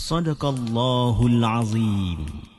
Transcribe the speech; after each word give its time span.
صدق 0.00 0.44
الله 0.44 1.26
العظيم. 1.26 2.49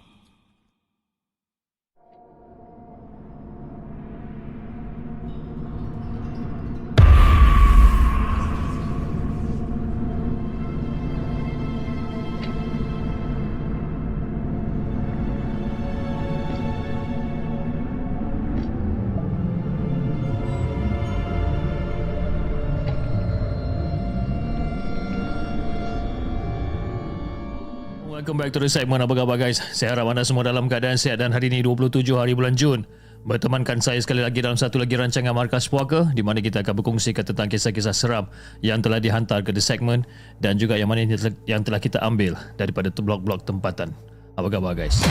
Welcome 28.21 28.37
back 28.37 28.53
to 28.53 28.61
the 28.61 28.69
segment 28.69 29.01
Apa 29.01 29.17
khabar 29.17 29.33
guys 29.33 29.57
Saya 29.73 29.97
harap 29.97 30.13
anda 30.13 30.21
semua 30.21 30.45
dalam 30.45 30.69
keadaan 30.69 30.93
sihat 30.93 31.17
Dan 31.17 31.33
hari 31.33 31.49
ini 31.49 31.65
27 31.65 32.05
hari 32.13 32.37
bulan 32.37 32.53
Jun 32.53 32.85
Bertemankan 33.25 33.81
saya 33.81 33.97
sekali 33.97 34.21
lagi 34.21 34.45
dalam 34.45 34.61
satu 34.61 34.77
lagi 34.77 34.93
rancangan 34.93 35.33
Markas 35.33 35.65
Puaka 35.65 36.05
di 36.13 36.21
mana 36.21 36.37
kita 36.37 36.61
akan 36.61 36.77
berkongsikan 36.77 37.25
tentang 37.25 37.49
kisah-kisah 37.49 37.97
seram 37.97 38.29
yang 38.61 38.77
telah 38.77 39.01
dihantar 39.01 39.41
ke 39.41 39.49
The 39.49 39.61
Segment 39.65 40.05
dan 40.37 40.61
juga 40.61 40.77
yang 40.77 40.93
mana 40.93 41.01
yang 41.49 41.65
telah 41.65 41.81
kita 41.81 41.97
ambil 41.97 42.37
daripada 42.61 42.93
blog-blog 42.93 43.41
tempatan. 43.41 43.89
Apa 44.37 44.53
khabar 44.53 44.77
guys? 44.77 45.01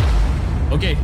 Okay, 0.71 0.95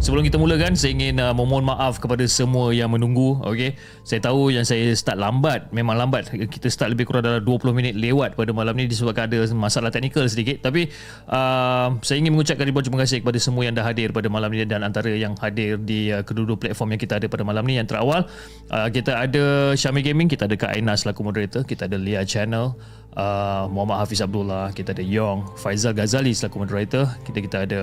sebelum 0.00 0.24
kita 0.24 0.40
mulakan 0.40 0.72
saya 0.72 0.96
ingin 0.96 1.20
uh, 1.20 1.36
memohon 1.36 1.62
maaf 1.62 2.00
kepada 2.00 2.24
semua 2.24 2.72
yang 2.72 2.88
menunggu. 2.90 3.36
Okay, 3.44 3.76
saya 4.02 4.18
tahu 4.24 4.48
yang 4.48 4.64
saya 4.64 4.90
start 4.96 5.20
lambat, 5.20 5.68
memang 5.70 5.94
lambat. 5.94 6.32
Kita 6.32 6.72
start 6.72 6.96
lebih 6.96 7.06
kurang 7.06 7.28
dalam 7.28 7.44
20 7.44 7.76
minit 7.76 7.94
lewat 7.94 8.34
pada 8.34 8.50
malam 8.50 8.72
ni 8.74 8.88
disebabkan 8.88 9.28
ada 9.28 9.44
masalah 9.52 9.92
teknikal 9.92 10.24
sedikit. 10.26 10.64
Tapi 10.64 10.88
uh, 11.28 12.00
saya 12.00 12.16
ingin 12.18 12.32
mengucapkan 12.32 12.64
ribuan 12.64 12.82
terima 12.82 13.04
kasih 13.04 13.20
kepada 13.20 13.38
semua 13.38 13.62
yang 13.68 13.76
dah 13.76 13.84
hadir 13.84 14.10
pada 14.10 14.26
malam 14.32 14.48
ni 14.50 14.64
dan 14.64 14.82
antara 14.82 15.12
yang 15.12 15.36
hadir 15.36 15.76
di 15.76 16.10
uh, 16.10 16.24
kedua-dua 16.24 16.56
platform 16.56 16.96
yang 16.96 17.00
kita 17.04 17.20
ada 17.20 17.26
pada 17.28 17.44
malam 17.44 17.62
ni. 17.68 17.76
Yang 17.76 17.92
terawal, 17.92 18.24
uh, 18.72 18.88
kita 18.88 19.20
ada 19.20 19.76
Syami 19.76 20.00
Gaming, 20.00 20.26
kita 20.32 20.48
ada 20.48 20.56
Kak 20.56 20.72
Aina 20.74 20.96
selaku 20.96 21.28
moderator, 21.28 21.62
kita 21.62 21.86
ada 21.86 22.00
Lia 22.00 22.24
Channel, 22.24 22.72
uh, 23.20 23.68
Muhammad 23.68 24.00
Hafiz 24.00 24.24
Abdullah, 24.24 24.72
kita 24.72 24.96
ada 24.96 25.04
Yong, 25.04 25.60
Faizal 25.60 25.92
Ghazali 25.92 26.32
selaku 26.32 26.64
moderator, 26.64 27.04
kita 27.28 27.38
kita 27.44 27.56
ada 27.68 27.80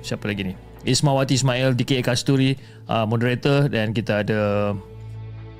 siapa 0.00 0.30
lagi 0.30 0.54
ni? 0.54 0.75
Ismawati 0.86 1.34
Ismail, 1.34 1.74
DKA 1.74 2.06
Kasturi 2.06 2.54
uh, 2.86 3.04
moderator 3.04 3.66
dan 3.66 3.90
kita 3.90 4.22
ada 4.22 4.72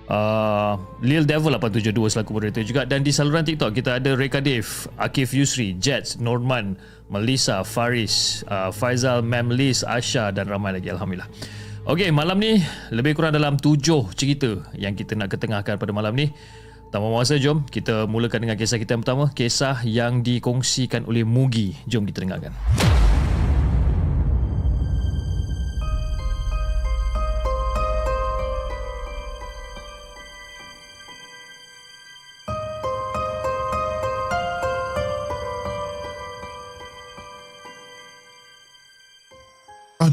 uh, 0.06 0.75
Lil 1.03 1.26
Devil 1.26 1.59
872 1.59 2.14
selaku 2.14 2.31
moderator 2.38 2.62
juga 2.62 2.87
dan 2.87 3.03
di 3.03 3.10
saluran 3.10 3.42
TikTok 3.42 3.75
kita 3.75 3.98
ada 3.98 4.15
Reka 4.15 4.38
Dave, 4.38 4.66
Akif 4.97 5.34
Yusri, 5.34 5.75
Jets, 5.76 6.16
Norman, 6.22 6.78
Melissa, 7.10 7.66
Faris, 7.66 8.47
uh, 8.47 8.70
Faizal, 8.70 9.20
Mem 9.26 9.50
Liz, 9.50 9.82
Asha 9.82 10.31
dan 10.31 10.47
ramai 10.47 10.78
lagi 10.78 10.88
Alhamdulillah. 10.94 11.28
Okey, 11.86 12.10
malam 12.10 12.42
ni 12.42 12.59
lebih 12.91 13.15
kurang 13.15 13.31
dalam 13.31 13.54
tujuh 13.54 14.10
cerita 14.19 14.59
yang 14.75 14.98
kita 14.98 15.15
nak 15.15 15.31
ketengahkan 15.31 15.78
pada 15.78 15.94
malam 15.94 16.19
ni. 16.19 16.34
Tanpa 16.91 17.10
masa, 17.10 17.38
jom 17.38 17.66
kita 17.66 18.06
mulakan 18.10 18.47
dengan 18.47 18.59
kisah 18.59 18.78
kita 18.78 18.94
yang 18.94 19.03
pertama. 19.06 19.31
Kisah 19.34 19.82
yang 19.86 20.22
dikongsikan 20.22 21.06
oleh 21.06 21.22
Mugi. 21.22 21.78
Jom 21.86 22.06
kita 22.06 22.26
dengarkan. 22.26 22.54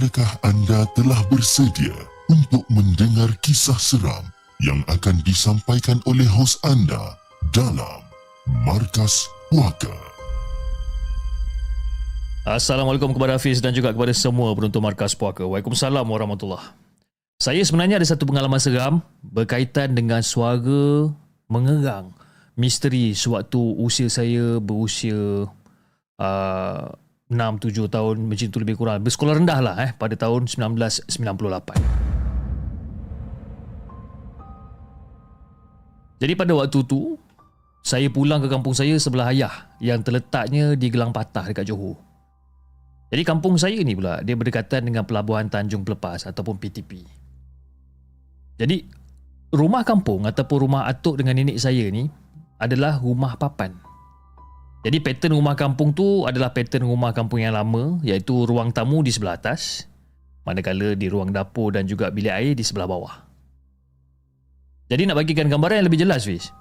Adakah 0.04 0.36
anda 0.44 0.84
telah 1.00 1.16
bersedia 1.32 1.96
untuk 2.28 2.68
mendengar 2.68 3.32
kisah 3.40 3.80
seram 3.80 4.28
yang 4.60 4.84
akan 4.92 5.24
disampaikan 5.24 5.96
oleh 6.04 6.28
hos 6.28 6.60
anda 6.68 7.16
dalam 7.56 8.04
Markas 8.68 9.32
Puaka? 9.48 9.96
Assalamualaikum 12.44 13.16
kepada 13.16 13.40
Hafiz 13.40 13.64
dan 13.64 13.72
juga 13.72 13.96
kepada 13.96 14.12
semua 14.12 14.52
penonton 14.52 14.84
Markas 14.84 15.16
Puaka. 15.16 15.48
Waalaikumsalam 15.48 16.04
warahmatullahi 16.04 16.76
Saya 17.40 17.64
sebenarnya 17.64 18.04
ada 18.04 18.08
satu 18.12 18.28
pengalaman 18.28 18.60
seram 18.60 19.00
berkaitan 19.24 19.96
dengan 19.96 20.20
suara 20.20 21.16
mengerang 21.48 22.12
misteri 22.60 23.16
sewaktu 23.16 23.80
usia 23.80 24.12
saya 24.12 24.60
berusia 24.60 25.48
uh, 26.20 26.92
6-7 27.34 27.90
tahun 27.90 28.16
macam 28.30 28.48
tu 28.48 28.60
lebih 28.62 28.76
kurang. 28.78 29.02
Bersekolah 29.02 29.36
rendah 29.42 29.60
lah 29.60 29.76
eh 29.82 29.92
pada 29.98 30.14
tahun 30.14 30.46
1998 30.46 31.12
jadi 36.24 36.34
pada 36.40 36.54
waktu 36.56 36.80
tu 36.88 37.20
saya 37.84 38.08
pulang 38.08 38.40
ke 38.40 38.48
kampung 38.48 38.72
saya 38.72 38.96
sebelah 38.96 39.36
ayah 39.36 39.76
yang 39.84 40.00
terletaknya 40.00 40.80
di 40.80 40.88
Gelang 40.88 41.12
Patah 41.12 41.52
dekat 41.52 41.68
Johor. 41.68 42.00
Jadi 43.12 43.22
kampung 43.28 43.60
saya 43.60 43.76
ni 43.84 43.92
pula 43.92 44.24
dia 44.24 44.40
berdekatan 44.40 44.88
dengan 44.88 45.04
pelabuhan 45.04 45.52
Tanjung 45.52 45.84
Pelepas 45.84 46.24
ataupun 46.24 46.56
PTP 46.58 47.24
jadi 48.58 48.86
rumah 49.54 49.82
kampung 49.82 50.30
ataupun 50.30 50.58
rumah 50.70 50.86
atuk 50.86 51.22
dengan 51.22 51.38
nenek 51.38 51.58
saya 51.58 51.90
ni 51.90 52.10
adalah 52.62 53.02
rumah 53.02 53.36
papan 53.38 53.74
jadi 54.84 55.00
pattern 55.00 55.40
rumah 55.40 55.56
kampung 55.56 55.96
tu 55.96 56.28
adalah 56.28 56.52
pattern 56.52 56.84
rumah 56.84 57.16
kampung 57.16 57.40
yang 57.40 57.56
lama 57.56 58.04
iaitu 58.04 58.44
ruang 58.44 58.76
tamu 58.76 59.00
di 59.00 59.16
sebelah 59.16 59.40
atas 59.40 59.88
manakala 60.44 60.92
di 60.92 61.08
ruang 61.08 61.32
dapur 61.32 61.72
dan 61.72 61.88
juga 61.88 62.12
bilik 62.12 62.36
air 62.36 62.52
di 62.52 62.68
sebelah 62.68 62.84
bawah. 62.84 63.16
Jadi 64.92 65.08
nak 65.08 65.24
bagikan 65.24 65.48
gambaran 65.48 65.80
yang 65.80 65.88
lebih 65.88 66.04
jelas 66.04 66.28
Fiz. 66.28 66.52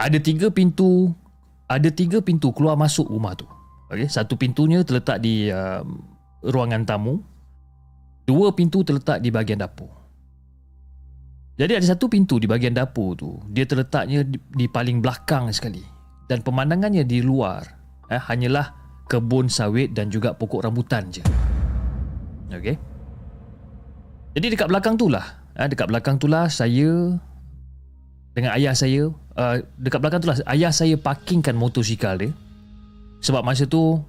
Ada 0.00 0.16
tiga 0.16 0.48
pintu 0.48 1.12
ada 1.68 1.92
tiga 1.92 2.24
pintu 2.24 2.56
keluar 2.56 2.72
masuk 2.80 3.12
rumah 3.12 3.36
tu. 3.36 3.44
Okey, 3.92 4.08
satu 4.08 4.40
pintunya 4.40 4.80
terletak 4.80 5.20
di 5.20 5.52
uh, 5.52 5.84
ruangan 6.40 6.88
tamu. 6.88 7.20
Dua 8.24 8.56
pintu 8.56 8.80
terletak 8.80 9.20
di 9.20 9.28
bahagian 9.28 9.60
dapur. 9.60 9.92
Jadi 11.60 11.76
ada 11.76 11.84
satu 11.84 12.08
pintu 12.08 12.40
di 12.40 12.48
bahagian 12.48 12.72
dapur 12.72 13.12
tu, 13.12 13.36
dia 13.52 13.68
terletaknya 13.68 14.24
di, 14.24 14.40
di 14.40 14.66
paling 14.72 15.04
belakang 15.04 15.52
sekali 15.52 15.84
dan 16.32 16.40
pemandangannya 16.40 17.04
di 17.04 17.20
luar 17.20 17.60
eh, 18.08 18.16
hanyalah 18.16 18.72
kebun 19.04 19.52
sawit 19.52 19.92
dan 19.92 20.08
juga 20.08 20.32
pokok 20.32 20.64
rambutan 20.64 21.12
je. 21.12 21.20
Okey. 22.48 22.80
Jadi 24.32 24.46
dekat 24.56 24.72
belakang 24.72 24.96
tu 24.96 25.12
lah, 25.12 25.44
eh, 25.60 25.68
dekat 25.68 25.92
belakang 25.92 26.16
tu 26.16 26.24
lah 26.24 26.48
saya 26.48 27.20
dengan 28.32 28.56
ayah 28.56 28.72
saya, 28.72 29.12
uh, 29.12 29.60
dekat 29.76 30.00
belakang 30.00 30.24
tu 30.24 30.32
lah 30.32 30.40
ayah 30.56 30.72
saya 30.72 30.96
parkingkan 30.96 31.52
motosikal 31.52 32.16
dia. 32.16 32.32
Sebab 33.20 33.44
masa 33.44 33.68
tu 33.68 34.00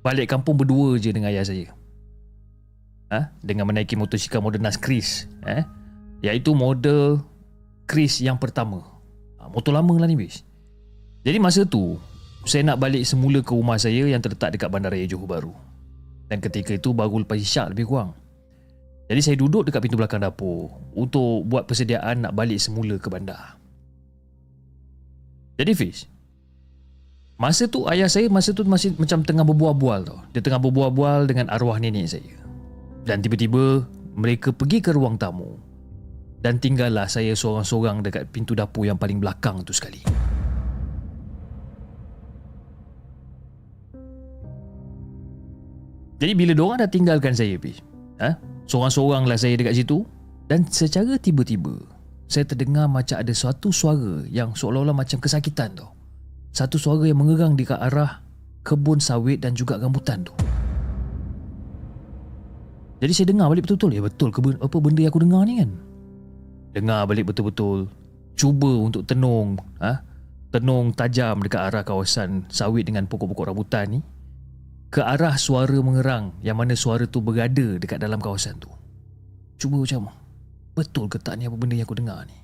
balik 0.00 0.32
kampung 0.32 0.56
berdua 0.56 0.96
je 0.96 1.12
dengan 1.12 1.28
ayah 1.28 1.44
saya. 1.44 1.68
Ha? 3.12 3.28
Dengan 3.44 3.68
menaiki 3.68 3.92
motosikal 3.92 4.40
model 4.40 4.64
Nas 4.64 4.80
Chris. 4.80 5.28
Eh? 5.44 5.68
Iaitu 6.24 6.56
model 6.56 7.20
Chris 7.84 8.24
yang 8.24 8.40
pertama. 8.40 8.80
Ha, 9.36 9.52
motor 9.52 9.76
lama 9.76 9.92
lah 10.00 10.08
ni 10.08 10.16
bis. 10.16 10.47
Jadi 11.26 11.38
masa 11.42 11.66
tu 11.66 11.98
saya 12.46 12.64
nak 12.64 12.78
balik 12.80 13.02
semula 13.04 13.42
ke 13.42 13.52
rumah 13.52 13.76
saya 13.76 14.06
yang 14.08 14.22
terletak 14.22 14.54
dekat 14.54 14.70
Bandaraya 14.70 15.04
Johor 15.04 15.28
Bahru. 15.28 15.54
Dan 16.28 16.38
ketika 16.44 16.76
itu 16.76 16.92
baru 16.92 17.24
lepas 17.24 17.40
isyak 17.40 17.72
lebih 17.72 17.88
kurang. 17.88 18.12
Jadi 19.08 19.20
saya 19.24 19.36
duduk 19.40 19.64
dekat 19.64 19.80
pintu 19.80 19.96
belakang 19.96 20.20
dapur 20.20 20.68
untuk 20.92 21.48
buat 21.48 21.64
persediaan 21.64 22.28
nak 22.28 22.36
balik 22.36 22.60
semula 22.60 23.00
ke 23.00 23.08
bandar. 23.08 23.56
Jadi 25.56 25.72
Fiz, 25.72 26.04
masa 27.40 27.66
tu 27.66 27.88
ayah 27.88 28.06
saya 28.06 28.28
masa 28.28 28.52
tu 28.52 28.62
masih 28.68 28.92
macam 29.00 29.24
tengah 29.24 29.48
berbual-bual 29.48 30.00
tau. 30.04 30.20
Dia 30.36 30.44
tengah 30.44 30.60
berbual-bual 30.60 31.24
dengan 31.24 31.48
arwah 31.48 31.80
nenek 31.80 32.20
saya. 32.20 32.36
Dan 33.08 33.24
tiba-tiba 33.24 33.88
mereka 34.12 34.52
pergi 34.52 34.84
ke 34.84 34.92
ruang 34.92 35.16
tamu. 35.16 35.56
Dan 36.38 36.60
tinggallah 36.62 37.10
saya 37.10 37.32
seorang-seorang 37.34 38.04
dekat 38.04 38.30
pintu 38.30 38.54
dapur 38.54 38.86
yang 38.86 39.00
paling 39.00 39.18
belakang 39.18 39.64
tu 39.64 39.72
sekali. 39.72 40.04
Jadi 46.18 46.32
bila 46.34 46.50
diorang 46.50 46.82
dah 46.82 46.90
tinggalkan 46.90 47.30
saya 47.30 47.54
Fiz, 47.62 47.78
ha? 48.18 48.34
Seorang-seorang 48.66 49.24
lah 49.30 49.38
saya 49.38 49.54
dekat 49.54 49.78
situ 49.78 50.02
dan 50.50 50.66
secara 50.66 51.14
tiba-tiba 51.14 51.78
saya 52.26 52.44
terdengar 52.44 52.90
macam 52.90 53.22
ada 53.22 53.30
suatu 53.30 53.70
suara 53.70 54.26
yang 54.26 54.52
seolah-olah 54.52 54.92
macam 54.92 55.22
kesakitan 55.22 55.78
tu. 55.78 55.86
Satu 56.50 56.74
suara 56.76 57.06
yang 57.06 57.22
mengerang 57.22 57.54
di 57.54 57.62
arah 57.70 58.20
kebun 58.66 58.98
sawit 58.98 59.40
dan 59.40 59.54
juga 59.54 59.78
rambutan 59.78 60.26
tu. 60.26 60.34
Jadi 62.98 63.12
saya 63.14 63.26
dengar 63.30 63.46
balik 63.46 63.70
betul-betul. 63.70 63.90
Ya 63.94 64.02
betul 64.02 64.28
ke 64.34 64.40
apa 64.58 64.76
benda 64.82 65.00
yang 65.06 65.12
aku 65.14 65.22
dengar 65.22 65.42
ni 65.46 65.62
kan? 65.62 65.70
Dengar 66.74 67.06
balik 67.06 67.30
betul-betul. 67.30 67.86
Cuba 68.34 68.70
untuk 68.74 69.06
tenung. 69.06 69.54
Ha? 69.78 70.02
Tenung 70.50 70.90
tajam 70.92 71.38
dekat 71.46 71.70
arah 71.70 71.86
kawasan 71.86 72.50
sawit 72.50 72.90
dengan 72.90 73.06
pokok-pokok 73.06 73.54
rambutan 73.54 73.86
ni 73.86 74.00
ke 74.88 75.04
arah 75.04 75.36
suara 75.36 75.76
mengerang 75.84 76.32
yang 76.40 76.56
mana 76.56 76.72
suara 76.72 77.04
tu 77.04 77.20
berada 77.20 77.76
dekat 77.76 78.00
dalam 78.00 78.20
kawasan 78.20 78.56
tu. 78.56 78.72
Cuba 79.60 79.84
macam 79.84 80.08
betul 80.72 81.10
ke 81.12 81.20
tak 81.20 81.36
ni 81.36 81.44
apa 81.44 81.56
benda 81.58 81.76
yang 81.76 81.84
aku 81.84 81.98
dengar 81.98 82.24
ni? 82.24 82.36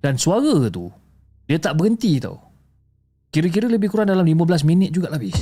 Dan 0.00 0.16
suara 0.16 0.72
tu 0.72 0.88
dia 1.44 1.60
tak 1.60 1.76
berhenti 1.76 2.16
tau. 2.16 2.40
Kira-kira 3.32 3.68
lebih 3.68 3.88
kurang 3.88 4.12
dalam 4.12 4.24
15 4.24 4.64
minit 4.64 4.92
juga 4.92 5.12
habis. 5.12 5.36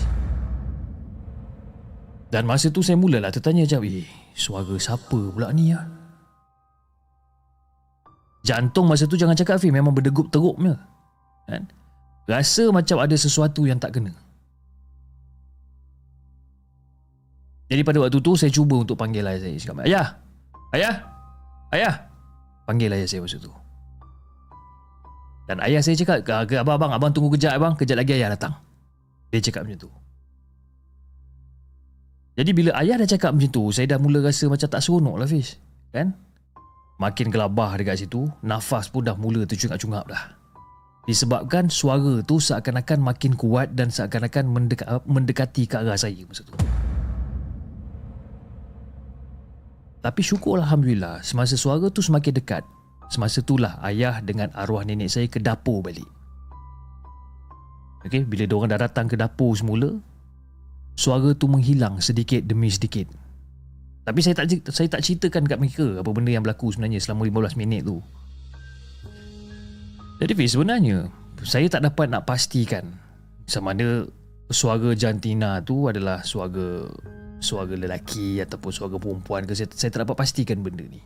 Dan 2.30 2.46
masa 2.46 2.70
tu 2.70 2.78
saya 2.78 2.94
mulalah 2.94 3.34
tertanya 3.34 3.66
macam, 3.66 3.82
eh, 3.82 4.06
suara 4.38 4.74
siapa 4.78 5.18
pula 5.34 5.50
ni 5.50 5.74
ya? 5.74 5.82
Jantung 8.46 8.86
masa 8.86 9.10
tu 9.10 9.18
jangan 9.18 9.34
cakap 9.34 9.58
Fi, 9.58 9.74
memang 9.74 9.90
berdegup 9.90 10.30
teruk 10.30 10.54
punya. 10.54 10.78
Kan? 11.50 11.66
Rasa 12.30 12.70
macam 12.70 13.02
ada 13.02 13.18
sesuatu 13.18 13.66
yang 13.66 13.82
tak 13.82 13.98
kena. 13.98 14.14
Jadi 17.70 17.86
pada 17.86 18.02
waktu 18.02 18.18
tu 18.18 18.34
saya 18.34 18.50
cuba 18.50 18.82
untuk 18.82 18.98
panggil 18.98 19.22
ayah 19.22 19.38
saya. 19.38 19.54
Cakap, 19.54 19.86
ayah! 19.86 20.06
Ayah! 20.74 20.94
Ayah! 21.70 21.94
Panggil 22.66 22.90
ayah 22.90 23.06
saya 23.06 23.22
masa 23.22 23.38
tu. 23.38 23.54
Dan 25.46 25.62
ayah 25.62 25.78
saya 25.78 25.94
cakap, 25.94 26.26
ke 26.50 26.54
abang, 26.58 26.74
abang, 26.78 26.90
abang 26.90 27.10
tunggu 27.14 27.30
kejap 27.38 27.54
abang, 27.54 27.78
kejap 27.78 28.02
lagi 28.02 28.18
ayah 28.18 28.34
datang. 28.34 28.58
Dia 29.30 29.38
cakap 29.38 29.66
macam 29.66 29.86
tu. 29.86 29.90
Jadi 32.34 32.50
bila 32.50 32.70
ayah 32.78 32.98
dah 32.98 33.06
cakap 33.06 33.30
macam 33.34 33.50
tu, 33.50 33.70
saya 33.70 33.86
dah 33.86 33.98
mula 34.02 34.18
rasa 34.22 34.50
macam 34.50 34.66
tak 34.66 34.82
seronok 34.82 35.16
lah 35.22 35.26
Fiz. 35.30 35.58
Kan? 35.94 36.14
Makin 36.98 37.30
gelabah 37.30 37.78
dekat 37.78 38.02
situ, 38.02 38.26
nafas 38.42 38.90
pun 38.90 39.06
dah 39.06 39.14
mula 39.14 39.46
tercungap-cungap 39.46 40.10
dah. 40.10 40.22
Disebabkan 41.06 41.70
suara 41.70 42.22
tu 42.22 42.38
seakan-akan 42.38 42.98
makin 43.02 43.34
kuat 43.34 43.74
dan 43.74 43.90
seakan-akan 43.90 44.46
mendekati 45.06 45.66
ke 45.66 45.82
arah 45.82 45.98
saya 45.98 46.22
masa 46.26 46.46
tu. 46.46 46.54
Tapi 50.00 50.20
syukur 50.24 50.56
Alhamdulillah 50.60 51.20
semasa 51.20 51.60
suara 51.60 51.92
tu 51.92 52.00
semakin 52.00 52.32
dekat. 52.40 52.64
Semasa 53.12 53.44
itulah 53.44 53.76
ayah 53.84 54.22
dengan 54.24 54.48
arwah 54.56 54.86
nenek 54.86 55.12
saya 55.12 55.26
ke 55.28 55.42
dapur 55.42 55.84
balik. 55.84 56.06
Okay, 58.00 58.24
bila 58.24 58.48
diorang 58.48 58.72
dah 58.72 58.80
datang 58.80 59.12
ke 59.12 59.16
dapur 59.18 59.52
semula 59.52 59.92
Suara 60.96 61.36
tu 61.36 61.52
menghilang 61.52 62.00
sedikit 62.00 62.40
demi 62.48 62.72
sedikit. 62.72 63.12
Tapi 64.08 64.20
saya 64.24 64.40
tak 64.40 64.48
saya 64.72 64.88
tak 64.88 65.04
ceritakan 65.04 65.44
kat 65.44 65.60
mereka 65.60 66.00
Apa 66.00 66.08
benda 66.08 66.32
yang 66.32 66.40
berlaku 66.40 66.72
sebenarnya 66.72 67.04
selama 67.04 67.28
15 67.52 67.60
minit 67.60 67.84
tu. 67.84 68.00
Jadi 70.20 70.32
Fiz 70.36 70.56
sebenarnya 70.56 71.08
Saya 71.44 71.68
tak 71.68 71.84
dapat 71.84 72.08
nak 72.08 72.24
pastikan 72.28 72.84
Sama 73.44 73.76
ada 73.76 74.08
suara 74.52 74.92
jantina 74.96 75.60
tu 75.64 75.88
adalah 75.88 76.24
suara 76.24 76.88
suara 77.40 77.72
lelaki 77.72 78.38
ataupun 78.44 78.70
suara 78.70 78.96
perempuan 79.00 79.48
ke 79.48 79.56
saya, 79.56 79.66
saya 79.72 79.90
tak 79.90 80.06
dapat 80.06 80.16
pastikan 80.20 80.60
benda 80.60 80.84
ni. 80.84 81.00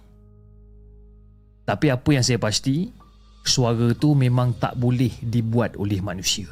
Tapi 1.65 1.89
apa 1.89 2.11
yang 2.13 2.21
saya 2.27 2.37
pasti 2.37 2.93
suara 3.47 3.95
tu 3.97 4.13
memang 4.13 4.53
tak 4.59 4.77
boleh 4.77 5.15
dibuat 5.25 5.81
oleh 5.81 6.03
manusia. 6.05 6.51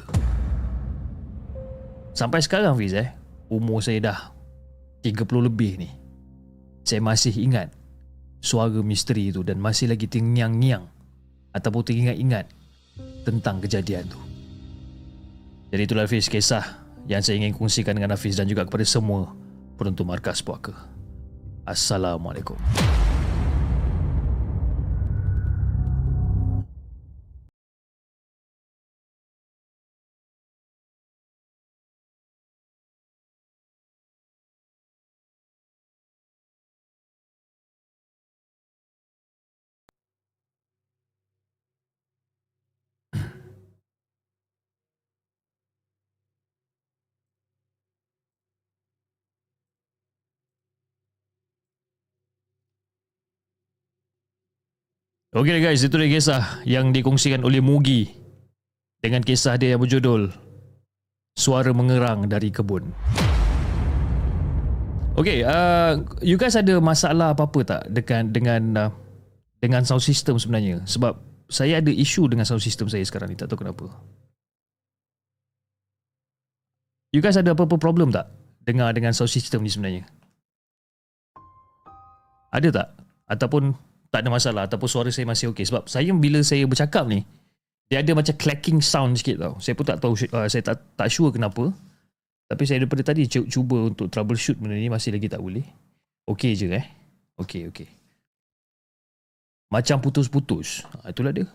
Sampai 2.17 2.41
sekarang 2.41 2.79
Fiz 2.79 2.97
eh 2.97 3.13
umur 3.51 3.83
saya 3.83 3.99
dah 4.01 4.19
30 5.05 5.19
lebih 5.45 5.77
ni 5.77 5.89
saya 6.83 6.99
masih 6.99 7.33
ingat 7.39 7.71
suara 8.43 8.83
misteri 8.83 9.31
tu 9.31 9.41
dan 9.41 9.57
masih 9.57 9.87
lagi 9.87 10.05
terngiang-ngiang 10.05 10.83
ataupun 11.55 11.81
teringat-ingat 11.85 12.45
tentang 13.23 13.63
kejadian 13.63 14.03
tu. 14.11 14.19
Jadi 15.73 15.81
itulah 15.89 16.05
Hafiz 16.05 16.29
kisah 16.29 16.85
yang 17.09 17.23
saya 17.23 17.41
ingin 17.41 17.55
kongsikan 17.55 17.97
dengan 17.97 18.13
Hafiz 18.13 18.37
dan 18.37 18.45
juga 18.45 18.67
kepada 18.67 18.85
semua 18.85 19.31
penonton 19.83 20.07
markas 20.07 20.39
puaka. 20.39 20.71
Assalamualaikum. 21.67 22.55
Okey 55.33 55.65
guys, 55.65 55.81
itu 55.81 55.97
dia 55.97 56.13
kisah 56.13 56.61
yang 56.61 56.93
dikongsikan 56.93 57.41
oleh 57.41 57.57
Mugi 57.57 58.05
dengan 59.01 59.25
kisah 59.25 59.57
dia 59.57 59.73
yang 59.73 59.81
berjudul 59.81 60.29
Suara 61.33 61.73
Mengerang 61.73 62.29
dari 62.29 62.53
Kebun. 62.53 62.93
Okey, 65.17 65.41
uh, 65.41 65.97
you 66.21 66.37
guys 66.37 66.53
ada 66.53 66.77
masalah 66.77 67.33
apa-apa 67.33 67.65
tak 67.65 67.81
dengan 67.89 68.29
dengan 68.29 68.61
uh, 68.77 68.91
dengan 69.57 69.81
sound 69.81 70.05
system 70.05 70.37
sebenarnya? 70.37 70.85
Sebab 70.85 71.17
saya 71.49 71.81
ada 71.81 71.89
isu 71.89 72.29
dengan 72.29 72.45
sound 72.45 72.61
system 72.61 72.85
saya 72.85 73.01
sekarang 73.01 73.33
ni, 73.33 73.37
tak 73.37 73.49
tahu 73.49 73.65
kenapa. 73.65 73.89
You 77.09 77.25
guys 77.25 77.41
ada 77.41 77.57
apa-apa 77.57 77.81
problem 77.81 78.13
tak 78.13 78.29
dengar 78.61 78.93
dengan 78.93 79.17
sound 79.17 79.33
system 79.33 79.65
ni 79.65 79.73
sebenarnya? 79.73 80.05
Ada 82.53 82.69
tak? 82.69 82.87
Ataupun 83.25 83.92
tak 84.13 84.21
ada 84.21 84.29
masalah 84.29 84.69
ataupun 84.69 84.85
suara 84.85 85.09
saya 85.09 85.25
masih 85.25 85.49
okey. 85.49 85.65
Sebab 85.65 85.89
saya 85.89 86.13
bila 86.13 86.45
saya 86.45 86.69
bercakap 86.69 87.09
ni 87.09 87.25
dia 87.89 88.05
ada 88.05 88.13
macam 88.13 88.37
clacking 88.37 88.77
sound 88.77 89.17
sikit 89.17 89.41
tau. 89.41 89.57
Saya 89.57 89.73
pun 89.73 89.89
tak 89.89 89.97
tahu 89.97 90.13
uh, 90.13 90.45
saya 90.45 90.61
tak 90.61 90.85
tak 90.93 91.09
sure 91.09 91.33
kenapa. 91.33 91.73
Tapi 92.45 92.63
saya 92.69 92.85
daripada 92.85 93.01
tadi 93.01 93.25
cuba 93.25 93.89
untuk 93.89 94.13
troubleshoot 94.13 94.61
benda 94.61 94.77
ni 94.77 94.85
masih 94.85 95.17
lagi 95.17 95.25
tak 95.25 95.41
boleh. 95.41 95.65
Okey 96.29 96.53
je 96.53 96.69
eh. 96.69 96.85
Okey 97.41 97.73
okey. 97.73 97.89
Macam 99.73 99.97
putus-putus. 99.97 100.85
Ha, 100.85 101.09
itulah 101.09 101.33
dia. 101.33 101.49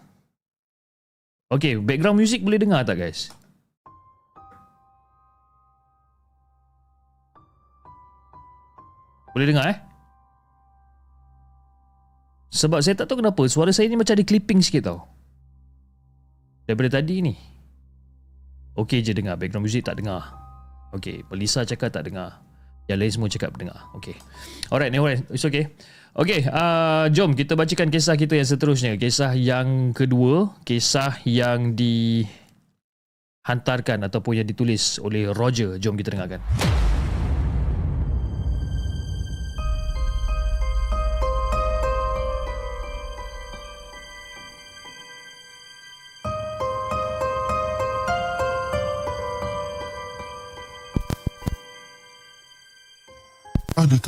Okey 1.55 1.79
background 1.79 2.19
music 2.19 2.43
boleh 2.43 2.59
dengar 2.59 2.83
tak 2.83 2.99
guys? 2.99 3.31
Boleh 9.31 9.47
dengar 9.47 9.71
eh 9.71 9.88
sebab 12.49 12.81
saya 12.81 12.97
tak 12.97 13.13
tahu 13.13 13.21
kenapa 13.21 13.45
suara 13.49 13.73
saya 13.73 13.89
ni 13.93 13.97
macam 14.01 14.17
ada 14.17 14.25
clipping 14.25 14.63
sikit 14.65 14.83
tau. 14.89 15.05
Daripada 16.65 16.89
tadi 17.01 17.23
ni. 17.25 17.35
Okey 18.79 19.03
je 19.03 19.13
dengar 19.13 19.37
background 19.37 19.67
music 19.67 19.85
tak 19.85 19.97
dengar. 20.01 20.23
Okey, 20.97 21.21
Pelisa 21.29 21.67
cakap 21.69 21.93
tak 21.93 22.09
dengar. 22.09 22.41
Yang 22.89 22.99
lain 23.05 23.13
semua 23.13 23.29
cakap 23.29 23.53
dengar. 23.61 23.93
Okey. 24.01 24.17
Alright, 24.73 24.89
alright. 24.97 25.21
It's 25.29 25.45
okay. 25.45 25.69
Okey, 26.17 26.49
uh, 26.49 27.13
jom 27.13 27.37
kita 27.37 27.53
bacakan 27.53 27.93
kisah 27.93 28.17
kita 28.17 28.41
yang 28.41 28.49
seterusnya. 28.49 28.97
Kisah 28.97 29.37
yang 29.37 29.93
kedua, 29.93 30.57
kisah 30.65 31.21
yang 31.29 31.77
dihantarkan 31.77 34.09
ataupun 34.09 34.41
yang 34.41 34.49
ditulis 34.49 34.97
oleh 35.05 35.29
Roger. 35.29 35.77
Jom 35.77 36.01
kita 36.01 36.17
dengarkan. 36.17 36.41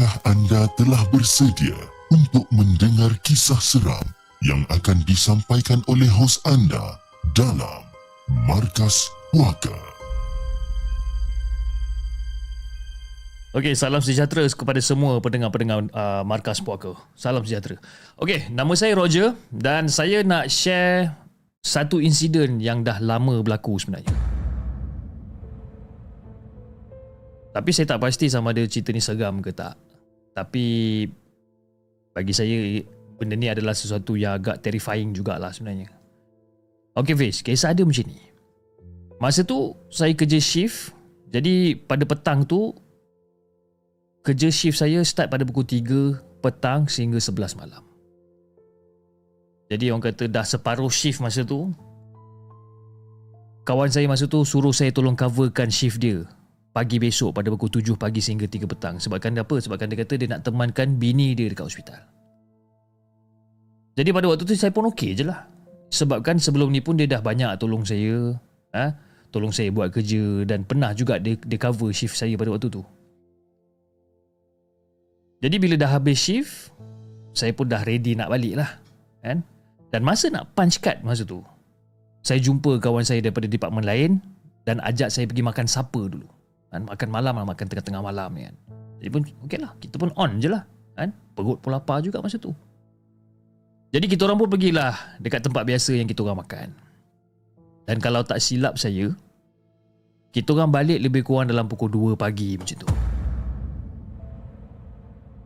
Adakah 0.01 0.33
anda 0.33 0.65
telah 0.81 1.03
bersedia 1.13 1.77
untuk 2.09 2.49
mendengar 2.57 3.13
kisah 3.21 3.61
seram 3.61 4.01
yang 4.41 4.65
akan 4.73 4.97
disampaikan 5.05 5.85
oleh 5.93 6.09
hos 6.09 6.41
anda 6.49 6.97
dalam 7.37 7.85
Markas 8.49 9.13
Puaka? 9.29 9.77
Okey, 13.53 13.77
salam 13.77 14.01
sejahtera 14.01 14.49
kepada 14.49 14.81
semua 14.81 15.21
pendengar-pendengar 15.21 15.93
uh, 15.93 16.25
Markas 16.25 16.65
Puaka. 16.65 16.97
Salam 17.13 17.45
sejahtera. 17.45 17.77
Okey, 18.17 18.49
nama 18.49 18.73
saya 18.73 18.97
Roger 18.97 19.37
dan 19.53 19.93
saya 19.93 20.25
nak 20.25 20.49
share 20.49 21.13
satu 21.61 22.01
insiden 22.01 22.57
yang 22.57 22.81
dah 22.81 23.05
lama 23.05 23.45
berlaku 23.45 23.77
sebenarnya. 23.77 24.17
Tapi 27.53 27.69
saya 27.77 27.85
tak 27.85 28.01
pasti 28.01 28.33
sama 28.33 28.57
ada 28.57 28.65
cerita 28.65 28.97
ni 28.97 29.05
seram 29.05 29.45
ke 29.45 29.53
tak. 29.53 29.90
Tapi 30.35 31.07
bagi 32.15 32.33
saya 32.35 32.81
benda 33.19 33.35
ni 33.37 33.51
adalah 33.51 33.75
sesuatu 33.75 34.15
yang 34.15 34.39
agak 34.39 34.63
terrifying 34.63 35.13
jugalah 35.13 35.51
sebenarnya. 35.53 35.91
Okey 36.97 37.15
Fiz, 37.15 37.43
kisah 37.45 37.75
ada 37.75 37.83
macam 37.87 38.07
ni. 38.07 38.19
Masa 39.21 39.45
tu 39.45 39.77
saya 39.93 40.17
kerja 40.17 40.41
shift. 40.41 40.97
Jadi 41.31 41.79
pada 41.79 42.03
petang 42.03 42.43
tu 42.43 42.75
kerja 44.27 44.51
shift 44.51 44.83
saya 44.83 45.05
start 45.07 45.31
pada 45.31 45.47
pukul 45.47 45.63
3 45.63 46.43
petang 46.43 46.91
sehingga 46.91 47.23
11 47.23 47.61
malam. 47.61 47.85
Jadi 49.71 49.95
orang 49.95 50.03
kata 50.03 50.27
dah 50.27 50.43
separuh 50.43 50.91
shift 50.91 51.23
masa 51.23 51.47
tu. 51.47 51.71
Kawan 53.63 53.93
saya 53.93 54.11
masa 54.11 54.27
tu 54.27 54.43
suruh 54.43 54.75
saya 54.75 54.91
tolong 54.91 55.15
coverkan 55.15 55.71
shift 55.71 56.03
dia 56.03 56.27
pagi 56.71 57.03
besok 57.03 57.35
pada 57.35 57.51
pukul 57.51 57.83
7 57.83 57.99
pagi 57.99 58.23
sehingga 58.23 58.47
3 58.47 58.67
petang. 58.71 58.97
Sebabkan 59.03 59.35
dia 59.35 59.43
apa? 59.43 59.59
Sebabkan 59.59 59.91
dia 59.91 59.99
kata 60.03 60.15
dia 60.15 60.29
nak 60.31 60.47
temankan 60.47 60.97
bini 60.97 61.35
dia 61.35 61.51
dekat 61.51 61.67
hospital. 61.67 62.01
Jadi 63.99 64.11
pada 64.15 64.27
waktu 64.31 64.45
tu 64.47 64.55
saya 64.55 64.71
pun 64.71 64.87
okey 64.95 65.19
je 65.19 65.25
lah. 65.27 65.51
Sebabkan 65.91 66.39
sebelum 66.39 66.71
ni 66.71 66.79
pun 66.79 66.95
dia 66.95 67.11
dah 67.11 67.19
banyak 67.19 67.59
tolong 67.59 67.83
saya. 67.83 68.39
Ha? 68.71 68.95
Tolong 69.35 69.51
saya 69.51 69.75
buat 69.75 69.91
kerja 69.91 70.47
dan 70.47 70.63
pernah 70.63 70.95
juga 70.95 71.19
dia, 71.19 71.35
dia 71.35 71.59
cover 71.59 71.91
shift 71.91 72.15
saya 72.15 72.39
pada 72.39 72.55
waktu 72.55 72.71
tu. 72.71 72.83
Jadi 75.43 75.57
bila 75.59 75.75
dah 75.75 75.91
habis 75.91 76.23
shift, 76.23 76.71
saya 77.35 77.51
pun 77.51 77.67
dah 77.67 77.83
ready 77.83 78.15
nak 78.15 78.31
balik 78.31 78.63
lah. 78.63 78.71
Kan? 79.27 79.43
Dan 79.91 80.07
masa 80.07 80.31
nak 80.31 80.55
punch 80.55 80.79
card 80.79 81.03
masa 81.03 81.27
tu, 81.27 81.43
saya 82.23 82.39
jumpa 82.39 82.79
kawan 82.79 83.03
saya 83.03 83.19
daripada 83.19 83.51
departmen 83.51 83.83
lain 83.83 84.23
dan 84.63 84.79
ajak 84.87 85.11
saya 85.11 85.27
pergi 85.27 85.43
makan 85.43 85.67
supper 85.67 86.07
dulu. 86.07 86.29
Kan? 86.71 86.87
Makan 86.87 87.09
malam 87.11 87.35
lah, 87.35 87.47
makan 87.47 87.67
tengah-tengah 87.67 88.03
malam 88.03 88.31
kan. 88.33 88.55
Jadi 89.03 89.09
pun 89.11 89.23
okey 89.47 89.59
lah, 89.59 89.73
kita 89.83 89.97
pun 89.99 90.11
on 90.15 90.39
je 90.39 90.49
lah. 90.49 90.63
Kan? 90.95 91.11
Perut 91.35 91.59
pun 91.59 91.75
lapar 91.75 92.01
juga 92.01 92.23
masa 92.23 92.39
tu. 92.39 92.55
Jadi 93.91 94.07
kita 94.07 94.31
orang 94.31 94.39
pun 94.39 94.47
pergilah 94.47 94.95
dekat 95.19 95.43
tempat 95.43 95.67
biasa 95.67 95.99
yang 95.99 96.07
kita 96.07 96.23
orang 96.23 96.47
makan. 96.47 96.69
Dan 97.91 97.99
kalau 97.99 98.23
tak 98.23 98.39
silap 98.39 98.79
saya, 98.79 99.11
kita 100.31 100.55
orang 100.55 100.71
balik 100.71 101.03
lebih 101.03 101.27
kurang 101.27 101.51
dalam 101.51 101.67
pukul 101.67 101.91
2 101.91 102.15
pagi 102.15 102.55
macam 102.55 102.87
tu. 102.87 102.89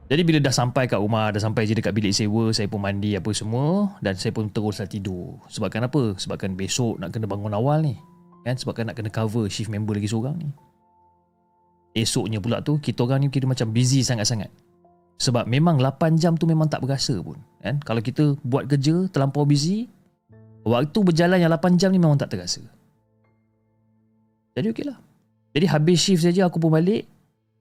Jadi 0.05 0.21
bila 0.21 0.37
dah 0.45 0.53
sampai 0.53 0.85
kat 0.85 1.01
rumah, 1.01 1.33
dah 1.33 1.41
sampai 1.41 1.65
je 1.65 1.73
dekat 1.73 1.97
bilik 1.97 2.13
sewa, 2.13 2.53
saya 2.53 2.69
pun 2.69 2.85
mandi 2.85 3.17
apa 3.17 3.33
semua 3.33 3.97
dan 4.05 4.13
saya 4.21 4.37
pun 4.37 4.53
teruslah 4.53 4.85
tidur. 4.85 5.41
Sebabkan 5.49 5.89
apa? 5.89 6.13
Sebabkan 6.21 6.53
besok 6.53 7.01
nak 7.01 7.17
kena 7.17 7.25
bangun 7.25 7.57
awal 7.57 7.81
ni. 7.81 7.97
Kan? 8.45 8.61
Sebabkan 8.61 8.93
nak 8.93 9.01
kena 9.01 9.09
cover 9.09 9.49
shift 9.49 9.73
member 9.73 9.97
lagi 9.97 10.13
seorang 10.13 10.37
ni. 10.37 10.53
Esoknya 11.95 12.43
pula 12.43 12.59
tu, 12.59 12.83
kita 12.83 13.07
orang 13.07 13.23
ni 13.23 13.31
kira 13.31 13.47
macam 13.47 13.71
busy 13.71 14.03
sangat-sangat. 14.03 14.51
Sebab 15.23 15.47
memang 15.47 15.79
8 15.79 16.19
jam 16.19 16.35
tu 16.35 16.45
memang 16.45 16.67
tak 16.67 16.83
berasa 16.83 17.15
pun. 17.23 17.39
Kan? 17.63 17.79
Kalau 17.87 18.03
kita 18.03 18.35
buat 18.43 18.67
kerja 18.67 19.07
terlampau 19.15 19.47
busy, 19.47 19.87
waktu 20.67 20.99
berjalan 21.01 21.39
yang 21.39 21.55
8 21.55 21.79
jam 21.79 21.95
ni 21.95 22.03
memang 22.03 22.19
tak 22.19 22.35
terasa. 22.35 22.61
Jadi 24.59 24.67
okey 24.75 24.85
lah. 24.91 24.99
Jadi 25.55 25.67
habis 25.71 26.03
shift 26.03 26.27
saja 26.27 26.51
aku 26.51 26.59
pun 26.59 26.75
balik, 26.75 27.07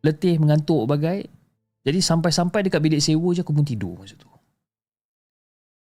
letih, 0.01 0.41
mengantuk 0.41 0.89
bagai, 0.89 1.29
jadi 1.85 1.99
sampai-sampai 2.01 2.65
dekat 2.65 2.81
bilik 2.81 3.01
sewa 3.03 3.29
je 3.37 3.45
aku 3.45 3.53
pun 3.53 3.61
tidur 3.61 3.93
masa 3.99 4.17
tu. 4.17 4.25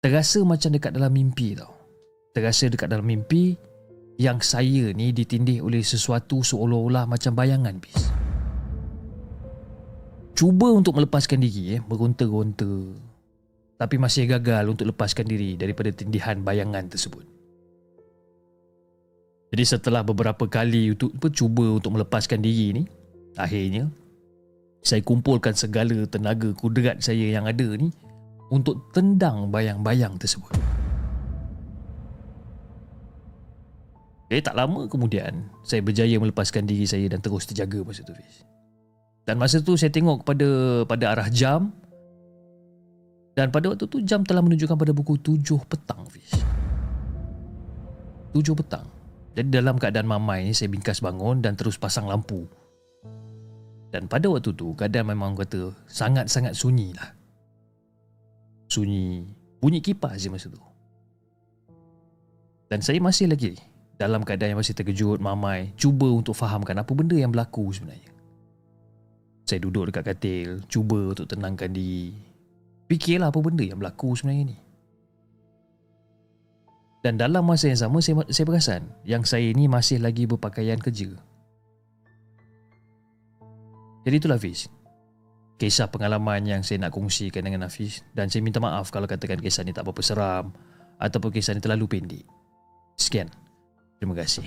Terasa 0.03 0.43
macam 0.43 0.75
dekat 0.75 0.93
dalam 0.93 1.15
mimpi 1.15 1.55
tau. 1.55 1.73
Terasa 2.35 2.67
dekat 2.67 2.91
dalam 2.91 3.07
mimpi 3.07 3.55
yang 4.19 4.43
saya 4.43 4.91
ni 4.93 5.15
ditindih 5.15 5.63
oleh 5.63 5.81
sesuatu 5.81 6.43
seolah-olah 6.43 7.07
macam 7.07 7.33
bayangan 7.39 7.79
bis. 7.79 8.13
Cuba 10.33 10.73
untuk 10.73 10.97
melepaskan 10.97 11.45
diri 11.45 11.77
eh, 11.77 11.81
meronta-ronta. 11.85 12.69
Tapi 13.77 13.95
masih 13.99 14.31
gagal 14.31 14.65
untuk 14.73 14.89
lepaskan 14.89 15.27
diri 15.29 15.59
daripada 15.59 15.93
tindihan 15.93 16.41
bayangan 16.41 16.89
tersebut. 16.89 17.27
Jadi 19.53 19.65
setelah 19.69 20.01
beberapa 20.01 20.49
kali 20.49 20.97
untuk 20.97 21.13
cuba 21.37 21.77
untuk 21.77 21.93
melepaskan 21.93 22.41
diri 22.41 22.73
ni, 22.73 22.83
akhirnya 23.37 23.93
saya 24.81 25.05
kumpulkan 25.05 25.53
segala 25.53 26.09
tenaga 26.09 26.57
kudrat 26.57 27.05
saya 27.05 27.29
yang 27.37 27.45
ada 27.45 27.69
ni 27.77 27.93
untuk 28.49 28.89
tendang 28.97 29.53
bayang-bayang 29.53 30.17
tersebut. 30.17 30.57
Jadi 34.33 34.41
tak 34.41 34.57
lama 34.57 34.89
kemudian, 34.89 35.45
saya 35.61 35.85
berjaya 35.85 36.17
melepaskan 36.17 36.65
diri 36.65 36.89
saya 36.89 37.05
dan 37.13 37.21
terus 37.21 37.45
terjaga 37.45 37.85
masa 37.85 38.01
tu. 38.01 38.17
Fiz. 38.17 38.49
Dan 39.23 39.39
masa 39.39 39.63
tu 39.63 39.79
saya 39.79 39.95
tengok 39.95 40.27
pada 40.27 40.83
pada 40.87 41.05
arah 41.15 41.29
jam 41.31 41.71
dan 43.39 43.49
pada 43.49 43.73
waktu 43.73 43.87
tu 43.87 44.03
jam 44.03 44.27
telah 44.27 44.43
menunjukkan 44.45 44.77
pada 44.77 44.93
pukul 44.93 45.17
7 45.17 45.41
petang. 45.65 46.03
Fiz. 46.11 46.43
7 48.35 48.59
petang. 48.59 48.87
Jadi 49.33 49.49
dalam 49.49 49.81
keadaan 49.81 50.11
mamai 50.11 50.45
ni 50.45 50.53
saya 50.53 50.69
bingkas 50.69 51.01
bangun 51.01 51.41
dan 51.41 51.57
terus 51.57 51.81
pasang 51.81 52.05
lampu 52.05 52.45
dan 53.93 54.09
pada 54.09 54.25
waktu 54.33 54.57
tu 54.57 54.73
keadaan 54.73 55.13
memang 55.13 55.37
kata 55.37 55.69
sangat-sangat 55.85 56.57
sunyi 56.57 56.97
lah. 56.97 57.13
Sunyi. 58.73 59.29
Bunyi 59.61 59.85
kipas 59.85 60.17
je 60.17 60.33
masa 60.33 60.49
tu. 60.49 60.59
Dan 62.73 62.81
saya 62.81 62.97
masih 63.05 63.29
lagi 63.29 63.53
dalam 64.01 64.25
keadaan 64.25 64.57
yang 64.57 64.61
masih 64.65 64.73
terkejut, 64.73 65.21
mamai, 65.21 65.77
cuba 65.77 66.09
untuk 66.09 66.33
fahamkan 66.33 66.81
apa 66.81 66.89
benda 66.97 67.13
yang 67.13 67.29
berlaku 67.29 67.69
sebenarnya. 67.69 68.12
Saya 69.43 69.59
duduk 69.63 69.91
dekat 69.91 70.15
katil, 70.15 70.63
cuba 70.71 71.13
untuk 71.13 71.27
tenangkan 71.27 71.71
diri. 71.75 72.15
Fikirlah 72.87 73.33
apa 73.33 73.39
benda 73.43 73.65
yang 73.67 73.79
berlaku 73.81 74.15
sebenarnya 74.15 74.55
ni. 74.55 74.57
Dan 77.03 77.19
dalam 77.19 77.43
masa 77.43 77.67
yang 77.67 77.81
sama 77.83 77.99
saya, 77.99 78.23
saya 78.31 78.47
perasan 78.47 78.83
yang 79.03 79.27
saya 79.27 79.51
ni 79.51 79.67
masih 79.67 79.99
lagi 79.99 80.23
berpakaian 80.31 80.79
kerja. 80.79 81.19
Jadi 84.03 84.15
itulah 84.19 84.39
Hafiz 84.39 84.67
Kisah 85.63 85.87
pengalaman 85.87 86.43
yang 86.43 86.63
saya 86.67 86.83
nak 86.83 86.95
kongsikan 86.95 87.47
dengan 87.47 87.67
Hafiz 87.67 88.03
Dan 88.11 88.27
saya 88.27 88.43
minta 88.43 88.59
maaf 88.59 88.91
kalau 88.91 89.07
katakan 89.07 89.39
kisah 89.39 89.63
ni 89.63 89.71
tak 89.71 89.87
berapa 89.87 90.03
seram 90.03 90.51
Ataupun 90.99 91.31
kisah 91.31 91.55
ni 91.55 91.63
terlalu 91.63 91.87
pendek 91.87 92.27
Sekian 92.99 93.31
Terima 94.03 94.19
kasih 94.19 94.47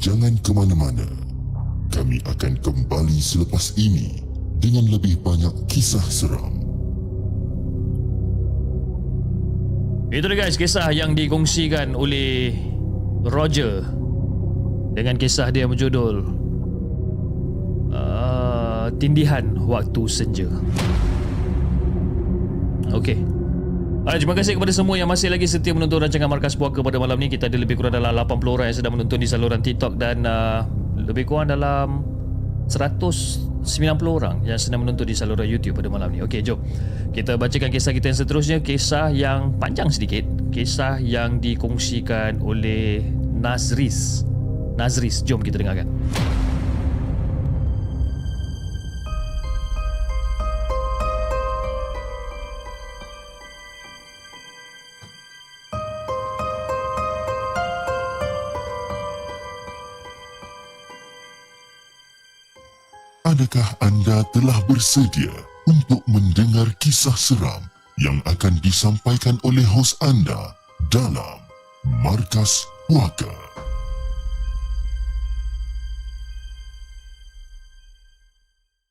Jangan 0.00 0.32
ke 0.40 0.56
mana-mana. 0.56 1.04
Kami 1.92 2.24
akan 2.24 2.56
kembali 2.64 3.20
selepas 3.20 3.76
ini 3.76 4.24
dengan 4.56 4.88
lebih 4.88 5.20
banyak 5.20 5.52
kisah 5.68 6.00
seram. 6.00 6.56
Itu 10.08 10.24
dia 10.24 10.40
guys 10.40 10.56
kisah 10.56 10.88
yang 10.96 11.12
dikongsikan 11.12 11.92
oleh 11.92 12.56
Roger 13.28 13.84
dengan 14.96 15.20
kisah 15.20 15.52
dia 15.52 15.68
berjudul 15.68 16.16
uh, 17.92 18.88
Tindihan 18.96 19.52
Waktu 19.68 20.02
Senja. 20.08 20.48
Okey. 22.96 23.39
Alright, 24.10 24.26
terima 24.26 24.34
kasih 24.34 24.58
kepada 24.58 24.74
semua 24.74 24.98
yang 24.98 25.06
masih 25.06 25.30
lagi 25.30 25.46
setia 25.46 25.70
menonton 25.70 26.02
rancangan 26.02 26.26
Markas 26.26 26.58
Puaka 26.58 26.82
pada 26.82 26.98
malam 26.98 27.14
ni. 27.14 27.30
Kita 27.30 27.46
ada 27.46 27.54
lebih 27.54 27.78
kurang 27.78 27.94
dalam 27.94 28.10
80 28.10 28.42
orang 28.58 28.66
yang 28.66 28.78
sedang 28.82 28.98
menonton 28.98 29.22
di 29.22 29.28
saluran 29.30 29.62
TikTok 29.62 29.94
dan 30.02 30.26
uh, 30.26 30.66
lebih 30.98 31.30
kurang 31.30 31.54
dalam 31.54 32.02
190 32.66 33.62
orang 34.10 34.42
yang 34.42 34.58
sedang 34.58 34.82
menonton 34.82 35.06
di 35.06 35.14
saluran 35.14 35.46
YouTube 35.46 35.78
pada 35.78 35.86
malam 35.86 36.10
ni. 36.10 36.26
Okey, 36.26 36.42
jom. 36.42 36.58
Kita 37.14 37.38
bacakan 37.38 37.70
kisah 37.70 37.94
kita 37.94 38.10
yang 38.10 38.18
seterusnya, 38.18 38.58
kisah 38.66 39.14
yang 39.14 39.54
panjang 39.62 39.94
sedikit, 39.94 40.26
kisah 40.50 40.98
yang 40.98 41.38
dikongsikan 41.38 42.42
oleh 42.42 43.06
Nazris. 43.14 44.26
Nazris, 44.74 45.22
jom 45.22 45.38
kita 45.38 45.62
dengarkan. 45.62 45.86
Adakah 63.40 63.72
anda 63.80 64.20
telah 64.36 64.60
bersedia 64.68 65.32
untuk 65.64 66.04
mendengar 66.04 66.68
kisah 66.76 67.16
seram 67.16 67.64
yang 67.96 68.20
akan 68.28 68.60
disampaikan 68.60 69.40
oleh 69.48 69.64
hos 69.64 69.96
anda 70.04 70.52
dalam 70.92 71.40
Markas 72.04 72.68
Puaka? 72.84 73.32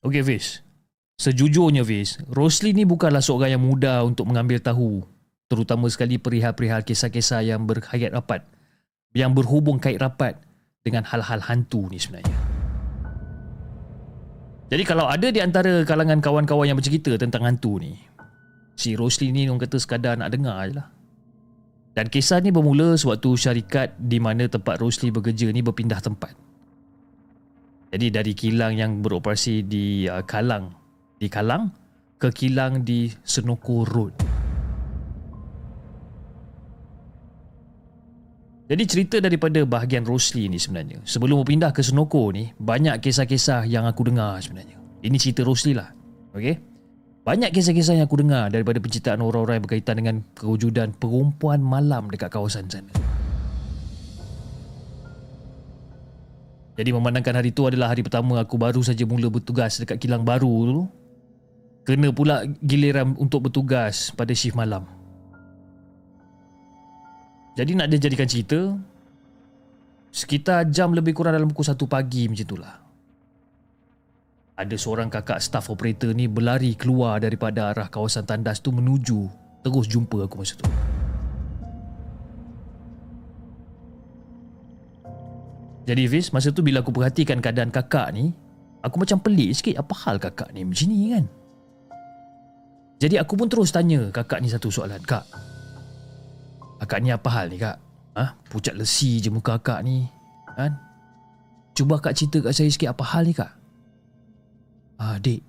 Okey 0.02 0.26
Fiz. 0.26 0.66
Sejujurnya 1.22 1.86
Fiz, 1.86 2.18
Rosli 2.26 2.74
ni 2.74 2.90
bukanlah 2.90 3.22
seorang 3.22 3.54
yang 3.54 3.62
mudah 3.62 4.02
untuk 4.02 4.34
mengambil 4.34 4.58
tahu. 4.58 5.06
Terutama 5.46 5.86
sekali 5.94 6.18
perihal-perihal 6.18 6.82
kisah-kisah 6.82 7.46
yang 7.46 7.70
berkait 7.70 8.10
rapat. 8.10 8.42
Yang 9.14 9.46
berhubung 9.46 9.78
kait 9.78 10.02
rapat 10.02 10.42
dengan 10.82 11.06
hal-hal 11.06 11.38
hantu 11.38 11.86
ni 11.94 12.02
sebenarnya. 12.02 12.59
Jadi 14.70 14.84
kalau 14.86 15.10
ada 15.10 15.34
di 15.34 15.42
antara 15.42 15.82
kalangan 15.82 16.22
kawan-kawan 16.22 16.70
yang 16.70 16.78
bercerita 16.78 17.18
tentang 17.18 17.42
hantu 17.42 17.82
ni, 17.82 17.98
si 18.78 18.94
Rosli 18.94 19.34
ni 19.34 19.50
orang 19.50 19.66
kata 19.66 19.82
sekadar 19.82 20.14
nak 20.22 20.30
dengar 20.30 20.62
je 20.70 20.78
lah. 20.78 20.88
Dan 21.98 22.06
kisah 22.06 22.38
ni 22.38 22.54
bermula 22.54 22.94
sewaktu 22.94 23.34
syarikat 23.34 23.98
di 23.98 24.22
mana 24.22 24.46
tempat 24.46 24.78
Rosli 24.78 25.10
bekerja 25.10 25.50
ni 25.50 25.66
berpindah 25.66 25.98
tempat. 25.98 26.38
Jadi 27.90 28.14
dari 28.14 28.38
kilang 28.38 28.78
yang 28.78 29.02
beroperasi 29.02 29.66
di 29.66 30.06
uh, 30.06 30.22
Kalang, 30.22 30.70
di 31.18 31.26
Kalang 31.26 31.74
ke 32.22 32.30
kilang 32.30 32.86
di 32.86 33.10
Senoko 33.26 33.82
Road. 33.90 34.29
Jadi 38.70 38.84
cerita 38.86 39.18
daripada 39.18 39.66
bahagian 39.66 40.06
Rosli 40.06 40.46
ni 40.46 40.62
sebenarnya 40.62 41.02
Sebelum 41.02 41.42
berpindah 41.42 41.74
ke 41.74 41.82
Senoko 41.82 42.30
ni 42.30 42.54
Banyak 42.54 43.02
kisah-kisah 43.02 43.66
yang 43.66 43.90
aku 43.90 44.06
dengar 44.06 44.38
sebenarnya. 44.38 44.78
Ini 45.02 45.18
cerita 45.18 45.42
Rosli 45.42 45.74
lah 45.74 45.90
Okay 46.38 46.62
Banyak 47.26 47.50
kisah-kisah 47.50 47.98
yang 47.98 48.06
aku 48.06 48.22
dengar 48.22 48.54
Daripada 48.54 48.78
penceritaan 48.78 49.26
orang-orang 49.26 49.58
yang 49.58 49.66
berkaitan 49.66 49.96
dengan 49.98 50.16
Kewujudan 50.38 50.94
perempuan 51.02 51.66
malam 51.66 52.14
dekat 52.14 52.30
kawasan 52.30 52.70
sana. 52.70 52.94
Jadi 56.78 56.96
memandangkan 56.96 57.42
hari 57.42 57.50
tu 57.52 57.66
adalah 57.66 57.92
hari 57.92 58.06
pertama 58.06 58.38
Aku 58.40 58.62
baru 58.62 58.86
saja 58.86 59.02
mula 59.04 59.34
bertugas 59.34 59.82
dekat 59.82 59.98
kilang 59.98 60.22
baru 60.22 60.54
tu. 60.70 60.82
Kena 61.90 62.14
pula 62.14 62.46
giliran 62.62 63.18
untuk 63.18 63.50
bertugas 63.50 64.14
pada 64.14 64.30
shift 64.38 64.54
malam 64.54 64.99
jadi 67.60 67.76
nak 67.76 67.92
dia 67.92 68.00
jadikan 68.00 68.24
cerita 68.24 68.80
Sekitar 70.10 70.72
jam 70.72 70.96
lebih 70.96 71.12
kurang 71.12 71.36
dalam 71.36 71.52
pukul 71.52 71.68
1 71.68 71.76
pagi 71.86 72.26
macam 72.26 72.42
itulah. 72.42 72.76
Ada 74.58 74.76
seorang 74.76 75.12
kakak 75.12 75.38
staff 75.38 75.70
operator 75.70 76.12
ni 76.18 76.26
berlari 76.26 76.74
keluar 76.74 77.22
daripada 77.22 77.70
arah 77.70 77.88
kawasan 77.92 78.26
tandas 78.26 78.64
tu 78.64 78.74
menuju 78.74 79.30
Terus 79.60 79.86
jumpa 79.92 80.24
aku 80.24 80.40
masa 80.40 80.56
tu. 80.56 80.66
Jadi 85.84 86.04
Fiz, 86.08 86.32
masa 86.32 86.54
tu 86.56 86.64
bila 86.64 86.80
aku 86.80 86.96
perhatikan 86.96 87.44
keadaan 87.44 87.76
kakak 87.76 88.14
ni 88.16 88.32
Aku 88.80 88.96
macam 88.96 89.20
pelik 89.20 89.52
sikit 89.52 89.84
apa 89.84 89.94
hal 90.08 90.16
kakak 90.16 90.56
ni 90.56 90.64
macam 90.64 90.88
ni 90.88 91.12
kan? 91.12 91.26
Jadi 93.00 93.16
aku 93.20 93.36
pun 93.36 93.52
terus 93.52 93.72
tanya 93.76 94.08
kakak 94.12 94.40
ni 94.40 94.48
satu 94.48 94.72
soalan 94.72 95.04
Kak, 95.04 95.28
Akak 96.80 97.04
ni 97.04 97.12
apa 97.12 97.28
hal 97.28 97.52
ni 97.52 97.60
kak? 97.60 97.78
Ha? 98.16 98.36
Pucat 98.48 98.76
lesi 98.76 99.20
je 99.20 99.28
muka 99.28 99.60
akak 99.60 99.84
ni. 99.84 100.08
Kan? 100.56 100.76
Cuba 101.76 102.00
akak 102.00 102.16
cerita 102.16 102.40
kat 102.40 102.56
saya 102.56 102.72
sikit 102.72 102.96
apa 102.96 103.04
hal 103.04 103.24
ni 103.28 103.36
kak? 103.36 103.52
Ah, 105.00 105.16
dek. 105.20 105.44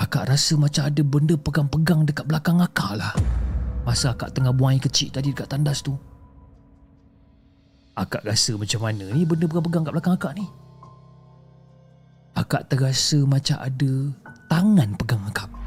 Akak 0.00 0.32
rasa 0.32 0.56
macam 0.56 0.88
ada 0.88 1.02
benda 1.04 1.36
pegang-pegang 1.36 2.08
dekat 2.08 2.24
belakang 2.24 2.60
akak 2.64 2.96
lah. 2.96 3.12
Masa 3.84 4.16
akak 4.16 4.32
tengah 4.32 4.52
buang 4.52 4.76
air 4.76 4.80
kecil 4.80 5.12
tadi 5.12 5.32
dekat 5.36 5.52
tandas 5.52 5.84
tu. 5.84 5.92
Akak 7.96 8.24
rasa 8.24 8.56
macam 8.56 8.80
mana 8.80 9.04
ni 9.12 9.28
benda 9.28 9.44
pegang-pegang 9.44 9.84
kat 9.84 9.92
belakang 9.92 10.16
akak 10.16 10.32
ni? 10.40 10.46
Akak 12.32 12.72
terasa 12.72 13.20
macam 13.28 13.60
ada 13.60 13.92
tangan 14.48 14.90
pegang 14.96 15.20
akak. 15.28 15.59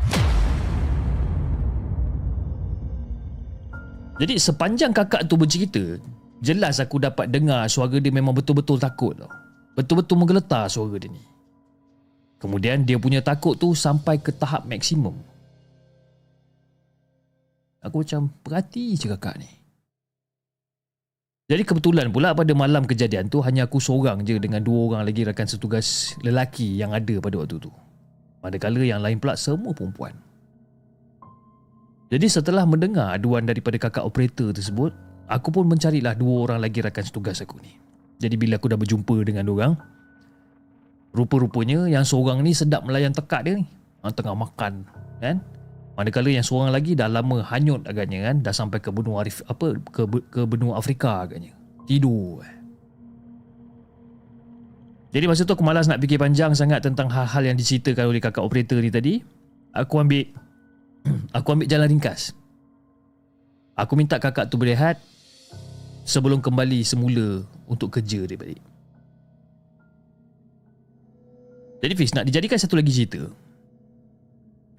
Jadi 4.22 4.38
sepanjang 4.38 4.94
kakak 4.94 5.26
tu 5.26 5.34
bercerita, 5.34 5.98
jelas 6.46 6.78
aku 6.78 7.02
dapat 7.02 7.34
dengar 7.34 7.66
suara 7.66 7.98
dia 7.98 8.14
memang 8.14 8.38
betul-betul 8.38 8.78
takut 8.78 9.18
tau. 9.18 9.30
Betul-betul 9.74 10.22
menggeletar 10.22 10.70
suara 10.70 10.94
dia 11.02 11.10
ni. 11.10 11.24
Kemudian 12.38 12.86
dia 12.86 13.02
punya 13.02 13.26
takut 13.26 13.58
tu 13.58 13.74
sampai 13.74 14.22
ke 14.22 14.30
tahap 14.36 14.70
maksimum. 14.70 15.18
Aku 17.84 18.06
macam 18.06 18.32
perhati 18.46 18.96
je 18.96 19.10
kakak 19.10 19.42
ni. 19.42 19.50
Jadi 21.52 21.68
kebetulan 21.68 22.08
pula 22.08 22.32
pada 22.32 22.56
malam 22.56 22.88
kejadian 22.88 23.28
tu 23.28 23.44
hanya 23.44 23.68
aku 23.68 23.84
seorang 23.84 24.24
je 24.24 24.40
dengan 24.40 24.64
dua 24.64 24.96
orang 24.96 25.04
lagi 25.04 25.28
rakan 25.28 25.44
setugas 25.44 26.16
lelaki 26.24 26.80
yang 26.80 26.96
ada 26.96 27.20
pada 27.20 27.36
waktu 27.36 27.60
tu. 27.60 27.68
Manakala 28.40 28.80
yang 28.80 29.04
lain 29.04 29.20
pula 29.20 29.36
semua 29.36 29.76
perempuan. 29.76 30.16
Jadi 32.14 32.30
setelah 32.30 32.62
mendengar 32.70 33.18
aduan 33.18 33.42
daripada 33.42 33.74
kakak 33.82 34.06
operator 34.06 34.54
tersebut, 34.54 34.94
aku 35.26 35.50
pun 35.50 35.66
mencarilah 35.66 36.14
dua 36.14 36.46
orang 36.46 36.62
lagi 36.62 36.78
rakan 36.78 37.02
setugas 37.02 37.42
aku 37.42 37.58
ni. 37.66 37.74
Jadi 38.22 38.38
bila 38.38 38.62
aku 38.62 38.70
dah 38.70 38.78
berjumpa 38.78 39.18
dengan 39.26 39.50
orang, 39.50 39.74
rupa-rupanya 41.10 41.90
yang 41.90 42.06
seorang 42.06 42.46
ni 42.46 42.54
sedap 42.54 42.86
melayan 42.86 43.18
tekak 43.18 43.50
dia 43.50 43.58
ni. 43.58 43.66
Tengah 44.06 44.38
makan, 44.38 44.86
kan? 45.18 45.42
Manakala 45.98 46.30
yang 46.30 46.46
seorang 46.46 46.70
lagi 46.70 46.94
dah 46.94 47.10
lama 47.10 47.42
hanyut 47.50 47.82
agaknya 47.90 48.30
kan, 48.30 48.46
dah 48.46 48.54
sampai 48.54 48.78
ke 48.78 48.94
benua 48.94 49.26
Arif, 49.26 49.42
apa 49.50 49.74
ke 49.90 50.06
ke 50.30 50.42
benua 50.46 50.78
Afrika 50.78 51.26
agaknya. 51.26 51.58
Tidur. 51.90 52.46
Jadi 55.18 55.26
masa 55.26 55.50
tu 55.50 55.58
aku 55.58 55.66
malas 55.66 55.90
nak 55.90 55.98
fikir 55.98 56.22
panjang 56.22 56.54
sangat 56.54 56.86
tentang 56.86 57.10
hal-hal 57.10 57.42
yang 57.42 57.58
diceritakan 57.58 58.06
oleh 58.06 58.22
kakak 58.22 58.46
operator 58.46 58.78
ni 58.78 58.94
tadi. 58.94 59.14
Aku 59.74 59.98
ambil 59.98 60.30
Aku 61.38 61.56
ambil 61.56 61.68
jalan 61.68 61.92
ringkas. 61.98 62.32
Aku 63.74 63.98
minta 63.98 64.22
kakak 64.22 64.48
tu 64.54 64.62
berehat 64.62 65.02
sebelum 66.06 66.44
kembali 66.44 66.86
semula 66.86 67.42
untuk 67.66 67.90
kerja 67.90 68.22
dia 68.28 68.38
balik. 68.38 68.62
Jadi 71.84 71.94
Fiz, 72.00 72.16
nak 72.16 72.30
dijadikan 72.30 72.56
satu 72.56 72.80
lagi 72.80 72.94
cerita. 72.96 73.28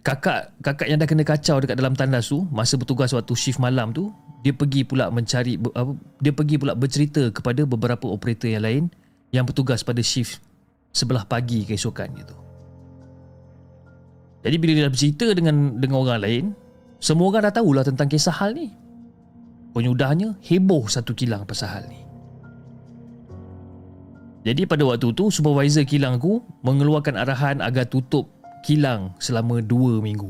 Kakak 0.04 0.56
kakak 0.60 0.88
yang 0.88 1.00
dah 1.00 1.08
kena 1.08 1.24
kacau 1.24 1.60
dekat 1.60 1.76
dalam 1.80 1.96
tandas 1.96 2.28
tu 2.28 2.44
masa 2.52 2.76
bertugas 2.76 3.12
waktu 3.12 3.32
shift 3.37 3.60
malam 3.60 3.92
tu, 3.92 4.12
dia 4.44 4.52
pergi 4.52 4.84
pula 4.84 5.08
mencari 5.08 5.56
dia 6.20 6.32
pergi 6.32 6.56
pula 6.60 6.76
bercerita 6.76 7.32
kepada 7.32 7.64
beberapa 7.64 8.08
operator 8.08 8.52
yang 8.52 8.64
lain 8.64 8.84
yang 9.32 9.44
bertugas 9.48 9.80
pada 9.80 10.04
shift 10.04 10.44
sebelah 10.92 11.24
pagi 11.24 11.64
keesokan 11.64 12.12
gitu. 12.20 12.43
Jadi 14.44 14.57
bila 14.61 14.72
dia 14.76 14.92
bercerita 14.92 15.26
dengan 15.33 15.80
dengan 15.80 16.04
orang 16.04 16.20
lain, 16.20 16.44
semua 17.00 17.33
orang 17.33 17.48
dah 17.48 17.54
tahulah 17.57 17.80
tentang 17.80 18.12
kisah 18.12 18.37
hal 18.37 18.52
ni. 18.52 18.68
Penyudahnya 19.72 20.37
heboh 20.44 20.85
satu 20.87 21.16
kilang 21.16 21.48
pasal 21.48 21.72
hal 21.72 21.85
ni. 21.88 22.04
Jadi 24.44 24.68
pada 24.68 24.85
waktu 24.85 25.16
tu 25.16 25.33
supervisor 25.33 25.88
kilang 25.88 26.20
aku 26.20 26.44
mengeluarkan 26.61 27.16
arahan 27.16 27.64
agar 27.64 27.88
tutup 27.88 28.28
kilang 28.61 29.16
selama 29.16 29.64
2 29.64 30.04
minggu. 30.04 30.28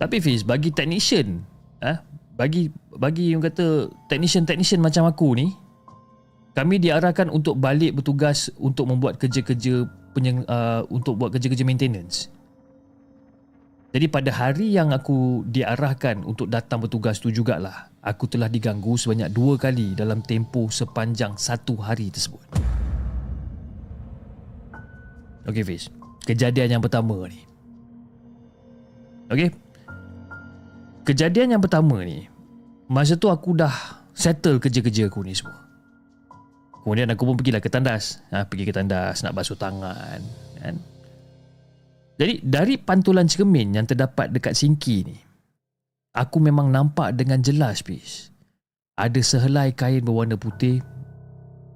Tapi 0.00 0.16
Fiz 0.24 0.40
bagi 0.40 0.72
technician, 0.72 1.44
ah, 1.84 2.00
bagi 2.40 2.72
bagi 2.96 3.36
yang 3.36 3.44
kata 3.44 3.92
technician-technician 4.08 4.80
macam 4.80 5.04
aku 5.04 5.36
ni, 5.36 5.52
kami 6.56 6.80
diarahkan 6.80 7.28
untuk 7.28 7.60
balik 7.60 8.00
bertugas 8.00 8.48
untuk 8.56 8.88
membuat 8.88 9.20
kerja-kerja 9.20 9.84
penyeng, 10.12 10.42
uh, 10.46 10.82
untuk 10.90 11.16
buat 11.18 11.30
kerja-kerja 11.30 11.62
maintenance. 11.62 12.30
Jadi 13.90 14.06
pada 14.06 14.30
hari 14.30 14.70
yang 14.70 14.94
aku 14.94 15.42
diarahkan 15.50 16.22
untuk 16.22 16.46
datang 16.46 16.78
bertugas 16.78 17.18
tu 17.18 17.34
jugalah, 17.34 17.90
aku 17.98 18.30
telah 18.30 18.46
diganggu 18.46 18.94
sebanyak 18.94 19.34
dua 19.34 19.58
kali 19.58 19.98
dalam 19.98 20.22
tempoh 20.22 20.70
sepanjang 20.70 21.34
satu 21.34 21.74
hari 21.74 22.06
tersebut. 22.14 22.42
Okay 25.42 25.66
Fiz, 25.66 25.90
kejadian 26.22 26.78
yang 26.78 26.82
pertama 26.82 27.26
ni. 27.26 27.42
Okay. 29.30 29.50
Kejadian 31.06 31.58
yang 31.58 31.62
pertama 31.62 32.02
ni, 32.02 32.30
masa 32.86 33.18
tu 33.18 33.26
aku 33.26 33.58
dah 33.58 33.74
settle 34.14 34.62
kerja-kerja 34.62 35.10
aku 35.10 35.22
ni 35.26 35.34
semua. 35.34 35.69
Kemudian 36.80 37.12
aku 37.12 37.28
pun 37.28 37.36
pergilah 37.36 37.60
ke 37.60 37.68
tandas 37.68 38.24
ha, 38.32 38.48
Pergi 38.48 38.64
ke 38.64 38.72
tandas 38.72 39.20
nak 39.20 39.36
basuh 39.36 39.56
tangan 39.56 40.20
kan? 40.60 40.74
Jadi 42.20 42.44
dari 42.44 42.76
pantulan 42.80 43.28
cermin 43.28 43.76
yang 43.76 43.86
terdapat 43.88 44.32
dekat 44.32 44.56
sinki 44.56 45.04
ni 45.04 45.16
Aku 46.16 46.40
memang 46.40 46.72
nampak 46.72 47.16
dengan 47.16 47.44
jelas 47.44 47.84
bis 47.84 48.32
Ada 48.96 49.20
sehelai 49.20 49.76
kain 49.76 50.04
berwarna 50.04 50.40
putih 50.40 50.80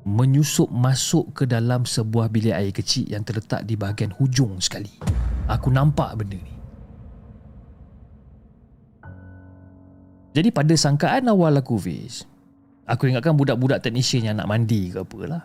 menyusup 0.04 0.68
masuk 0.68 1.32
ke 1.32 1.44
dalam 1.48 1.88
sebuah 1.88 2.28
bilik 2.28 2.52
air 2.52 2.72
kecil 2.76 3.08
yang 3.08 3.24
terletak 3.24 3.64
di 3.64 3.72
bahagian 3.72 4.12
hujung 4.12 4.60
sekali. 4.60 4.92
Aku 5.48 5.72
nampak 5.72 6.12
benda 6.20 6.36
ni. 6.36 6.54
Jadi 10.34 10.48
pada 10.52 10.74
sangkaan 10.76 11.30
awal 11.30 11.56
aku 11.56 11.80
Fiz, 11.80 12.28
aku 12.84 13.08
ingatkan 13.08 13.36
budak-budak 13.36 13.80
teknisian 13.80 14.32
yang 14.32 14.36
nak 14.36 14.48
mandi 14.48 14.92
ke 14.92 15.00
apalah. 15.00 15.42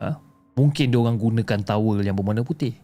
Ha? 0.00 0.08
Mungkin 0.58 0.90
dia 0.90 0.98
orang 0.98 1.18
gunakan 1.18 1.60
towel 1.62 2.02
yang 2.02 2.14
berwarna 2.14 2.46
putih. 2.46 2.74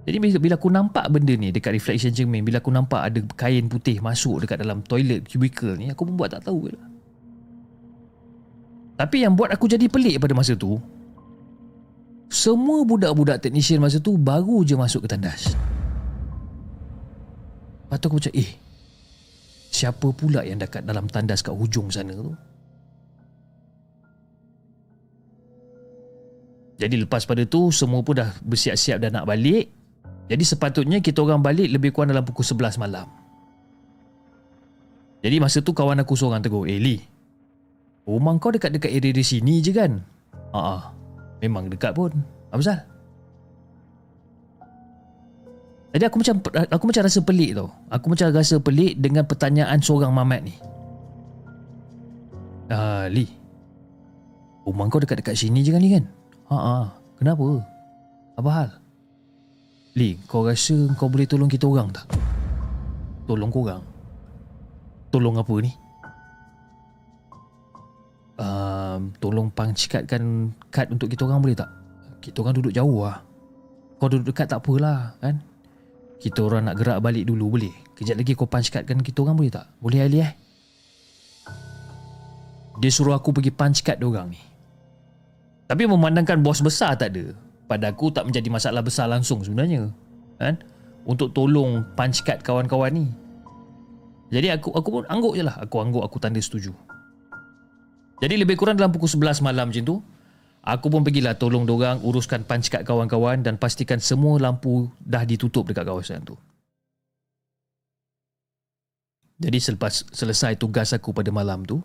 Jadi 0.00 0.16
bila, 0.16 0.56
aku 0.56 0.72
nampak 0.72 1.06
benda 1.12 1.36
ni 1.36 1.52
dekat 1.52 1.76
reflection 1.76 2.10
cermin, 2.10 2.42
bila 2.42 2.58
aku 2.58 2.72
nampak 2.72 3.12
ada 3.12 3.20
kain 3.36 3.68
putih 3.68 4.00
masuk 4.00 4.42
dekat 4.42 4.58
dalam 4.58 4.80
toilet 4.82 5.22
cubicle 5.28 5.76
ni, 5.76 5.92
aku 5.92 6.08
pun 6.08 6.16
buat 6.16 6.32
tak 6.32 6.48
tahu 6.48 6.72
lah. 6.72 6.90
Tapi 9.00 9.24
yang 9.24 9.32
buat 9.32 9.48
aku 9.48 9.64
jadi 9.64 9.88
pelik 9.88 10.20
pada 10.20 10.36
masa 10.36 10.52
tu 10.52 10.76
Semua 12.28 12.84
budak-budak 12.84 13.40
teknisian 13.40 13.80
masa 13.80 13.96
tu 13.96 14.20
Baru 14.20 14.60
je 14.60 14.76
masuk 14.76 15.08
ke 15.08 15.16
tandas 15.16 15.56
Lepas 17.88 17.96
tu 17.96 18.06
aku 18.12 18.20
macam 18.20 18.34
Eh 18.36 18.50
Siapa 19.72 20.04
pula 20.12 20.44
yang 20.44 20.60
dekat 20.60 20.84
dalam 20.84 21.08
tandas 21.08 21.40
kat 21.40 21.56
hujung 21.56 21.88
sana 21.88 22.12
tu 22.12 22.36
Jadi 26.80 26.96
lepas 27.04 27.28
pada 27.28 27.44
tu 27.44 27.68
Semua 27.68 28.00
pun 28.00 28.16
dah 28.16 28.32
bersiap-siap 28.40 28.96
dah 29.04 29.12
nak 29.12 29.28
balik 29.28 29.68
Jadi 30.32 30.44
sepatutnya 30.48 31.04
kita 31.04 31.20
orang 31.20 31.44
balik 31.44 31.68
Lebih 31.68 31.92
kurang 31.92 32.16
dalam 32.16 32.24
pukul 32.24 32.42
11 32.42 32.80
malam 32.80 33.04
Jadi 35.20 35.36
masa 35.36 35.60
tu 35.60 35.76
kawan 35.76 36.00
aku 36.00 36.16
seorang 36.16 36.40
tegur 36.40 36.64
Eh 36.64 36.80
Lee 36.80 37.04
Rumah 38.10 38.42
kau 38.42 38.50
dekat-dekat 38.50 38.90
area 38.90 39.12
di 39.14 39.22
sini 39.22 39.62
je 39.62 39.70
kan? 39.70 40.02
Haa, 40.50 40.90
memang 41.44 41.70
dekat 41.70 41.94
pun. 41.94 42.10
Apa? 42.50 42.82
Jadi 45.90 46.04
aku 46.06 46.16
macam 46.22 46.34
aku 46.70 46.84
macam 46.90 47.02
rasa 47.06 47.20
pelik 47.22 47.50
tau. 47.54 47.70
Aku 47.86 48.06
macam 48.10 48.26
rasa 48.34 48.56
pelik 48.58 48.98
dengan 48.98 49.26
pertanyaan 49.26 49.78
seorang 49.78 50.10
mamat 50.10 50.40
ni. 50.42 50.54
Ah, 52.70 53.06
Li. 53.10 53.26
Rumah 54.66 54.86
kau 54.90 55.02
dekat-dekat 55.02 55.34
sini 55.34 55.66
je 55.66 55.70
kan 55.74 55.82
kan? 55.82 56.04
Haa, 56.50 56.90
kenapa? 57.14 57.62
Apa 58.34 58.50
hal? 58.50 58.68
Li, 59.94 60.18
kau 60.26 60.42
rasa 60.42 60.74
kau 60.98 61.06
boleh 61.06 61.26
tolong 61.26 61.50
kita 61.50 61.70
orang 61.70 61.94
tak? 61.94 62.10
Tolong 63.30 63.50
korang? 63.54 63.82
Tolong 65.14 65.38
apa 65.38 65.54
ni? 65.62 65.70
uh, 68.40 68.98
tolong 69.20 69.52
pangcikatkan 69.52 70.50
kad 70.72 70.88
untuk 70.88 71.12
kita 71.12 71.28
orang 71.28 71.44
boleh 71.44 71.56
tak? 71.56 71.68
Kita 72.24 72.40
orang 72.42 72.56
duduk 72.56 72.72
jauh 72.72 73.04
lah. 73.04 73.20
Kau 74.00 74.08
duduk 74.08 74.32
dekat 74.32 74.48
tak 74.48 74.64
apalah 74.64 75.14
kan? 75.20 75.44
Kita 76.20 76.44
orang 76.44 76.68
nak 76.68 76.76
gerak 76.80 76.98
balik 77.00 77.24
dulu 77.28 77.56
boleh? 77.56 77.72
Kejap 77.96 78.16
lagi 78.16 78.32
kau 78.32 78.48
pangcikatkan 78.48 79.04
kita 79.04 79.24
orang 79.24 79.36
boleh 79.36 79.52
tak? 79.52 79.68
Boleh 79.80 80.00
Ali 80.04 80.20
eh? 80.24 80.32
Dia 82.80 82.90
suruh 82.92 83.12
aku 83.12 83.36
pergi 83.36 83.52
punchcard 83.52 84.00
dia 84.00 84.08
orang 84.08 84.32
ni. 84.32 84.40
Tapi 85.70 85.86
memandangkan 85.86 86.42
bos 86.42 86.58
besar 86.58 86.98
tak 86.98 87.14
ada. 87.14 87.30
Pada 87.70 87.94
aku 87.94 88.10
tak 88.10 88.26
menjadi 88.26 88.50
masalah 88.50 88.82
besar 88.82 89.06
langsung 89.06 89.38
sebenarnya. 89.46 89.94
Kan? 90.42 90.58
Untuk 91.06 91.30
tolong 91.30 91.86
punchcard 91.94 92.42
kawan-kawan 92.42 92.90
ni. 92.90 93.06
Jadi 94.34 94.50
aku 94.50 94.74
aku 94.74 94.88
pun 94.98 95.04
angguk 95.06 95.38
je 95.38 95.46
lah. 95.46 95.54
Aku 95.62 95.78
angguk 95.78 96.02
aku 96.02 96.18
tanda 96.18 96.42
setuju. 96.42 96.74
Jadi 98.18 98.34
lebih 98.34 98.58
kurang 98.58 98.74
dalam 98.74 98.90
pukul 98.90 99.06
11 99.06 99.46
malam 99.46 99.70
macam 99.70 99.86
tu 99.86 99.96
Aku 100.60 100.92
pun 100.92 101.00
pergilah 101.00 101.40
tolong 101.40 101.64
dorang 101.64 102.04
uruskan 102.04 102.44
punch 102.44 102.68
card 102.68 102.84
kawan-kawan 102.84 103.40
dan 103.40 103.56
pastikan 103.56 103.96
semua 103.96 104.36
lampu 104.36 104.92
dah 105.00 105.24
ditutup 105.24 105.64
dekat 105.64 105.88
kawasan 105.88 106.20
tu. 106.20 106.36
Jadi 109.40 109.56
selepas 109.56 110.04
selesai 110.12 110.60
tugas 110.60 110.92
aku 110.92 111.16
pada 111.16 111.32
malam 111.32 111.64
tu, 111.64 111.80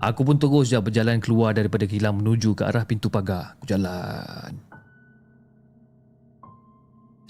aku 0.00 0.24
pun 0.24 0.36
terus 0.40 0.72
je 0.72 0.80
berjalan 0.80 1.20
keluar 1.20 1.52
daripada 1.52 1.84
kilang 1.84 2.18
menuju 2.18 2.56
ke 2.56 2.64
arah 2.64 2.88
pintu 2.88 3.12
pagar. 3.12 3.54
Aku 3.60 3.68
jalan. 3.68 4.52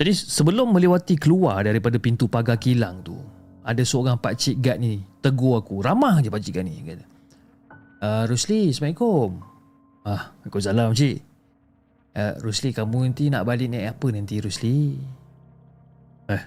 Jadi 0.01 0.13
sebelum 0.17 0.73
melewati 0.73 1.21
keluar 1.21 1.61
daripada 1.61 2.01
pintu 2.01 2.25
pagar 2.25 2.57
kilang 2.57 3.05
tu, 3.05 3.21
ada 3.61 3.85
seorang 3.85 4.17
pakcik 4.17 4.57
guard 4.63 4.81
ni 4.81 5.05
tegur 5.21 5.61
aku. 5.61 5.85
Ramah 5.85 6.25
je 6.25 6.33
pakcik 6.33 6.57
guard 6.57 6.67
ni. 6.71 6.81
Kata. 6.81 7.05
Uh, 8.01 8.25
Rusli, 8.25 8.73
Assalamualaikum. 8.73 9.45
Ah, 10.09 10.33
Waalaikumsalam, 10.41 10.97
Cik. 10.97 11.21
Uh, 12.17 12.35
Rusli, 12.41 12.73
kamu 12.73 13.13
nanti 13.13 13.29
nak 13.29 13.45
balik 13.45 13.69
naik 13.69 13.93
apa 13.93 14.07
nanti, 14.09 14.41
Rusli? 14.41 14.97
Eh, 16.33 16.43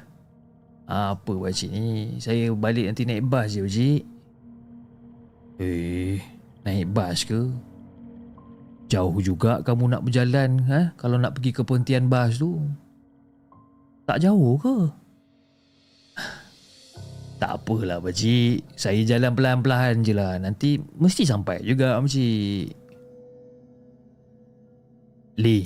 apa 0.89 1.29
buat 1.29 1.53
cik 1.53 1.69
ni? 1.69 2.17
Saya 2.17 2.49
balik 2.57 2.89
nanti 2.89 3.05
naik 3.05 3.21
bas 3.29 3.53
je, 3.53 3.61
Cik. 3.61 4.12
Eh, 5.61 6.17
naik 6.65 6.89
bas 6.89 7.21
ke? 7.21 7.45
Jauh 8.89 9.17
juga 9.21 9.61
kamu 9.61 9.93
nak 9.93 10.05
berjalan 10.05 10.61
ha? 10.69 10.93
kalau 10.97 11.17
nak 11.17 11.37
pergi 11.37 11.53
ke 11.53 11.61
penghentian 11.61 12.09
bas 12.09 12.41
tu. 12.41 12.57
Tak 14.03 14.17
jauh 14.19 14.59
ke? 14.59 14.77
Tak 17.41 17.59
apalah 17.59 17.99
pakcik 17.99 18.63
Saya 18.79 19.03
jalan 19.03 19.35
pelan-pelan 19.35 19.99
je 19.99 20.15
lah 20.15 20.39
Nanti 20.39 20.79
mesti 20.79 21.27
sampai 21.27 21.59
juga 21.59 21.99
pakcik 21.99 22.71
Li 25.43 25.59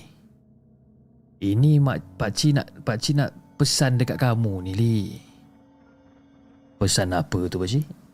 Ini 1.37 1.71
mak 1.77 2.17
pakcik 2.17 2.51
nak 2.57 2.67
pakcik 2.81 3.13
nak 3.21 3.29
pesan 3.61 4.01
dekat 4.01 4.17
kamu 4.17 4.65
ni 4.65 4.71
Li 4.73 4.97
Pesan 6.81 7.13
apa 7.13 7.45
tu 7.45 7.61
pakcik? 7.61 8.06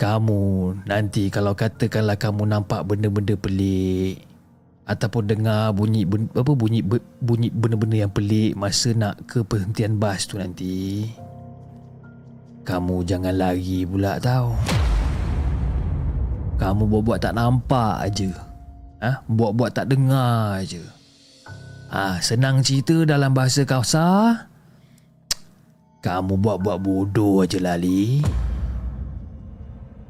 Kamu 0.00 0.72
nanti 0.88 1.28
kalau 1.28 1.52
katakanlah 1.52 2.16
kamu 2.16 2.48
nampak 2.48 2.88
benda-benda 2.88 3.36
pelik 3.36 4.24
ataupun 4.88 5.28
dengar 5.28 5.76
bunyi 5.76 6.08
apa 6.32 6.52
bunyi 6.56 6.80
bunyi 7.20 7.52
benda-benda 7.52 8.08
yang 8.08 8.12
pelik 8.12 8.56
masa 8.56 8.96
nak 8.96 9.20
ke 9.28 9.44
perhentian 9.44 10.00
bas 10.00 10.24
tu 10.24 10.40
nanti 10.40 11.04
kamu 12.64 13.04
jangan 13.04 13.36
lari 13.36 13.84
pula 13.84 14.16
tau. 14.16 14.56
Kamu 16.60 16.88
buat-buat 16.88 17.20
tak 17.24 17.36
nampak 17.36 18.04
aja 18.04 18.50
ha? 19.00 19.24
buat-buat 19.26 19.72
tak 19.72 19.90
dengar 19.90 20.60
aja 20.60 20.84
ha, 21.88 22.20
senang 22.20 22.60
cerita 22.60 23.02
dalam 23.08 23.32
bahasa 23.32 23.64
kausa 23.64 24.36
kamu 26.00 26.36
buat-buat 26.40 26.78
bodoh 26.80 27.44
aja 27.44 27.60
lali 27.60 28.20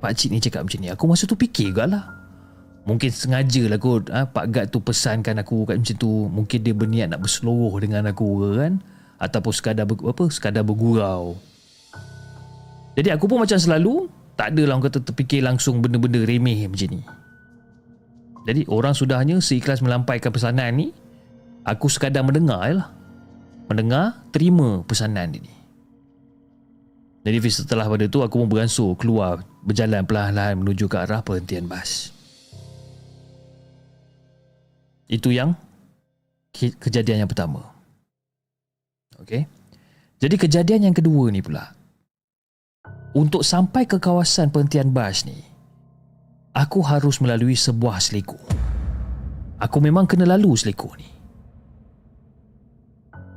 Pakcik 0.00 0.32
ni 0.32 0.40
cakap 0.40 0.64
macam 0.64 0.80
ni 0.80 0.88
Aku 0.88 1.04
masa 1.04 1.28
tu 1.28 1.36
fikir 1.36 1.76
juga 1.76 1.84
lah 1.84 2.04
Mungkin 2.88 3.12
sengaja 3.12 3.68
lah 3.68 3.76
kot 3.76 4.08
ha, 4.08 4.24
Pak 4.24 4.46
Gad 4.48 4.66
tu 4.72 4.80
pesankan 4.80 5.36
aku 5.36 5.68
kat 5.68 5.76
macam 5.78 5.96
tu. 6.00 6.26
Mungkin 6.32 6.58
dia 6.64 6.72
berniat 6.72 7.12
nak 7.12 7.20
berseluruh 7.20 7.76
dengan 7.76 8.08
aku 8.08 8.56
kan. 8.56 8.80
Ataupun 9.20 9.52
sekadar 9.52 9.84
ber, 9.84 10.00
apa 10.00 10.24
sekadar 10.32 10.64
bergurau. 10.64 11.36
Jadi 12.96 13.12
aku 13.12 13.30
pun 13.30 13.38
macam 13.38 13.54
selalu 13.54 14.10
Tak 14.34 14.56
ada 14.56 14.62
lah 14.66 14.74
orang 14.74 14.88
kata 14.88 14.98
terfikir 15.04 15.44
langsung 15.44 15.84
benda-benda 15.84 16.24
remeh 16.24 16.64
macam 16.64 16.88
ni. 16.96 17.04
Jadi 18.48 18.64
orang 18.72 18.96
sudahnya 18.96 19.36
seikhlas 19.44 19.84
melampaikan 19.84 20.32
pesanan 20.32 20.72
ni 20.72 20.96
Aku 21.68 21.92
sekadar 21.92 22.24
mendengar 22.24 22.64
lah. 22.72 22.88
Mendengar, 23.68 24.24
terima 24.32 24.80
pesanan 24.88 25.36
ni. 25.36 25.44
Jadi 27.20 27.36
setelah 27.52 27.84
pada 27.84 28.08
tu 28.08 28.24
aku 28.24 28.40
pun 28.40 28.48
beransur 28.48 28.96
keluar 28.96 29.44
Berjalan 29.60 30.08
perlahan-lahan 30.08 30.56
menuju 30.56 30.88
ke 30.88 30.96
arah 30.96 31.20
perhentian 31.20 31.68
bas 31.68 32.20
itu 35.10 35.34
yang 35.34 35.58
kejadian 36.54 37.26
yang 37.26 37.30
pertama. 37.30 37.66
Okey. 39.18 39.42
Jadi 40.22 40.34
kejadian 40.38 40.86
yang 40.86 40.96
kedua 40.96 41.34
ni 41.34 41.42
pula. 41.42 41.74
Untuk 43.10 43.42
sampai 43.42 43.90
ke 43.90 43.98
kawasan 43.98 44.54
penghentian 44.54 44.94
bas 44.94 45.26
ni, 45.26 45.34
aku 46.54 46.78
harus 46.86 47.18
melalui 47.18 47.58
sebuah 47.58 47.98
seliku. 47.98 48.38
Aku 49.58 49.82
memang 49.82 50.06
kena 50.06 50.30
lalu 50.30 50.54
seliku 50.54 50.94
ni. 50.94 51.10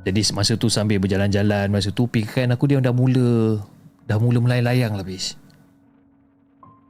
Jadi 0.06 0.20
masa 0.30 0.54
tu 0.54 0.70
sambil 0.70 1.02
berjalan-jalan, 1.02 1.74
masa 1.74 1.90
tu 1.90 2.06
pikiran 2.06 2.54
aku 2.54 2.70
dia 2.70 2.78
dah 2.78 2.94
mula 2.94 3.58
dah 4.06 4.20
mula 4.20 4.38
melayang-layang 4.38 4.94
lah 4.94 5.02
bis. 5.02 5.34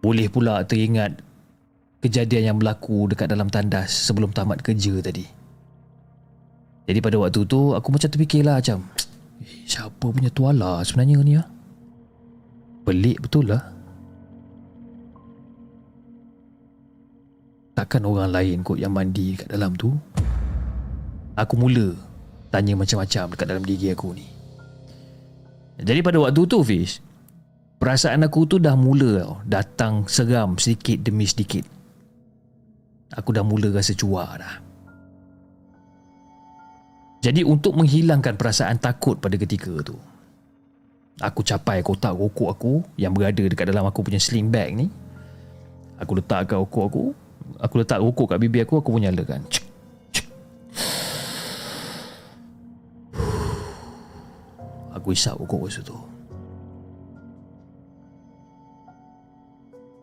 Boleh 0.05 0.29
pula 0.29 0.61
teringat 0.69 1.17
kejadian 2.05 2.53
yang 2.53 2.57
berlaku 2.61 3.09
dekat 3.09 3.33
dalam 3.33 3.49
tandas 3.49 3.88
sebelum 3.88 4.37
tamat 4.37 4.61
kerja 4.61 5.01
tadi. 5.01 5.25
Jadi 6.85 7.01
pada 7.01 7.17
waktu 7.17 7.49
tu 7.49 7.73
aku 7.73 7.88
macam 7.88 8.12
terfikirlah 8.12 8.61
macam 8.61 8.85
eh, 9.40 9.64
siapa 9.64 10.05
punya 10.05 10.29
tuala 10.29 10.85
sebenarnya 10.85 11.17
ni 11.25 11.40
ah? 11.40 11.49
Pelik 12.85 13.25
betul 13.25 13.49
lah. 13.49 13.64
Takkan 17.73 18.05
orang 18.05 18.29
lain 18.29 18.61
kot 18.61 18.77
yang 18.77 18.93
mandi 18.93 19.40
kat 19.40 19.49
dalam 19.49 19.73
tu? 19.73 19.97
Aku 21.33 21.57
mula 21.57 21.97
tanya 22.53 22.77
macam-macam 22.77 23.33
dekat 23.33 23.47
dalam 23.49 23.64
diri 23.64 23.97
aku 23.97 24.12
ni. 24.12 24.29
Jadi 25.81 26.05
pada 26.05 26.21
waktu 26.21 26.45
tu 26.45 26.61
Fiz, 26.61 27.01
perasaan 27.85 28.25
aku 28.25 28.49
tu 28.49 28.57
dah 28.57 28.73
mula 28.73 29.44
datang 29.44 30.09
seram 30.09 30.57
sedikit 30.57 31.05
demi 31.05 31.29
sedikit. 31.29 31.68
Aku 33.12 33.37
dah 33.37 33.44
mula 33.44 33.68
rasa 33.68 33.92
cuak 33.92 34.40
dah. 34.40 34.57
Jadi 37.20 37.44
untuk 37.44 37.77
menghilangkan 37.77 38.40
perasaan 38.40 38.81
takut 38.81 39.20
pada 39.20 39.37
ketika 39.37 39.85
tu, 39.85 40.01
aku 41.20 41.44
capai 41.44 41.85
kotak 41.85 42.16
rokok 42.16 42.49
aku 42.57 42.73
yang 42.97 43.12
berada 43.12 43.44
dekat 43.44 43.68
dalam 43.68 43.85
aku 43.85 44.01
punya 44.01 44.16
sling 44.16 44.49
bag 44.49 44.73
ni. 44.73 44.88
Aku 46.01 46.16
letak 46.16 46.49
kat 46.49 46.57
rokok 46.57 46.85
aku, 46.88 47.05
aku 47.61 47.75
letak 47.85 48.01
rokok 48.01 48.33
kat 48.33 48.40
bibir 48.40 48.64
aku, 48.64 48.81
aku 48.81 48.97
pun 48.97 49.05
nyalakan. 49.05 49.44
Cik, 49.53 49.64
cik. 50.09 50.27
Aku 54.97 55.12
isap 55.12 55.37
rokok 55.37 55.68
masa 55.68 55.85
tu. 55.85 56.13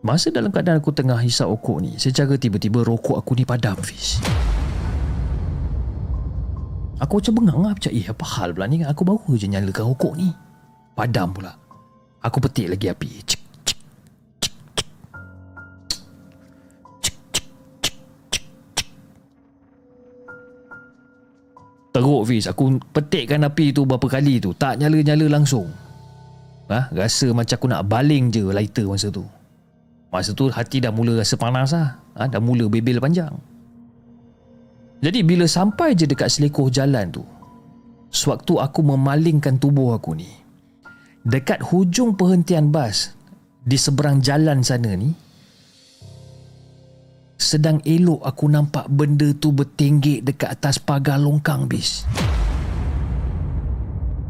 Masa 0.02 0.34
dalam 0.34 0.50
keadaan 0.50 0.82
aku 0.82 0.90
tengah 0.90 1.14
hisap 1.22 1.46
rokok 1.46 1.78
ni, 1.78 1.94
secara 1.94 2.34
tiba-tiba 2.34 2.82
rokok 2.82 3.22
aku 3.22 3.38
ni 3.38 3.46
padam, 3.46 3.78
Fiz. 3.78 4.18
Aku 7.02 7.18
macam 7.18 7.34
bengang 7.34 7.58
lah 7.66 7.74
Macam 7.74 7.90
eh 7.90 8.06
apa 8.06 8.24
hal 8.38 8.54
pula 8.54 8.66
ni? 8.66 8.82
Aku 8.82 9.02
baru 9.06 9.30
je 9.38 9.46
nyalakan 9.46 9.94
rokok 9.94 10.14
ni. 10.18 10.34
Padam 10.98 11.30
pula. 11.30 11.54
Aku 12.18 12.42
petik 12.42 12.74
lagi 12.74 12.90
api. 12.90 13.10
Cik 13.26 13.42
cik 13.66 13.78
cik. 13.78 13.78
Cik 17.02 17.14
Cik 17.14 17.16
cik 17.30 17.46
cik 18.30 18.46
cik. 18.74 18.88
Teruk 21.94 22.22
Fiz. 22.26 22.50
Aku 22.50 22.78
petikkan 22.90 23.46
api 23.46 23.70
tu 23.70 23.86
berapa 23.86 24.06
kali 24.06 24.42
tu? 24.42 24.50
Tak 24.50 24.82
nyala-nyala 24.82 25.26
langsung. 25.30 25.70
Ha? 26.70 26.90
Rasa 26.90 27.30
macam 27.30 27.54
aku 27.54 27.66
nak 27.70 27.86
baling 27.86 28.34
je 28.34 28.46
lighter 28.50 28.86
masa 28.86 29.10
tu 29.10 29.26
Masa 30.12 30.36
tu 30.36 30.52
hati 30.52 30.84
dah 30.84 30.92
mula 30.92 31.16
rasa 31.16 31.40
panas 31.40 31.72
lah. 31.72 31.96
Ha? 32.20 32.28
Dah 32.28 32.38
mula 32.38 32.68
bebel 32.68 33.00
panjang. 33.00 33.32
Jadi 35.02 35.26
bila 35.26 35.50
sampai 35.50 35.98
je 35.98 36.06
dekat 36.06 36.30
selekoh 36.30 36.70
jalan 36.70 37.10
tu 37.10 37.26
Sewaktu 38.14 38.62
aku 38.62 38.86
memalingkan 38.86 39.58
tubuh 39.58 39.98
aku 39.98 40.14
ni 40.14 40.30
Dekat 41.26 41.58
hujung 41.58 42.14
perhentian 42.14 42.70
bas 42.70 43.10
Di 43.66 43.74
seberang 43.74 44.22
jalan 44.22 44.62
sana 44.62 44.94
ni 44.94 45.10
Sedang 47.42 47.82
elok 47.82 48.22
aku 48.22 48.46
nampak 48.46 48.86
benda 48.86 49.34
tu 49.34 49.50
bertinggik 49.50 50.22
dekat 50.22 50.54
atas 50.54 50.78
pagar 50.78 51.18
longkang 51.18 51.66
bis. 51.66 52.06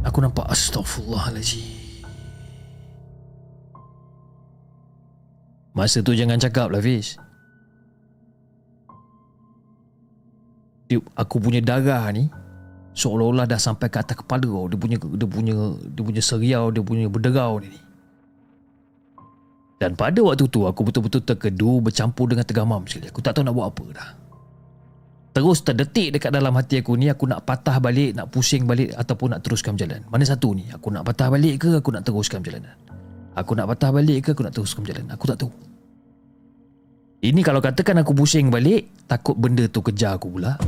Aku 0.00 0.24
nampak 0.24 0.48
astagfirullahaladzim 0.48 1.81
Masa 5.72 6.04
tu 6.04 6.12
jangan 6.12 6.36
cakap 6.36 6.68
lah 6.68 6.84
Fiz. 6.84 7.16
Aku 11.16 11.40
punya 11.40 11.64
darah 11.64 12.12
ni 12.12 12.28
seolah-olah 12.92 13.48
dah 13.48 13.56
sampai 13.56 13.88
ke 13.88 13.96
atas 13.96 14.20
kepala 14.20 14.44
kau. 14.44 14.68
Dia 14.68 14.76
punya 14.76 14.96
dia 15.00 15.24
punya 15.24 15.56
dia 15.80 16.02
punya 16.04 16.20
seriau 16.20 16.68
dia 16.68 16.84
punya 16.84 17.08
berderau 17.08 17.64
ni. 17.64 17.72
Dan 19.80 19.96
pada 19.96 20.20
waktu 20.20 20.46
tu 20.46 20.68
aku 20.68 20.84
betul-betul 20.84 21.24
terkedu 21.24 21.80
bercampur 21.80 22.28
dengan 22.28 22.44
tergamam 22.44 22.84
sekali. 22.84 23.08
Aku 23.08 23.24
tak 23.24 23.34
tahu 23.34 23.48
nak 23.48 23.56
buat 23.56 23.72
apa 23.72 23.84
dah. 23.96 24.10
Terus 25.32 25.64
terdetik 25.64 26.12
dekat 26.12 26.28
dalam 26.28 26.52
hati 26.52 26.84
aku 26.84 26.92
ni 27.00 27.08
aku 27.08 27.24
nak 27.24 27.48
patah 27.48 27.80
balik 27.80 28.12
nak 28.12 28.28
pusing 28.28 28.68
balik 28.68 28.92
ataupun 28.92 29.32
nak 29.32 29.40
teruskan 29.40 29.80
jalan 29.80 30.04
mana 30.12 30.28
satu 30.28 30.52
ni? 30.52 30.68
Aku 30.68 30.92
nak 30.92 31.08
patah 31.08 31.32
balik 31.32 31.56
ke 31.56 31.80
aku 31.80 31.88
nak 31.88 32.04
teruskan 32.04 32.44
perjalanan 32.44 32.76
aku 33.36 33.52
nak 33.56 33.68
patah 33.72 33.90
balik 33.90 34.18
ke 34.24 34.28
aku 34.36 34.42
nak 34.44 34.54
teruskan 34.54 34.84
jalan 34.84 35.08
aku 35.12 35.24
tak 35.28 35.40
tahu 35.40 35.52
ini 37.22 37.46
kalau 37.46 37.62
katakan 37.62 38.02
aku 38.02 38.18
pusing 38.18 38.50
balik, 38.50 38.90
takut 39.06 39.38
benda 39.38 39.70
tu 39.70 39.78
kejar 39.78 40.18
aku 40.18 40.26
pula. 40.26 40.58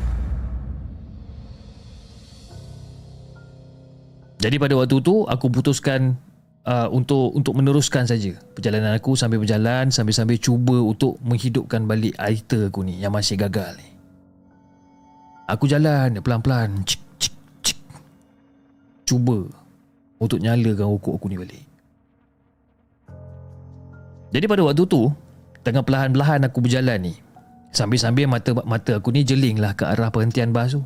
Jadi 4.38 4.54
pada 4.62 4.78
waktu 4.78 5.02
tu 5.02 5.26
aku 5.26 5.50
putuskan 5.50 6.14
uh, 6.62 6.86
untuk 6.94 7.34
untuk 7.34 7.58
meneruskan 7.58 8.06
saja 8.06 8.38
perjalanan 8.54 8.94
aku 8.94 9.18
sambil 9.18 9.40
berjalan 9.42 9.90
sambil-sambil 9.90 10.36
cuba 10.38 10.78
untuk 10.78 11.18
menghidupkan 11.26 11.88
balik 11.88 12.14
lighter 12.20 12.70
aku 12.70 12.86
ni 12.86 13.02
yang 13.02 13.10
masih 13.10 13.34
gagal 13.34 13.74
ni. 13.74 13.88
Aku 15.50 15.66
jalan 15.66 16.22
pelan-pelan 16.22 16.86
cik, 16.86 17.02
cik, 17.18 17.36
cik. 17.66 17.78
Cuba 19.10 19.42
untuk 20.22 20.38
nyalakan 20.38 20.86
rokok 20.86 21.18
aku 21.18 21.26
ni 21.26 21.40
balik. 21.40 21.73
Jadi 24.34 24.44
pada 24.50 24.66
waktu 24.66 24.82
tu 24.90 25.14
Tengah 25.64 25.80
perlahan-lahan 25.86 26.44
aku 26.44 26.58
berjalan 26.60 26.98
ni 26.98 27.14
Sambil-sambil 27.70 28.26
mata 28.26 28.50
mata 28.66 28.98
aku 28.98 29.14
ni 29.14 29.22
jeling 29.22 29.62
lah 29.62 29.72
ke 29.74 29.82
arah 29.86 30.10
perhentian 30.10 30.54
bas 30.54 30.74
tu. 30.74 30.82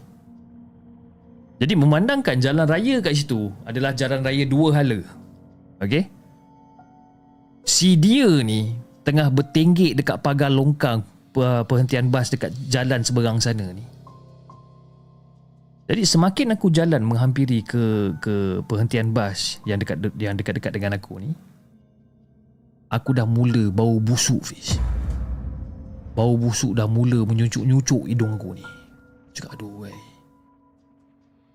Jadi 1.59 1.75
memandangkan 1.75 2.39
jalan 2.39 2.69
raya 2.69 3.01
kat 3.01 3.17
situ 3.17 3.51
Adalah 3.65 3.97
jalan 3.97 4.21
raya 4.23 4.45
dua 4.45 4.77
hala. 4.77 5.01
Okay 5.81 6.07
Si 7.65 7.97
dia 7.97 8.29
ni 8.45 8.77
Tengah 9.03 9.33
bertinggik 9.33 9.97
dekat 9.97 10.21
pagar 10.21 10.53
longkang 10.53 11.03
Perhentian 11.69 12.11
bas 12.11 12.33
dekat 12.33 12.51
jalan 12.67 13.05
seberang 13.05 13.39
sana 13.39 13.71
ni. 13.71 13.85
Jadi 15.89 16.03
semakin 16.05 16.53
aku 16.59 16.69
jalan 16.69 17.01
menghampiri 17.01 17.65
ke 17.65 18.13
ke 18.21 18.61
perhentian 18.69 19.15
bas 19.17 19.57
yang 19.65 19.81
dekat 19.81 20.03
yang 20.21 20.37
dekat-dekat 20.37 20.73
dengan 20.77 21.01
aku 21.01 21.17
ni, 21.17 21.33
aku 22.89 23.13
dah 23.13 23.29
mula 23.29 23.69
bau 23.69 24.01
busuk 24.01 24.41
Fiz 24.49 24.81
bau 26.19 26.35
busuk 26.35 26.75
dah 26.75 26.89
mula 26.91 27.23
menyucuk-nyucuk 27.23 28.11
hidung 28.11 28.35
aku 28.35 28.59
ni. 28.59 28.67
Cakap 29.39 29.55
aduh 29.55 29.87
wey. 29.87 29.95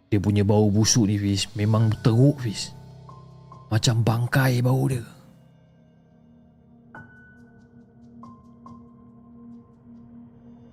dia 0.08 0.24
punya 0.24 0.48
bau 0.48 0.72
busuk 0.72 1.12
ni 1.12 1.20
Fiz 1.20 1.52
memang 1.60 1.92
teruk 2.00 2.40
Fiz 2.40 2.72
macam 3.68 4.06
bangkai 4.06 4.64
bau 4.64 4.88
dia. 4.88 5.04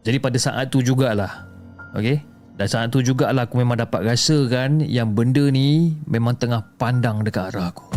Jadi 0.01 0.17
pada 0.17 0.39
saat 0.41 0.73
tu 0.73 0.81
jugalah 0.81 1.45
Okay 1.93 2.25
dan 2.61 2.69
saat 2.69 2.93
tu 2.93 3.01
jugalah 3.01 3.49
aku 3.49 3.65
memang 3.65 3.81
dapat 3.81 4.05
rasa 4.05 4.45
kan 4.53 4.85
yang 4.85 5.17
benda 5.17 5.49
ni 5.49 5.97
memang 6.05 6.37
tengah 6.37 6.61
pandang 6.77 7.25
dekat 7.25 7.57
arah 7.57 7.73
aku. 7.73 7.89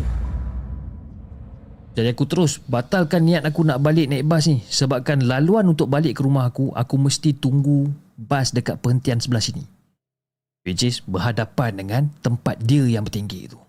Jadi 1.93 2.10
aku 2.10 2.25
terus 2.25 2.58
batalkan 2.65 3.21
niat 3.21 3.45
aku 3.45 3.62
nak 3.62 3.77
balik 3.77 4.10
naik 4.10 4.25
bas 4.25 4.49
ni 4.49 4.65
sebabkan 4.65 5.29
laluan 5.29 5.69
untuk 5.69 5.93
balik 5.93 6.17
ke 6.17 6.21
rumah 6.25 6.49
aku 6.49 6.73
aku 6.73 6.97
mesti 6.97 7.38
tunggu 7.38 7.86
bas 8.17 8.49
dekat 8.49 8.82
perhentian 8.82 9.21
sebelah 9.21 9.45
sini. 9.45 9.62
Which 10.65 10.82
is 10.82 11.06
berhadapan 11.06 11.77
dengan 11.77 12.10
tempat 12.25 12.58
dia 12.65 12.82
yang 12.89 13.06
bertinggi 13.06 13.45
itu. 13.45 13.60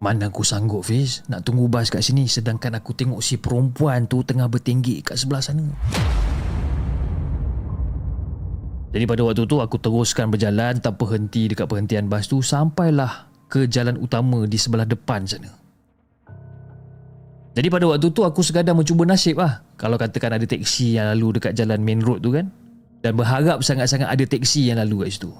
Mana 0.00 0.32
aku 0.32 0.40
sanggup 0.40 0.88
Fiz 0.88 1.20
nak 1.28 1.44
tunggu 1.44 1.68
bas 1.68 1.92
kat 1.92 2.00
sini 2.00 2.24
sedangkan 2.24 2.80
aku 2.80 2.96
tengok 2.96 3.20
si 3.20 3.36
perempuan 3.36 4.08
tu 4.08 4.24
tengah 4.24 4.48
bertinggi 4.48 5.04
kat 5.04 5.20
sebelah 5.20 5.44
sana. 5.44 5.68
Jadi 8.90 9.04
pada 9.04 9.20
waktu 9.20 9.44
tu 9.44 9.60
aku 9.60 9.76
teruskan 9.76 10.32
berjalan 10.32 10.80
tanpa 10.80 11.04
henti 11.12 11.52
dekat 11.52 11.68
perhentian 11.68 12.08
bas 12.08 12.24
tu 12.24 12.40
sampailah 12.40 13.29
ke 13.50 13.66
jalan 13.66 13.98
utama 13.98 14.46
di 14.46 14.54
sebelah 14.54 14.86
depan 14.86 15.26
sana. 15.26 15.50
Jadi 17.50 17.66
pada 17.66 17.84
waktu 17.90 18.14
tu 18.14 18.22
aku 18.22 18.46
sekadar 18.46 18.78
mencuba 18.78 19.02
nasib 19.02 19.42
lah 19.42 19.66
kalau 19.74 19.98
katakan 19.98 20.38
ada 20.38 20.46
teksi 20.46 20.94
yang 20.94 21.10
lalu 21.12 21.42
dekat 21.42 21.58
jalan 21.58 21.82
main 21.82 21.98
road 21.98 22.22
tu 22.22 22.30
kan 22.30 22.46
dan 23.02 23.18
berharap 23.18 23.58
sangat-sangat 23.66 24.06
ada 24.06 24.22
teksi 24.22 24.70
yang 24.70 24.78
lalu 24.78 25.04
kat 25.04 25.18
situ. 25.18 25.34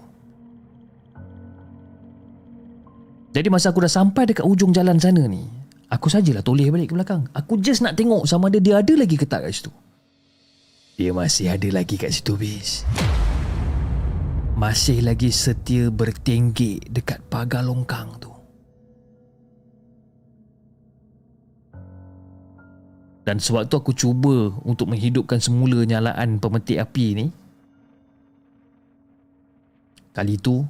Jadi 3.30 3.46
masa 3.46 3.70
aku 3.70 3.86
dah 3.86 3.92
sampai 3.94 4.26
dekat 4.26 4.42
ujung 4.42 4.74
jalan 4.74 4.98
sana 4.98 5.22
ni, 5.30 5.46
aku 5.86 6.10
sajalah 6.10 6.42
toleh 6.42 6.66
balik 6.66 6.90
ke 6.90 6.94
belakang. 6.98 7.30
Aku 7.30 7.62
just 7.62 7.78
nak 7.78 7.94
tengok 7.94 8.26
sama 8.26 8.50
ada 8.50 8.58
dia 8.58 8.82
ada 8.82 8.90
lagi 8.98 9.14
ke 9.14 9.22
tak 9.22 9.46
kat 9.46 9.54
situ. 9.54 9.70
Dia 10.98 11.14
masih 11.14 11.46
ada 11.46 11.68
lagi 11.70 11.94
kat 11.94 12.10
situ, 12.10 12.34
bis 12.34 12.82
masih 14.60 15.00
lagi 15.00 15.32
setia 15.32 15.88
bertinggi 15.88 16.84
dekat 16.84 17.24
pagar 17.32 17.64
longkang 17.64 18.12
tu. 18.20 18.28
Dan 23.24 23.40
sewaktu 23.40 23.72
aku 23.72 23.96
cuba 23.96 24.52
untuk 24.68 24.92
menghidupkan 24.92 25.40
semula 25.40 25.80
nyalaan 25.88 26.36
pemetik 26.36 26.76
api 26.76 27.06
ni, 27.16 27.26
kali 30.12 30.36
tu 30.36 30.60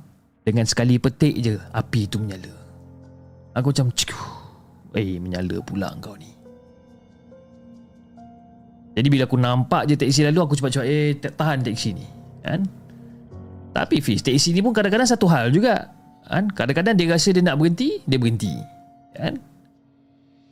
dengan 0.47 0.71
sekali 0.71 1.03
petik 1.03 1.35
je 1.43 1.59
api 1.75 2.07
tu 2.07 2.23
menyala. 2.23 2.55
Aku 3.59 3.75
macam. 3.75 3.91
Eh 4.95 5.19
menyala 5.19 5.59
pula 5.67 5.91
kau 5.99 6.15
ni. 6.15 6.31
Jadi 8.95 9.07
bila 9.11 9.27
aku 9.27 9.39
nampak 9.39 9.91
je 9.91 9.99
taksi 9.99 10.31
lalu 10.31 10.39
aku 10.47 10.55
cepat-cepat 10.55 10.87
eh 10.87 11.15
tahan 11.19 11.67
taksi 11.67 11.91
ni. 11.95 12.07
Kan? 12.47 12.80
Tapi 13.71 14.03
Fiz, 14.03 14.23
taksi 14.23 14.51
ni 14.51 14.61
pun 14.61 14.75
kadang-kadang 14.75 15.07
satu 15.07 15.31
hal 15.31 15.55
juga. 15.55 15.95
Kan? 16.27 16.51
Kadang-kadang 16.51 16.95
dia 16.99 17.07
rasa 17.11 17.31
dia 17.31 17.43
nak 17.43 17.59
berhenti, 17.59 18.03
dia 18.07 18.19
berhenti. 18.19 18.55
Kan? 19.15 19.39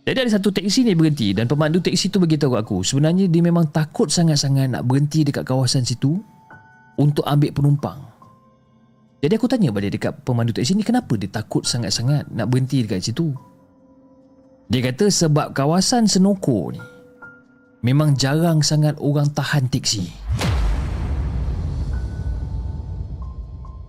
Jadi 0.09 0.25
ada 0.25 0.41
satu 0.41 0.49
taksi 0.49 0.89
ni 0.89 0.97
berhenti 0.97 1.37
dan 1.37 1.45
pemandu 1.45 1.85
taksi 1.85 2.09
tu 2.09 2.17
beritahu 2.17 2.57
aku 2.57 2.81
sebenarnya 2.81 3.29
dia 3.29 3.45
memang 3.45 3.69
takut 3.69 4.09
sangat-sangat 4.09 4.73
nak 4.73 4.89
berhenti 4.89 5.21
dekat 5.21 5.45
kawasan 5.45 5.85
situ 5.85 6.17
untuk 6.97 7.29
ambil 7.29 7.53
penumpang. 7.53 8.01
Jadi 9.21 9.37
aku 9.37 9.45
tanya 9.45 9.69
pada 9.69 9.85
dekat 9.93 10.17
pemandu 10.25 10.57
taksi 10.57 10.73
ni 10.73 10.81
kenapa 10.81 11.13
dia 11.21 11.29
takut 11.29 11.61
sangat-sangat 11.61 12.25
nak 12.33 12.49
berhenti 12.49 12.89
dekat 12.89 13.05
situ. 13.05 13.37
Dia 14.73 14.81
kata 14.89 15.13
sebab 15.13 15.53
kawasan 15.53 16.09
Senoko 16.09 16.73
ni 16.73 16.81
memang 17.85 18.17
jarang 18.17 18.65
sangat 18.65 18.97
orang 18.97 19.29
tahan 19.29 19.69
taksi. 19.69 20.09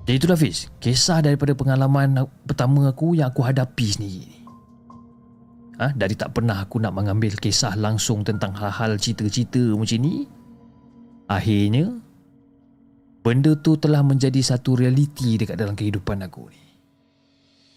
Jadi 0.09 0.25
itulah 0.25 0.41
Fiz, 0.41 0.73
kisah 0.81 1.21
daripada 1.21 1.53
pengalaman 1.53 2.25
pertama 2.41 2.89
aku 2.89 3.13
yang 3.13 3.29
aku 3.29 3.45
hadapi 3.45 3.93
sendiri 3.93 4.25
ni. 4.25 4.41
Ha, 5.77 5.93
dari 5.93 6.17
tak 6.17 6.33
pernah 6.33 6.65
aku 6.65 6.81
nak 6.81 6.97
mengambil 6.97 7.37
kisah 7.37 7.77
langsung 7.77 8.25
tentang 8.25 8.57
hal-hal 8.57 8.97
cerita-cerita 8.97 9.61
macam 9.77 10.01
ni, 10.01 10.25
akhirnya 11.29 11.93
benda 13.21 13.53
tu 13.53 13.77
telah 13.77 14.01
menjadi 14.01 14.41
satu 14.41 14.81
realiti 14.81 15.37
dekat 15.37 15.61
dalam 15.61 15.77
kehidupan 15.77 16.25
aku 16.25 16.49
ni. 16.49 16.63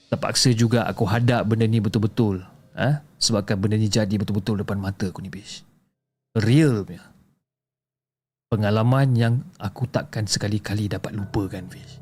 Terpaksa 0.08 0.56
juga 0.56 0.88
aku 0.88 1.04
hadap 1.04 1.52
benda 1.52 1.68
ni 1.68 1.84
betul-betul. 1.84 2.40
Ha? 2.80 3.04
Sebabkan 3.20 3.60
benda 3.60 3.76
ni 3.76 3.92
jadi 3.92 4.16
betul-betul 4.16 4.64
depan 4.64 4.80
mata 4.80 5.12
aku 5.12 5.20
ni, 5.20 5.28
bis. 5.28 5.68
Real 6.32 6.80
punya. 6.80 7.12
Pengalaman 8.48 9.20
yang 9.20 9.44
aku 9.60 9.84
takkan 9.84 10.24
sekali-kali 10.24 10.88
dapat 10.88 11.12
lupakan, 11.12 11.68
bis. 11.68 12.01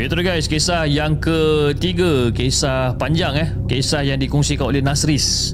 Itu 0.00 0.16
dia 0.16 0.32
guys, 0.32 0.48
kisah 0.48 0.88
yang 0.88 1.20
ketiga, 1.20 2.32
kisah 2.32 2.96
panjang 2.96 3.36
eh, 3.36 3.48
kisah 3.68 4.00
yang 4.00 4.16
dikongsikan 4.16 4.72
oleh 4.72 4.80
Nasris 4.80 5.52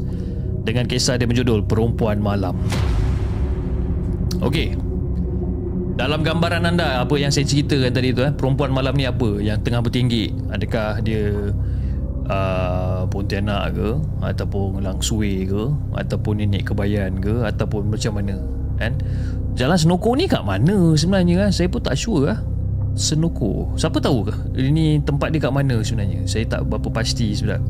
dengan 0.63 0.87
kisah 0.87 1.19
dia 1.19 1.27
berjudul 1.27 1.67
Perempuan 1.67 2.23
Malam. 2.23 2.55
Okey. 4.39 4.79
Dalam 5.97 6.23
gambaran 6.23 6.63
anda 6.63 7.03
apa 7.03 7.17
yang 7.19 7.33
saya 7.35 7.49
ceritakan 7.49 7.91
tadi 7.91 8.15
tu 8.15 8.23
eh, 8.23 8.31
perempuan 8.31 8.69
malam 8.69 8.95
ni 8.95 9.09
apa 9.09 9.41
yang 9.41 9.59
tengah 9.65 9.81
bertinggi? 9.81 10.29
Adakah 10.53 11.01
dia 11.01 11.51
uh, 12.29 13.09
Pontianak 13.09 13.75
ke 13.75 13.89
ataupun 14.21 14.85
Langsui 14.85 15.49
ke 15.49 15.73
ataupun 15.97 16.45
Nenek 16.45 16.69
Kebayan 16.69 17.17
ke 17.19 17.49
ataupun 17.49 17.89
macam 17.89 18.21
mana 18.21 18.37
kan? 18.77 18.93
Jalan 19.57 19.81
Senoko 19.81 20.13
ni 20.13 20.29
kat 20.29 20.45
mana 20.45 20.93
sebenarnya 20.95 21.49
kan? 21.49 21.51
Saya 21.51 21.73
pun 21.73 21.81
tak 21.81 21.97
sure 21.97 22.29
lah. 22.29 22.39
Senoko 22.97 23.71
Siapa 23.77 24.01
tahu 24.01 24.27
ke 24.27 24.35
Ini 24.57 25.05
tempat 25.05 25.31
dia 25.31 25.41
kat 25.45 25.53
mana 25.53 25.79
sebenarnya 25.85 26.25
Saya 26.25 26.49
tak 26.49 26.65
berapa 26.67 26.89
pasti 26.89 27.37
sebenarnya 27.37 27.69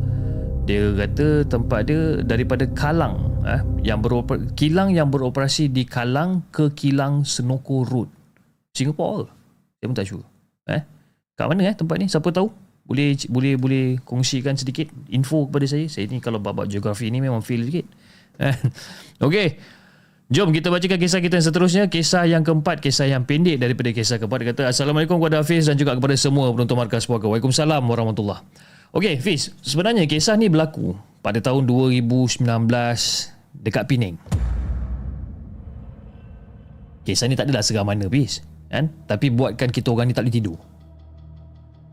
Dia 0.65 0.95
kata 0.95 1.45
tempat 1.51 1.81
dia 1.91 2.23
Daripada 2.23 2.65
Kalang 2.71 3.43
eh, 3.43 3.61
yang 3.83 4.01
beroper, 4.01 4.39
Kilang 4.55 4.95
yang 4.95 5.11
beroperasi 5.11 5.69
di 5.69 5.83
Kalang 5.83 6.47
Ke 6.55 6.71
Kilang 6.73 7.27
Senoko 7.27 7.83
Road 7.83 8.09
Singapore 8.73 9.27
Saya 9.83 9.87
pun 9.91 9.97
tak 9.99 10.07
sure 10.07 10.25
eh? 10.71 10.83
Kat 11.37 11.51
mana 11.51 11.69
eh 11.69 11.75
tempat 11.75 11.99
ni 11.99 12.07
Siapa 12.07 12.31
tahu 12.31 12.49
boleh 12.87 13.19
boleh 13.27 13.55
boleh 13.59 13.85
kongsikan 14.07 14.55
sedikit 14.55 14.87
info 15.11 15.51
kepada 15.51 15.67
saya. 15.67 15.91
Saya 15.91 16.07
ni 16.07 16.23
kalau 16.23 16.39
bab 16.39 16.71
geografi 16.71 17.11
ni 17.11 17.19
memang 17.19 17.43
feel 17.43 17.67
sikit. 17.67 17.87
Okey. 19.27 19.59
Jom 20.27 20.51
kita 20.51 20.75
bacakan 20.75 20.99
kisah 20.99 21.23
kita 21.23 21.39
yang 21.39 21.47
seterusnya. 21.47 21.85
Kisah 21.87 22.27
yang 22.27 22.43
keempat 22.43 22.83
Kisah 22.83 23.07
yang 23.07 23.23
pendek 23.23 23.63
daripada 23.63 23.95
kisah 23.95 24.19
keempat. 24.19 24.39
Dia 24.43 24.47
kata 24.51 24.63
Assalamualaikum 24.75 25.23
kepada 25.23 25.39
Hafiz 25.47 25.71
Dan 25.71 25.79
juga 25.79 25.95
kepada 25.95 26.19
semua 26.19 26.51
penonton 26.51 26.75
Markas 26.75 27.07
Puaka. 27.07 27.31
Waalaikumsalam 27.31 27.79
warahmatullahi 27.87 28.43
Okey 28.91 29.23
Hafiz 29.23 29.55
Sebenarnya 29.63 30.03
kisah 30.11 30.35
ni 30.35 30.51
berlaku 30.51 30.99
Pada 31.23 31.39
tahun 31.39 31.71
2019 31.71 32.43
Dekat 33.55 33.85
Penang. 33.87 34.19
Kisah 37.07 37.31
ni 37.31 37.39
tak 37.39 37.47
adalah 37.47 37.63
seram 37.63 37.87
mana 37.87 38.11
Hafiz 38.11 38.43
kan? 38.67 38.91
Tapi 39.07 39.31
buatkan 39.31 39.71
kita 39.71 39.95
orang 39.95 40.11
ni 40.11 40.15
tak 40.19 40.27
boleh 40.27 40.35
tidur. 40.35 40.59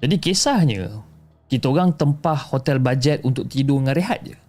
Jadi 0.01 0.15
kisahnya 0.17 1.05
Kita 1.45 1.69
orang 1.69 1.93
tempah 1.93 2.49
hotel 2.49 2.81
bajet 2.81 3.21
Untuk 3.21 3.45
tidur 3.45 3.77
dengan 3.77 3.93
rehat 3.93 4.25
je 4.25 4.42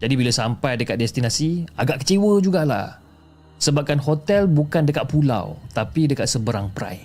jadi 0.00 0.16
bila 0.16 0.32
sampai 0.32 0.80
dekat 0.80 0.96
destinasi, 0.96 1.68
agak 1.76 2.00
kecewa 2.00 2.40
jugalah. 2.40 2.96
Sebabkan 3.60 4.00
hotel 4.00 4.48
bukan 4.48 4.88
dekat 4.88 5.04
pulau, 5.04 5.60
tapi 5.76 6.08
dekat 6.08 6.24
seberang 6.24 6.72
perai. 6.72 7.04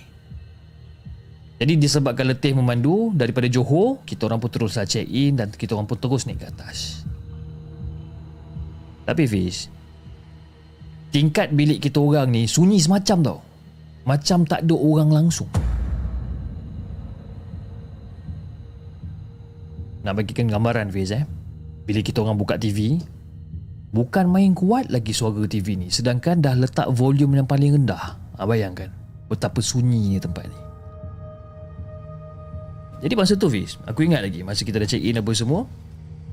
Jadi 1.60 1.76
disebabkan 1.76 2.32
letih 2.32 2.56
memandu 2.56 3.12
daripada 3.12 3.44
Johor, 3.52 4.00
kita 4.08 4.24
orang 4.24 4.40
pun 4.40 4.48
teruslah 4.48 4.88
check 4.88 5.04
in 5.04 5.36
dan 5.36 5.52
kita 5.52 5.76
orang 5.76 5.84
pun 5.84 6.00
terus 6.00 6.24
naik 6.24 6.40
ke 6.40 6.48
atas. 6.48 7.04
Tapi 9.04 9.28
Fiz, 9.28 9.68
tingkat 11.12 11.52
bilik 11.52 11.84
kita 11.84 12.00
orang 12.00 12.32
ni 12.32 12.48
sunyi 12.48 12.80
semacam 12.80 13.18
tau. 13.20 13.40
Macam 14.08 14.48
tak 14.48 14.64
ada 14.64 14.76
orang 14.76 15.08
langsung. 15.12 15.52
Nak 20.00 20.12
bagikan 20.16 20.48
gambaran 20.48 20.88
Fiz 20.88 21.12
eh. 21.12 21.35
Bila 21.86 22.02
kita 22.02 22.18
orang 22.20 22.34
buka 22.34 22.58
TV 22.58 22.98
Bukan 23.94 24.28
main 24.28 24.52
kuat 24.52 24.90
lagi 24.90 25.14
suara 25.14 25.46
TV 25.48 25.78
ni. 25.78 25.88
Sedangkan 25.88 26.42
dah 26.42 26.52
letak 26.52 26.90
volume 26.92 27.40
yang 27.40 27.48
paling 27.48 27.80
rendah. 27.80 28.18
Ha, 28.36 28.44
Bayangkan 28.44 28.90
Betapa 29.30 29.62
sunyinya 29.62 30.20
tempat 30.20 30.44
ni. 30.50 30.60
Jadi 33.06 33.14
masa 33.14 33.38
tu 33.38 33.46
Fiz 33.48 33.78
Aku 33.86 34.02
ingat 34.02 34.26
lagi 34.26 34.42
Masa 34.42 34.66
kita 34.66 34.82
dah 34.82 34.88
check 34.90 35.00
in 35.00 35.22
apa 35.22 35.30
semua. 35.32 35.64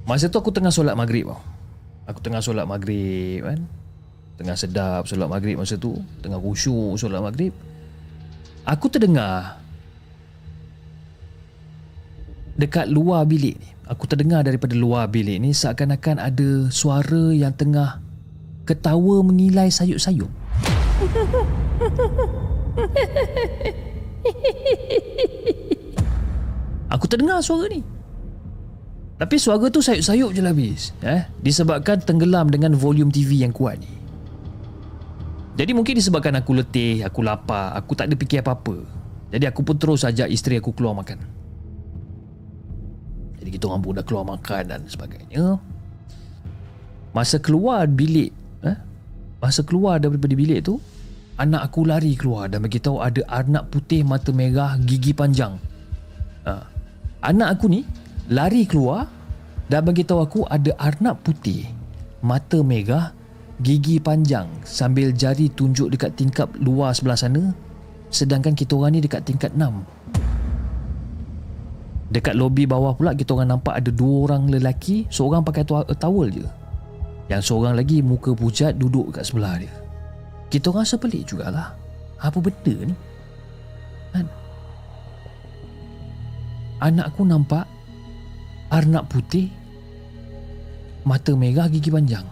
Masa 0.04 0.28
tu 0.28 0.41
aku 0.41 0.51
tengah 0.51 0.74
solat 0.74 0.97
maghrib 0.97 1.30
tau. 1.30 1.39
Aku 2.12 2.20
tengah 2.20 2.43
solat 2.43 2.68
maghrib 2.68 3.45
kan? 3.47 3.64
Tengah 4.36 4.58
sedap 4.60 5.08
solat 5.08 5.32
maghrib 5.32 5.56
masa 5.56 5.80
tu. 5.80 5.95
Tengah 6.20 6.41
khusyuk 6.41 6.99
solat 6.99 7.24
maghrib. 7.24 7.56
Aku 8.68 8.91
terdengar 8.91 9.62
Dekat 12.60 12.91
luar 12.91 13.24
bilik 13.24 13.56
ni 13.56 13.73
Aku 13.84 14.08
terdengar 14.08 14.48
daripada 14.48 14.80
luar 14.80 15.12
bilik 15.12 15.44
ni 15.44 15.52
seakan-akan 15.52 16.16
ada 16.16 16.72
suara 16.72 17.36
yang 17.36 17.52
tengah 17.52 18.00
ketawa 18.64 19.20
menilai 19.28 19.68
sayup-sayup. 19.68 20.32
Aku 26.96 27.06
terdengar 27.12 27.44
suara 27.44 27.68
ni. 27.68 27.84
Tapi 29.20 29.36
suara 29.36 29.68
tu 29.68 29.84
sayup-sayup 29.84 30.32
je 30.32 30.40
lah 30.40 30.56
habis. 30.56 30.96
Eh? 31.04 31.28
Disebabkan 31.44 32.00
tenggelam 32.08 32.48
dengan 32.48 32.72
volume 32.80 33.12
TV 33.12 33.44
yang 33.44 33.52
kuat 33.52 33.84
ni. 33.84 33.92
Jadi 35.60 35.76
mungkin 35.76 36.00
disebabkan 36.00 36.40
aku 36.40 36.56
letih, 36.56 37.04
aku 37.04 37.20
lapar, 37.20 37.76
aku 37.76 38.00
tak 38.00 38.08
ada 38.08 38.16
fikir 38.16 38.48
apa-apa. 38.48 38.80
Jadi 39.28 39.44
aku 39.44 39.60
pun 39.68 39.76
terus 39.76 40.08
ajak 40.08 40.32
isteri 40.32 40.64
aku 40.64 40.72
keluar 40.72 40.96
makan. 40.96 41.33
Jadi 43.44 43.60
kita 43.60 43.68
orang 43.68 43.84
pun 43.84 44.00
dah 44.00 44.08
keluar 44.08 44.24
makan 44.24 44.64
dan 44.72 44.82
sebagainya. 44.88 45.60
Masa 47.12 47.44
keluar 47.44 47.84
bilik, 47.91 48.32
eh? 48.64 48.80
Masa 49.44 49.68
keluar 49.68 50.00
daripada 50.00 50.32
bilik 50.32 50.64
tu, 50.64 50.80
anak 51.36 51.68
aku 51.68 51.84
lari 51.84 52.16
keluar 52.16 52.48
dan 52.48 52.64
bagi 52.64 52.80
tahu 52.80 53.04
ada 53.04 53.20
anak 53.28 53.68
putih 53.68 54.08
mata 54.08 54.32
merah 54.32 54.80
gigi 54.80 55.12
panjang. 55.12 55.60
Ha. 56.48 56.64
Anak 57.28 57.60
aku 57.60 57.68
ni 57.68 57.84
lari 58.32 58.64
keluar 58.64 59.12
dan 59.68 59.84
bagi 59.84 60.08
tahu 60.08 60.24
aku 60.24 60.39
ada 60.48 60.72
arnab 60.80 61.20
putih 61.20 61.68
mata 62.24 62.64
merah 62.64 63.12
gigi 63.60 64.00
panjang 64.00 64.48
sambil 64.64 65.12
jari 65.12 65.52
tunjuk 65.52 65.91
dekat 65.91 66.16
tingkap 66.16 66.48
luar 66.56 66.96
sebelah 66.96 67.20
sana 67.20 67.52
sedangkan 68.08 68.56
kita 68.56 68.80
orang 68.80 68.96
ni 68.96 69.02
dekat 69.04 69.28
tingkat 69.28 69.52
6 69.52 69.84
Dekat 72.14 72.38
lobi 72.38 72.70
bawah 72.70 72.93
pula 72.93 73.18
kita 73.18 73.34
orang 73.34 73.57
nampak 73.57 73.74
ada 73.74 73.89
dua 73.89 74.30
orang 74.30 74.45
lelaki, 74.45 75.09
seorang 75.09 75.41
pakai 75.41 75.66
towel 75.97 76.30
je. 76.30 76.45
Yang 77.26 77.49
seorang 77.49 77.74
lagi 77.74 78.05
muka 78.05 78.38
pucat 78.38 78.78
duduk 78.78 79.18
kat 79.18 79.26
sebelah 79.26 79.57
dia. 79.57 79.74
Kita 80.53 80.70
orang 80.70 80.86
rasa 80.86 81.01
pelik 81.01 81.26
jugalah. 81.26 81.74
Apa 82.22 82.38
benda 82.38 82.76
ni? 82.86 82.95
Kan? 84.14 84.30
Anak 86.86 87.16
aku 87.16 87.26
nampak 87.26 87.66
Arnab 88.70 89.09
putih 89.09 89.49
Mata 91.03 91.34
merah 91.34 91.68
gigi 91.68 91.89
panjang 91.89 92.24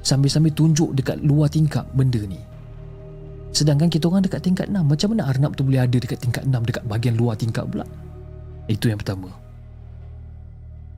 Sambil-sambil 0.00 0.52
tunjuk 0.54 0.96
dekat 0.96 1.20
luar 1.20 1.50
tingkap 1.52 1.88
benda 1.92 2.20
ni 2.24 2.40
Sedangkan 3.52 3.90
kita 3.90 4.08
orang 4.08 4.24
dekat 4.24 4.40
tingkat 4.44 4.68
6 4.68 4.80
Macam 4.80 5.08
mana 5.12 5.28
Arnab 5.28 5.52
tu 5.58 5.66
boleh 5.66 5.82
ada 5.82 5.96
dekat 5.96 6.20
tingkat 6.20 6.44
6 6.46 6.52
Dekat 6.68 6.84
bahagian 6.88 7.16
luar 7.16 7.36
tingkap 7.36 7.68
pula 7.68 7.84
Itu 8.70 8.86
yang 8.86 9.02
pertama. 9.02 9.34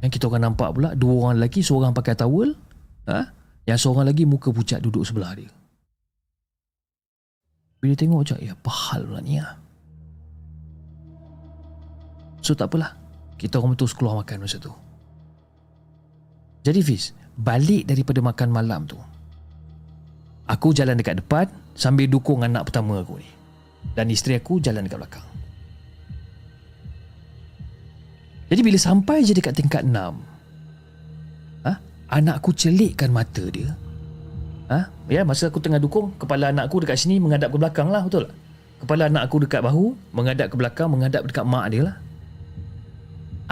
Yang 0.05 0.21
kita 0.21 0.29
orang 0.29 0.53
nampak 0.53 0.69
pula 0.77 0.93
Dua 0.93 1.15
orang 1.25 1.41
lelaki 1.41 1.65
Seorang 1.65 1.97
pakai 1.97 2.13
towel 2.13 2.53
ha? 3.09 3.33
Yang 3.65 3.79
seorang 3.89 4.05
lagi 4.13 4.29
muka 4.29 4.53
pucat 4.53 4.85
duduk 4.85 5.09
sebelah 5.09 5.33
dia. 5.33 5.49
Bila 7.81 7.97
tengok 7.97 8.19
macam 8.29 8.37
Ya 8.45 8.53
apa 8.53 8.71
hal 8.71 9.09
pula 9.09 9.21
ni 9.25 9.41
lah 9.41 9.57
So 12.43 12.59
tak 12.59 12.75
apalah. 12.75 12.99
Kita 13.41 13.63
orang 13.63 13.79
terus 13.79 13.95
keluar 13.95 14.19
makan 14.19 14.45
masa 14.45 14.59
tu. 14.61 14.75
Jadi 16.67 16.83
Fiz 16.85 17.17
Balik 17.33 17.89
daripada 17.89 18.21
makan 18.21 18.53
malam 18.53 18.85
tu 18.85 19.01
Aku 20.51 20.77
jalan 20.77 21.01
dekat 21.01 21.25
depan 21.25 21.49
Sambil 21.73 22.05
dukung 22.11 22.45
anak 22.45 22.69
pertama 22.69 23.01
aku 23.01 23.17
ni. 23.17 23.31
Dan 23.97 24.13
isteri 24.13 24.37
aku 24.37 24.61
jalan 24.61 24.85
dekat 24.85 25.01
belakang 25.01 25.32
Jadi 28.53 28.61
bila 28.61 28.77
sampai 28.77 29.25
je 29.25 29.33
dekat 29.33 29.57
tingkat 29.57 29.81
6 29.81 29.97
ha, 31.65 31.73
Anak 32.13 32.45
aku 32.45 32.53
celikkan 32.53 33.09
mata 33.09 33.49
dia 33.49 33.73
ha, 34.69 34.93
Ya 35.09 35.25
masa 35.25 35.49
aku 35.49 35.57
tengah 35.57 35.81
dukung 35.81 36.13
Kepala 36.21 36.53
anak 36.53 36.69
aku 36.69 36.85
dekat 36.85 37.01
sini 37.01 37.17
Menghadap 37.17 37.49
ke 37.49 37.57
belakang 37.57 37.89
lah 37.89 38.05
Betul 38.05 38.29
tak? 38.29 38.37
Kepala 38.85 39.09
anak 39.09 39.25
aku 39.25 39.49
dekat 39.49 39.65
bahu 39.65 39.97
Menghadap 40.13 40.53
ke 40.53 40.57
belakang 40.61 40.93
Menghadap 40.93 41.25
dekat 41.25 41.49
mak 41.49 41.73
dia 41.73 41.89
lah 41.89 41.97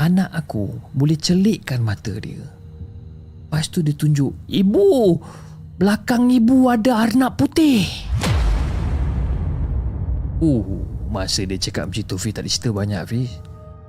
anak 0.00 0.32
aku 0.32 0.72
boleh 0.96 1.20
celikkan 1.20 1.84
mata 1.84 2.16
dia. 2.16 2.40
Lepas 2.40 3.68
tu 3.68 3.84
dia 3.84 3.92
tunjuk, 3.92 4.32
Ibu, 4.48 5.20
belakang 5.76 6.32
ibu 6.32 6.72
ada 6.72 7.04
arnab 7.04 7.36
putih. 7.36 7.84
Uh, 10.40 10.80
masa 11.12 11.44
dia 11.44 11.60
cakap 11.60 11.92
macam 11.92 12.04
tu, 12.08 12.16
Fiz 12.16 12.32
tak 12.32 12.48
cerita 12.48 12.72
banyak, 12.72 13.02
Fiz. 13.04 13.30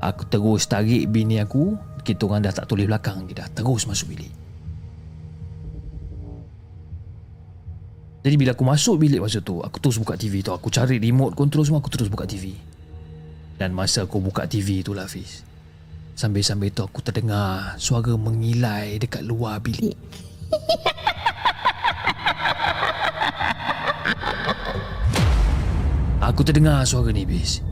Aku 0.02 0.26
terus 0.26 0.66
tarik 0.66 1.06
bini 1.14 1.38
aku, 1.38 1.78
kita 2.02 2.26
orang 2.26 2.42
dah 2.42 2.50
tak 2.50 2.66
tulis 2.66 2.90
belakang 2.90 3.30
dia 3.30 3.46
dah. 3.46 3.48
Terus 3.54 3.86
masuk 3.86 4.18
bilik. 4.18 4.34
Jadi 8.22 8.36
bila 8.38 8.54
aku 8.54 8.66
masuk 8.66 9.02
bilik 9.02 9.22
masa 9.22 9.42
tu, 9.42 9.62
aku 9.62 9.78
terus 9.78 9.98
buka 10.02 10.18
TV 10.18 10.42
tu. 10.42 10.54
Aku 10.54 10.74
cari 10.74 10.98
remote 10.98 11.38
control 11.38 11.66
semua, 11.66 11.82
aku 11.82 11.90
terus 11.94 12.10
buka 12.10 12.26
TV. 12.26 12.54
Dan 13.62 13.78
masa 13.78 14.10
aku 14.10 14.18
buka 14.18 14.50
TV 14.50 14.82
tu 14.82 14.98
lah, 14.98 15.06
Fiz. 15.06 15.46
Sambil-sambil 16.18 16.74
tu 16.74 16.82
aku 16.86 17.02
terdengar 17.06 17.78
suara 17.78 18.14
mengilai 18.18 18.98
dekat 18.98 19.22
luar 19.22 19.62
bilik. 19.62 19.94
Aku 26.22 26.46
terdengar 26.46 26.86
suara 26.86 27.10
ni, 27.10 27.26
bis. 27.26 27.66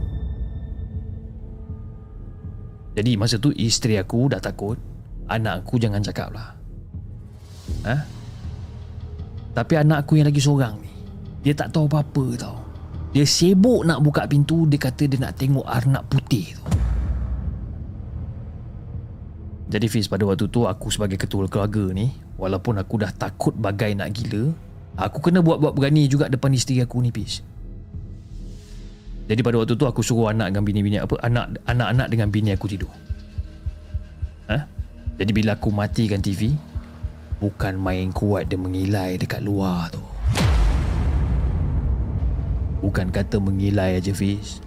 Jadi 3.00 3.16
masa 3.16 3.40
tu 3.40 3.56
isteri 3.56 3.96
aku 3.96 4.28
dah 4.28 4.44
takut. 4.44 4.76
Anak 5.32 5.64
aku 5.64 5.80
jangan 5.80 6.04
cakap 6.04 6.36
lah. 6.36 6.52
Ha? 7.88 7.96
Tapi 9.56 9.74
anak 9.80 10.04
aku 10.04 10.20
yang 10.20 10.28
lagi 10.28 10.44
seorang 10.44 10.76
ni, 10.84 10.92
dia 11.40 11.56
tak 11.56 11.72
tahu 11.72 11.88
apa-apa 11.88 12.26
tau. 12.36 12.60
Dia 13.16 13.24
sibuk 13.24 13.88
nak 13.88 14.04
buka 14.04 14.28
pintu, 14.28 14.68
dia 14.68 14.76
kata 14.76 15.08
dia 15.08 15.16
nak 15.16 15.40
tengok 15.40 15.64
arnab 15.64 16.04
putih 16.12 16.52
tu. 16.60 16.64
Jadi 19.72 19.88
Fiz 19.88 20.12
pada 20.12 20.28
waktu 20.28 20.52
tu 20.52 20.68
aku 20.68 20.92
sebagai 20.92 21.16
ketua 21.16 21.46
keluarga 21.46 21.94
ni 21.94 22.10
Walaupun 22.42 22.82
aku 22.82 23.06
dah 23.06 23.14
takut 23.14 23.54
bagai 23.54 23.94
nak 23.94 24.10
gila 24.18 24.50
Aku 24.98 25.22
kena 25.22 25.46
buat-buat 25.46 25.78
berani 25.78 26.10
juga 26.10 26.26
depan 26.26 26.50
isteri 26.58 26.82
aku 26.82 26.98
ni 27.06 27.14
Fiz 27.14 27.46
Jadi 29.30 29.46
pada 29.46 29.62
waktu 29.62 29.78
tu 29.78 29.86
aku 29.86 30.02
suruh 30.02 30.34
anak 30.34 30.50
dengan 30.50 30.66
bini-bini 30.66 30.98
apa 30.98 31.14
anak 31.22 31.62
Anak-anak 31.70 32.08
dengan 32.10 32.34
bini 32.34 32.50
aku 32.50 32.66
tidur. 32.66 32.90
Ha? 34.50 34.66
Jadi 35.22 35.30
bila 35.30 35.54
aku 35.54 35.70
matikan 35.70 36.18
TV 36.18 36.58
Bukan 37.38 37.78
main 37.78 38.10
kuat 38.10 38.50
dia 38.50 38.58
mengilai 38.58 39.22
dekat 39.22 39.46
luar 39.46 39.94
tu. 39.94 40.02
Bukan 42.82 43.14
kata 43.14 43.38
mengilai 43.38 44.02
aja 44.02 44.12
Fiz. 44.12 44.66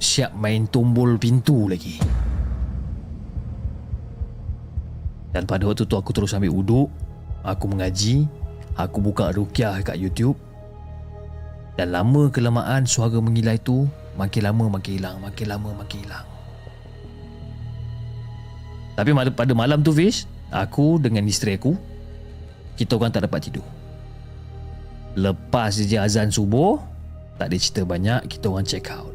Siap 0.00 0.32
main 0.32 0.64
tombol 0.64 1.20
pintu 1.20 1.68
lagi. 1.68 2.00
Dan 5.36 5.44
pada 5.44 5.68
waktu 5.68 5.84
tu 5.84 6.00
aku 6.00 6.16
terus 6.16 6.32
ambil 6.32 6.48
uduk 6.48 6.88
Aku 7.44 7.68
mengaji 7.68 8.24
Aku 8.72 9.04
buka 9.04 9.36
rukyah 9.36 9.84
kat 9.84 10.00
YouTube 10.00 10.40
Dan 11.76 11.92
lama 11.92 12.32
kelamaan 12.32 12.88
suara 12.88 13.20
mengilai 13.20 13.60
tu 13.60 13.84
Makin 14.16 14.42
lama 14.48 14.64
makin 14.80 14.92
hilang 14.96 15.16
Makin 15.20 15.46
lama 15.46 15.70
makin 15.76 15.98
hilang. 16.08 16.26
Tapi 18.96 19.12
pada 19.36 19.52
malam 19.52 19.84
tu 19.84 19.92
Fish 19.92 20.24
Aku 20.48 20.96
dengan 20.96 21.28
isteri 21.28 21.60
aku 21.60 21.76
Kita 22.80 22.96
orang 22.96 23.12
tak 23.12 23.28
dapat 23.28 23.44
tidur. 23.44 23.66
Lepas 25.20 25.76
je 25.76 26.00
azan 26.00 26.32
subuh 26.32 26.80
Tak 27.36 27.52
ada 27.52 27.56
cerita 27.60 27.84
banyak 27.84 28.24
Kita 28.24 28.48
orang 28.48 28.64
check 28.64 28.88
out. 28.88 29.12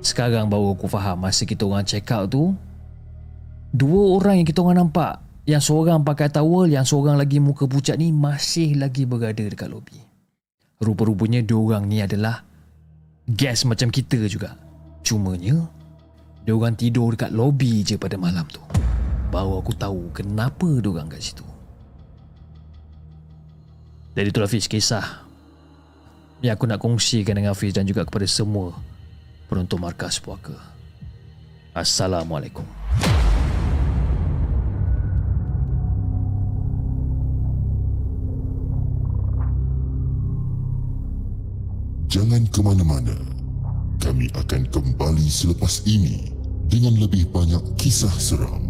Sekarang 0.00 0.48
baru 0.48 0.72
aku 0.72 0.88
faham 0.88 1.20
Masa 1.20 1.44
kita 1.44 1.68
orang 1.68 1.84
check 1.84 2.08
out 2.08 2.32
tu 2.32 2.56
Dua 3.76 4.16
orang 4.16 4.40
yang 4.40 4.48
kita 4.48 4.64
orang 4.64 4.88
nampak 4.88 5.25
Yang 5.46 5.70
seorang 5.70 6.02
pakai 6.02 6.28
towel 6.28 6.74
Yang 6.74 6.90
seorang 6.92 7.16
lagi 7.16 7.38
muka 7.38 7.70
pucat 7.70 7.94
ni 7.96 8.10
Masih 8.10 8.74
lagi 8.74 9.06
berada 9.06 9.46
dekat 9.46 9.70
lobi 9.70 10.02
Rupa-rupanya 10.82 11.40
dua 11.40 11.72
orang 11.72 11.88
ni 11.88 12.02
adalah 12.02 12.44
Guest 13.26 13.66
macam 13.66 13.90
kita 13.90 14.22
juga. 14.30 14.54
Cumanya 15.06 15.66
Dia 16.42 16.52
orang 16.54 16.74
tidur 16.78 17.14
dekat 17.14 17.34
lobi 17.34 17.82
je 17.82 17.98
pada 17.98 18.14
malam 18.14 18.46
tu. 18.46 18.62
Baru 19.34 19.58
aku 19.58 19.74
tahu 19.74 20.14
kenapa 20.14 20.68
dia 20.78 20.90
orang 20.92 21.10
kat 21.10 21.22
situ. 21.22 21.46
Jadi 24.14 24.28
itulah 24.30 24.50
Fiz 24.50 24.70
kisah 24.70 25.26
Yang 26.42 26.54
aku 26.54 26.64
nak 26.68 26.78
kongsikan 26.78 27.34
dengan 27.34 27.56
Fiz 27.56 27.74
Dan 27.74 27.86
juga 27.86 28.06
kepada 28.06 28.26
semua 28.28 28.76
Penonton 29.50 29.78
Markas 29.78 30.18
Puaka. 30.22 30.54
Assalamualaikum 31.74 32.66
Jangan 42.16 42.48
ke 42.48 42.64
mana-mana. 42.64 43.12
Kami 44.00 44.32
akan 44.32 44.72
kembali 44.72 45.28
selepas 45.28 45.84
ini 45.84 46.32
dengan 46.64 46.96
lebih 46.96 47.28
banyak 47.28 47.60
kisah 47.76 48.08
seram. 48.16 48.64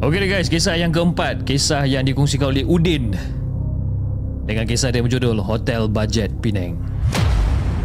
Okey 0.00 0.32
guys, 0.32 0.48
kisah 0.48 0.80
yang 0.80 0.96
keempat, 0.96 1.44
kisah 1.44 1.84
yang 1.84 2.08
dikongsikan 2.08 2.56
oleh 2.56 2.64
Udin 2.64 3.12
dengan 4.46 4.64
kisah 4.64 4.94
dia 4.94 5.02
berjudul 5.02 5.42
Hotel 5.42 5.90
Budget 5.90 6.30
Penang. 6.38 6.78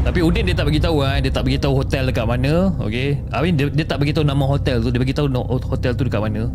Tapi 0.02 0.18
Udin 0.26 0.50
dia 0.50 0.58
tak 0.58 0.66
bagi 0.66 0.82
tahu 0.82 1.06
ah, 1.06 1.22
dia 1.22 1.30
tak 1.30 1.46
bagi 1.46 1.62
tahu 1.62 1.78
hotel 1.78 2.10
dekat 2.10 2.26
mana, 2.26 2.74
okey. 2.82 3.22
I 3.22 3.40
mean 3.46 3.54
dia, 3.54 3.70
dia 3.70 3.86
tak 3.86 4.02
bagi 4.02 4.10
tahu 4.10 4.26
nama 4.26 4.50
hotel 4.50 4.82
tu, 4.82 4.90
dia 4.90 4.98
bagi 4.98 5.14
tahu 5.14 5.30
hotel 5.46 5.94
tu 5.94 6.10
dekat 6.10 6.22
mana. 6.26 6.50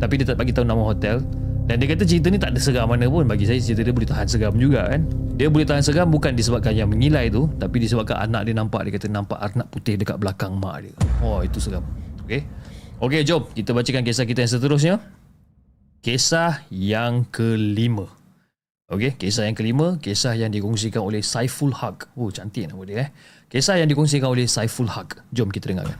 Tapi 0.00 0.20
dia 0.20 0.26
tak 0.32 0.40
bagi 0.40 0.56
tahu 0.56 0.64
nama 0.64 0.80
hotel. 0.80 1.20
Dan 1.68 1.82
dia 1.82 1.92
kata 1.92 2.08
cerita 2.08 2.32
ni 2.32 2.38
tak 2.40 2.56
ada 2.56 2.60
seram 2.62 2.88
mana 2.88 3.10
pun 3.10 3.28
bagi 3.28 3.44
saya 3.44 3.60
cerita 3.60 3.84
dia 3.84 3.92
boleh 3.92 4.08
tahan 4.08 4.24
seram 4.24 4.56
juga 4.56 4.88
kan. 4.88 5.04
Dia 5.36 5.52
boleh 5.52 5.68
tahan 5.68 5.84
seram 5.84 6.08
bukan 6.08 6.32
disebabkan 6.32 6.72
yang 6.72 6.88
mengilai 6.88 7.28
tu, 7.28 7.44
tapi 7.60 7.76
disebabkan 7.76 8.24
anak 8.24 8.48
dia 8.48 8.54
nampak 8.56 8.88
dia 8.88 8.92
kata 8.96 9.06
nampak 9.12 9.36
anak 9.36 9.66
putih 9.68 10.00
dekat 10.00 10.16
belakang 10.16 10.56
mak 10.56 10.80
dia. 10.80 10.96
Oh, 11.20 11.44
itu 11.44 11.60
seram. 11.60 11.84
Okey. 12.24 12.40
Okey, 13.04 13.20
jom 13.28 13.44
kita 13.52 13.76
bacakan 13.76 14.00
kisah 14.00 14.24
kita 14.24 14.48
yang 14.48 14.52
seterusnya. 14.56 14.94
Kisah 16.00 16.64
yang 16.72 17.28
kelima. 17.28 18.15
Okey, 18.86 19.18
kisah 19.18 19.50
yang 19.50 19.58
kelima, 19.58 19.98
kisah 19.98 20.38
yang 20.38 20.54
dikongsikan 20.54 21.02
oleh 21.02 21.18
Saiful 21.18 21.74
Haq. 21.74 22.06
Oh, 22.14 22.30
cantik 22.30 22.70
nama 22.70 22.86
dia 22.86 22.96
eh. 23.02 23.08
Kisah 23.50 23.82
yang 23.82 23.90
dikongsikan 23.90 24.30
oleh 24.30 24.46
Saiful 24.46 24.86
Haq. 24.86 25.26
Jom 25.34 25.50
kita 25.50 25.74
dengarkan. 25.74 25.98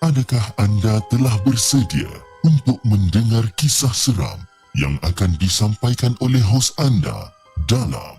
Adakah 0.00 0.44
anda 0.56 0.96
telah 1.12 1.36
bersedia 1.44 2.08
untuk 2.40 2.80
mendengar 2.88 3.44
kisah 3.60 3.92
seram 3.92 4.40
yang 4.72 4.96
akan 5.04 5.36
disampaikan 5.36 6.16
oleh 6.24 6.40
hos 6.40 6.72
anda 6.80 7.28
dalam 7.68 8.16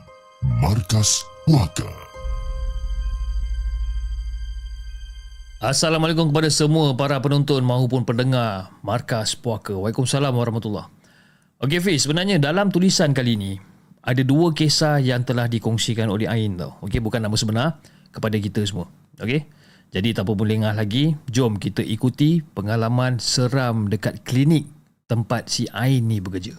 Markas 0.61 1.25
Puaka? 1.49 1.89
Assalamualaikum 5.57 6.29
kepada 6.29 6.53
semua 6.53 6.93
para 6.93 7.17
penonton 7.17 7.65
maupun 7.65 8.05
pendengar 8.05 8.69
Markas 8.85 9.33
Puaka. 9.33 9.73
Waalaikumsalam 9.73 10.29
warahmatullahi 10.29 10.91
Okey 11.63 11.79
Fiz, 11.81 12.05
sebenarnya 12.05 12.37
dalam 12.37 12.69
tulisan 12.69 13.17
kali 13.17 13.33
ini 13.33 13.53
ada 14.03 14.21
dua 14.21 14.53
kisah 14.53 15.01
yang 15.01 15.25
telah 15.25 15.49
dikongsikan 15.49 16.05
oleh 16.11 16.29
Ain 16.29 16.59
tau. 16.59 16.77
Okey, 16.85 17.01
bukan 17.01 17.23
nama 17.23 17.33
sebenar 17.33 17.81
kepada 18.13 18.37
kita 18.37 18.61
semua. 18.67 18.91
Okey. 19.17 19.47
Jadi 19.93 20.09
tanpa 20.13 20.33
berlengah 20.33 20.73
lagi, 20.73 21.17
jom 21.29 21.57
kita 21.57 21.85
ikuti 21.85 22.41
pengalaman 22.41 23.21
seram 23.21 23.89
dekat 23.89 24.25
klinik 24.25 24.65
tempat 25.07 25.51
si 25.51 25.67
Ain 25.71 26.07
ni 26.07 26.23
bekerja. 26.23 26.55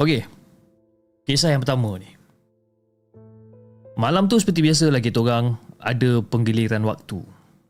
Okey. 0.00 0.24
Kisah 1.28 1.52
yang 1.52 1.60
pertama 1.60 2.00
ni. 2.00 2.08
Malam 4.00 4.32
tu 4.32 4.40
seperti 4.40 4.64
biasa 4.64 4.88
lah 4.88 5.04
kita 5.04 5.20
orang 5.20 5.60
ada 5.76 6.24
penggiliran 6.24 6.80
waktu. 6.88 7.20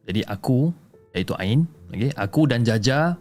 Jadi 0.07 0.23
aku 0.31 0.71
iaitu 1.11 1.35
Ain, 1.43 1.67
okey, 1.91 2.15
aku 2.15 2.47
dan 2.47 2.63
Jaja 2.63 3.19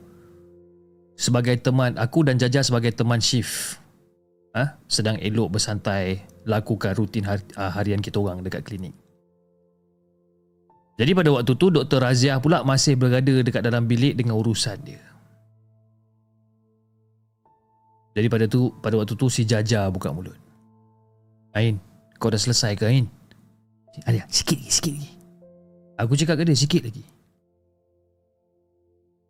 sebagai 1.18 1.58
teman 1.58 1.98
aku 1.98 2.22
dan 2.22 2.38
Jaja 2.38 2.62
sebagai 2.62 2.94
teman 2.94 3.18
shift 3.20 3.82
ha, 4.54 4.78
sedang 4.86 5.18
elok 5.20 5.58
bersantai 5.58 6.22
lakukan 6.46 6.96
rutin 6.96 7.26
har- 7.26 7.44
ah, 7.58 7.74
harian 7.74 8.00
kita 8.00 8.22
orang 8.22 8.46
dekat 8.46 8.62
klinik. 8.62 8.94
Jadi 11.00 11.16
pada 11.16 11.32
waktu 11.32 11.56
tu 11.56 11.72
Dr. 11.72 12.04
Raziah 12.04 12.43
pula 12.43 12.60
masih 12.68 13.00
berada 13.00 13.32
dekat 13.39 13.64
dalam 13.64 13.88
bilik 13.88 14.20
dengan 14.20 14.36
urusan 14.36 14.76
dia. 14.84 15.00
Jadi 18.20 18.28
pada 18.28 18.45
tu 18.52 18.68
pada 18.84 19.00
waktu 19.00 19.16
tu 19.16 19.32
si 19.32 19.47
Jaja 19.47 19.88
buka 19.88 20.12
mulut. 20.12 20.36
Ain, 21.56 21.80
kau 22.20 22.28
dah 22.28 22.36
selesai 22.36 22.76
ke 22.76 22.84
Ain? 22.84 23.08
Ada, 24.04 24.28
sikit 24.28 24.60
lagi, 24.60 24.72
sikit 24.76 24.93
lagi. 25.00 25.12
Aku 26.04 26.14
cakap 26.20 26.36
ke 26.36 26.43
dia 26.43 26.60
sikit 26.60 26.84
lagi. 26.84 27.04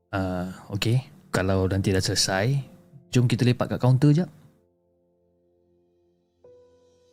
Ah, 0.09 0.17
uh, 0.17 0.73
okey. 0.73 1.05
Kalau 1.29 1.69
nanti 1.69 1.93
dah 1.93 2.01
selesai, 2.01 2.57
jom 3.13 3.29
kita 3.29 3.45
lepak 3.45 3.77
kat 3.77 3.77
kaunter 3.77 4.09
jap. 4.09 4.29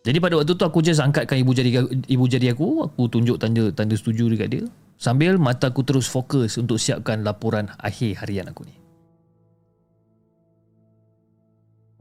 Jadi 0.06 0.22
pada 0.22 0.38
waktu 0.38 0.54
tu 0.54 0.62
aku 0.62 0.86
just 0.86 1.02
angkatkan 1.02 1.42
ibu 1.42 1.50
jari 1.50 1.74
ibu 2.06 2.24
jari 2.30 2.54
aku, 2.54 2.86
aku 2.86 3.10
tunjuk 3.10 3.42
tanda 3.42 3.74
tanda 3.74 3.98
setuju 3.98 4.30
dekat 4.30 4.48
dia. 4.54 4.64
Sambil 5.02 5.34
mata 5.34 5.66
aku 5.66 5.82
terus 5.82 6.06
fokus 6.06 6.54
untuk 6.62 6.78
siapkan 6.78 7.26
laporan 7.26 7.66
akhir 7.82 8.22
harian 8.22 8.46
aku 8.46 8.62
ni. 8.70 8.76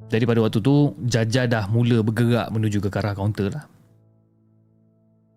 Jadi 0.05 0.21
pada 0.29 0.45
waktu 0.45 0.61
tu 0.61 0.93
Jaja 1.01 1.49
dah 1.49 1.65
mula 1.65 2.05
bergerak 2.05 2.53
menuju 2.53 2.77
ke 2.77 2.93
arah 2.93 3.17
kaunter 3.17 3.49
lah. 3.49 3.65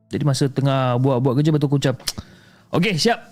Jadi 0.09 0.23
masa 0.25 0.49
tengah 0.49 0.97
buat-buat 1.01 1.41
kerja 1.41 1.53
betul 1.53 1.69
aku 1.69 1.77
ucap 1.77 1.97
Okey 2.73 2.97
siap 2.97 3.29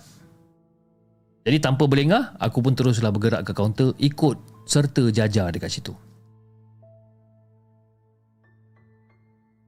Jadi 1.41 1.57
tanpa 1.57 1.89
berlengah 1.89 2.37
Aku 2.37 2.61
pun 2.61 2.77
teruslah 2.77 3.09
bergerak 3.09 3.49
ke 3.49 3.51
kaunter 3.57 3.97
Ikut 3.97 4.37
serta 4.69 5.09
Jaja 5.09 5.49
dekat 5.49 5.73
situ 5.73 5.97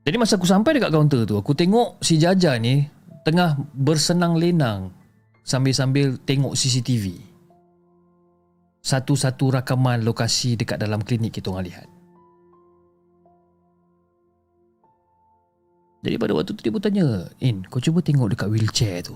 Jadi 0.09 0.17
masa 0.17 0.41
aku 0.41 0.49
sampai 0.49 0.73
dekat 0.73 0.89
kaunter 0.89 1.21
tu 1.21 1.37
Aku 1.37 1.53
tengok 1.53 2.01
si 2.01 2.17
Jaja 2.17 2.57
ni 2.57 2.81
Tengah 3.21 3.61
bersenang 3.77 4.41
lenang 4.41 4.89
Sambil-sambil 5.45 6.17
tengok 6.25 6.57
CCTV 6.57 7.13
Satu-satu 8.81 9.53
rakaman 9.53 10.01
lokasi 10.01 10.57
dekat 10.57 10.81
dalam 10.81 11.05
klinik 11.05 11.37
kita 11.37 11.53
orang 11.53 11.69
lihat. 11.69 11.85
Jadi 16.01 16.15
pada 16.17 16.33
waktu 16.33 16.57
tu 16.57 16.61
dia 16.65 16.73
pun 16.73 16.81
tanya 16.81 17.29
In 17.37 17.61
kau 17.69 17.77
cuba 17.77 18.01
tengok 18.01 18.33
dekat 18.33 18.49
wheelchair 18.49 19.05
tu. 19.05 19.13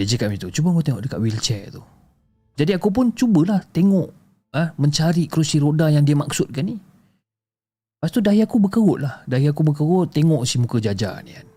Dia 0.00 0.06
cakap 0.16 0.32
macam 0.32 0.48
tu 0.48 0.54
Cuba 0.54 0.68
kau 0.72 0.80
tengok 0.80 1.02
dekat 1.04 1.18
wheelchair 1.20 1.68
tu. 1.68 1.84
Jadi 2.56 2.72
aku 2.72 2.88
pun 2.88 3.12
cubalah 3.12 3.60
tengok 3.68 4.08
ha, 4.56 4.72
Mencari 4.80 5.28
kerusi 5.28 5.60
roda 5.60 5.92
yang 5.92 6.08
dia 6.08 6.16
maksudkan 6.16 6.72
ni 6.72 6.85
Lepas 7.96 8.12
tu 8.12 8.20
dahi 8.20 8.44
aku 8.44 8.60
berkerut 8.60 9.00
lah 9.00 9.24
Dahi 9.24 9.48
aku 9.48 9.64
berkerut 9.64 10.12
tengok 10.12 10.44
si 10.44 10.60
muka 10.60 10.76
Jaja 10.76 11.16
ni 11.24 11.32
kan 11.32 11.48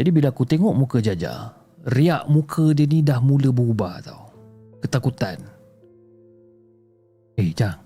Jadi 0.00 0.08
bila 0.08 0.32
aku 0.32 0.48
tengok 0.48 0.72
muka 0.72 0.98
Jaja 1.04 1.52
Riak 1.84 2.24
muka 2.32 2.72
dia 2.72 2.88
ni 2.88 3.04
dah 3.04 3.20
mula 3.20 3.52
berubah 3.52 4.00
tau 4.00 4.32
Ketakutan 4.80 5.36
Eh 7.36 7.52
Jang 7.52 7.76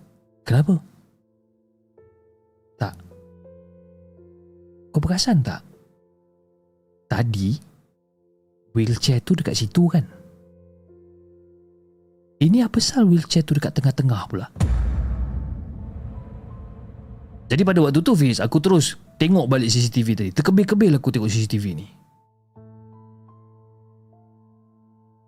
Kenapa? 0.47 0.79
Tak 2.79 2.95
Kau 4.95 5.03
perasan 5.03 5.43
tak? 5.43 5.67
Tadi 7.11 7.73
Wheelchair 8.73 9.21
tu 9.21 9.37
dekat 9.37 9.53
situ 9.53 9.85
kan? 9.85 10.05
Ini 12.41 12.65
apa 12.65 12.81
sal 12.81 13.05
wheelchair 13.05 13.45
tu 13.45 13.53
dekat 13.53 13.77
tengah-tengah 13.77 14.23
pula? 14.33 14.49
Jadi 17.53 17.69
pada 17.69 17.85
waktu 17.85 18.01
tu 18.01 18.17
Fiz 18.17 18.41
Aku 18.41 18.65
terus 18.65 18.97
tengok 19.21 19.45
balik 19.45 19.69
CCTV 19.69 20.09
tadi. 20.17 20.31
Terkebel-kebel 20.33 20.97
aku 20.97 21.13
tengok 21.13 21.29
CCTV 21.29 21.77
ni. 21.77 21.85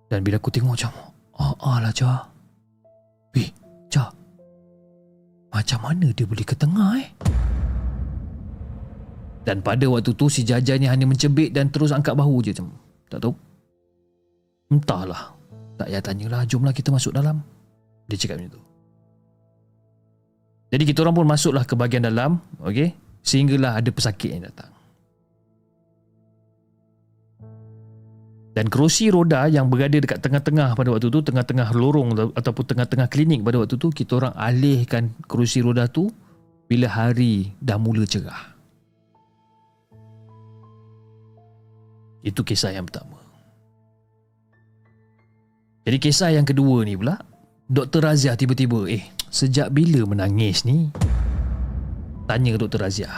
Dan 0.09 0.25
bila 0.25 0.41
aku 0.41 0.49
tengok 0.49 0.72
macam 0.72 0.93
Ah, 1.37 1.53
ah 1.61 1.79
lah 1.85 1.93
Jah 1.93 2.33
Weh 3.37 3.53
Jah 3.93 4.09
Macam 5.53 5.79
mana 5.85 6.09
dia 6.16 6.25
boleh 6.25 6.47
ke 6.49 6.57
tengah 6.57 7.05
eh? 7.05 7.09
Dan 9.45 9.61
pada 9.61 9.85
waktu 9.85 10.16
tu 10.16 10.33
si 10.33 10.49
Jaja 10.49 10.81
ni 10.81 10.89
hanya 10.89 11.05
mencebik 11.05 11.53
Dan 11.53 11.68
terus 11.68 11.93
angkat 11.93 12.16
bahu 12.16 12.41
je 12.41 12.57
macam 12.57 12.72
Tak 13.12 13.20
tahu. 13.20 13.35
Entahlah. 14.72 15.37
Tak 15.77 15.93
payah 15.93 16.01
tanyalah. 16.01 16.41
Jomlah 16.49 16.72
kita 16.72 16.89
masuk 16.89 17.12
dalam. 17.12 17.45
Dia 18.09 18.16
cakap 18.16 18.41
macam 18.41 18.57
tu 18.57 18.74
jadi 20.75 20.91
kita 20.91 21.07
orang 21.07 21.22
pun 21.22 21.27
masuklah 21.31 21.62
ke 21.62 21.79
bahagian 21.79 22.03
dalam, 22.03 22.43
okey? 22.66 22.91
Sehinggalah 23.22 23.79
ada 23.79 23.95
pesakit 23.95 24.35
yang 24.35 24.43
datang. 24.43 24.75
Dan 28.59 28.66
kerusi 28.66 29.07
roda 29.07 29.47
yang 29.47 29.70
berada 29.70 29.95
dekat 29.95 30.18
tengah-tengah 30.18 30.75
pada 30.75 30.91
waktu 30.91 31.14
tu, 31.14 31.22
tengah-tengah 31.22 31.70
lorong 31.79 32.35
ataupun 32.35 32.64
tengah-tengah 32.75 33.07
klinik 33.07 33.47
pada 33.47 33.62
waktu 33.62 33.79
tu, 33.79 33.95
kita 33.95 34.18
orang 34.18 34.35
alihkan 34.35 35.14
kerusi 35.31 35.62
roda 35.62 35.87
tu 35.87 36.11
bila 36.66 36.91
hari 36.91 37.55
dah 37.62 37.79
mula 37.79 38.03
cerah. 38.03 38.51
Itu 42.27 42.43
kisah 42.43 42.75
yang 42.75 42.91
pertama. 42.91 43.22
Jadi 45.87 46.03
kisah 46.03 46.35
yang 46.35 46.43
kedua 46.43 46.83
ni 46.83 46.99
pula, 46.99 47.22
Dr. 47.70 48.11
Razia 48.11 48.35
tiba-tiba, 48.35 48.91
eh, 48.91 49.07
Sejak 49.35 49.74
bila 49.74 50.07
menangis 50.07 50.62
ni? 50.62 50.95
Tanya 52.30 52.55
Dr. 52.55 52.87
Razia. 52.87 53.11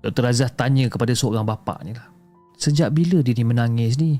Dr. 0.00 0.22
Razia 0.24 0.48
tanya 0.48 0.88
kepada 0.88 1.12
seorang 1.12 1.44
bapa 1.44 1.76
ni 1.84 1.92
lah. 1.92 2.08
Sejak 2.56 2.96
bila 2.96 3.20
dia 3.20 3.36
ni 3.36 3.44
menangis 3.44 4.00
ni? 4.00 4.16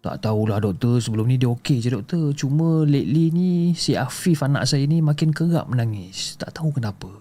Tak 0.00 0.24
tahulah 0.24 0.64
doktor, 0.64 0.96
sebelum 0.96 1.28
ni 1.28 1.36
dia 1.36 1.52
okey 1.52 1.84
je 1.84 1.92
doktor. 1.92 2.32
Cuma 2.32 2.88
lately 2.88 3.28
ni 3.28 3.50
si 3.76 3.92
Afif 4.00 4.40
anak 4.40 4.64
saya 4.64 4.88
ni 4.88 5.04
makin 5.04 5.28
kerap 5.28 5.68
menangis. 5.68 6.40
Tak 6.40 6.56
tahu 6.56 6.72
kenapa. 6.80 7.12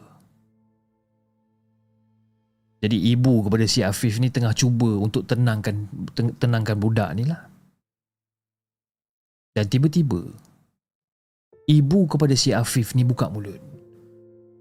Jadi 2.80 2.96
ibu 3.12 3.44
kepada 3.44 3.68
si 3.68 3.84
Afif 3.84 4.24
ni 4.24 4.32
tengah 4.32 4.56
cuba 4.56 4.96
untuk 4.96 5.28
tenangkan 5.28 5.92
tenangkan 6.40 6.80
budak 6.80 7.12
ni 7.20 7.28
lah. 7.28 7.52
Dan 9.52 9.68
tiba-tiba 9.68 10.24
ibu 11.70 12.10
kepada 12.10 12.34
si 12.34 12.50
Afif 12.50 12.98
ni 12.98 13.06
buka 13.06 13.30
mulut. 13.30 13.62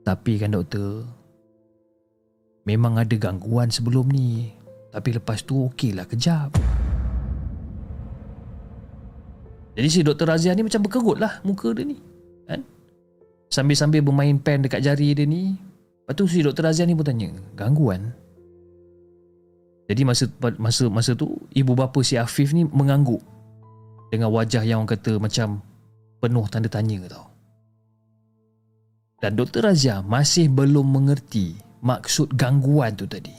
Tapi 0.05 0.37
kan 0.37 0.53
doktor, 0.53 1.09
memang 2.69 3.01
ada 3.01 3.17
gangguan 3.17 3.73
sebelum 3.73 4.13
ni. 4.13 4.53
Tapi 4.93 5.17
lepas 5.17 5.41
tu 5.41 5.69
okey 5.73 5.97
lah 5.97 6.05
kejap. 6.05 6.53
Jadi 9.73 9.89
si 9.89 10.01
Dr. 10.05 10.27
Razia 10.29 10.53
ni 10.53 10.67
macam 10.67 10.85
berkerut 10.85 11.17
lah 11.17 11.41
muka 11.47 11.73
dia 11.73 11.87
ni. 11.87 11.97
Kan? 12.45 12.61
Sambil-sambil 13.49 14.05
bermain 14.05 14.37
pen 14.37 14.65
dekat 14.65 14.85
jari 14.85 15.17
dia 15.17 15.25
ni. 15.25 15.57
Lepas 16.05 16.15
tu 16.19 16.25
si 16.29 16.45
Dr. 16.45 16.67
Razia 16.67 16.85
ni 16.85 16.97
pun 16.97 17.05
tanya, 17.05 17.31
gangguan? 17.57 18.13
Jadi 19.89 20.05
masa 20.05 20.29
masa 20.61 20.85
masa 20.93 21.17
tu 21.17 21.33
ibu 21.57 21.73
bapa 21.73 22.05
si 22.05 22.21
Afif 22.21 22.53
ni 22.53 22.69
mengangguk 22.69 23.25
dengan 24.13 24.29
wajah 24.29 24.61
yang 24.61 24.85
orang 24.85 24.93
kata 24.93 25.17
macam 25.17 25.65
penuh 26.19 26.47
tanda 26.51 26.71
tanya 26.71 27.07
tau. 27.07 27.27
Dan 29.19 29.35
Dr. 29.35 29.67
Razia 29.67 29.99
masih 29.99 30.47
belum 30.47 30.87
mengerti 30.95 31.59
maksud 31.83 32.39
gangguan 32.39 32.95
tu 32.95 33.07
tadi. 33.11 33.35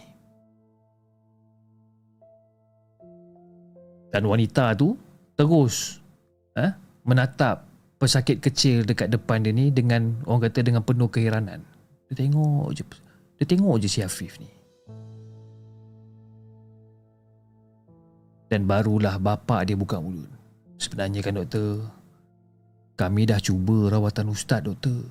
Dan 4.11 4.27
wanita 4.27 4.75
tu 4.75 4.97
terus 5.39 6.03
eh, 6.57 6.73
menatap 7.07 7.63
pesakit 8.01 8.43
kecil 8.43 8.83
dekat 8.83 9.07
depan 9.11 9.43
dia 9.43 9.55
ni 9.55 9.71
dengan 9.71 10.19
orang 10.27 10.49
kata 10.49 10.59
dengan 10.65 10.83
penuh 10.83 11.07
keheranan. 11.07 11.63
Dia 12.09 12.25
tengok 12.25 12.73
je 12.75 12.83
dia 13.39 13.45
tengok 13.47 13.79
je 13.79 13.87
si 13.87 14.03
Afif 14.03 14.35
ni. 14.41 14.49
Dan 18.49 18.65
barulah 18.65 19.21
bapa 19.21 19.61
dia 19.61 19.77
buka 19.77 20.01
mulut. 20.01 20.27
Sebenarnya 20.81 21.21
kan 21.21 21.37
doktor, 21.37 21.85
kami 22.99 23.23
dah 23.23 23.39
cuba 23.39 23.87
rawatan 23.87 24.27
ustaz 24.27 24.59
doktor. 24.59 25.07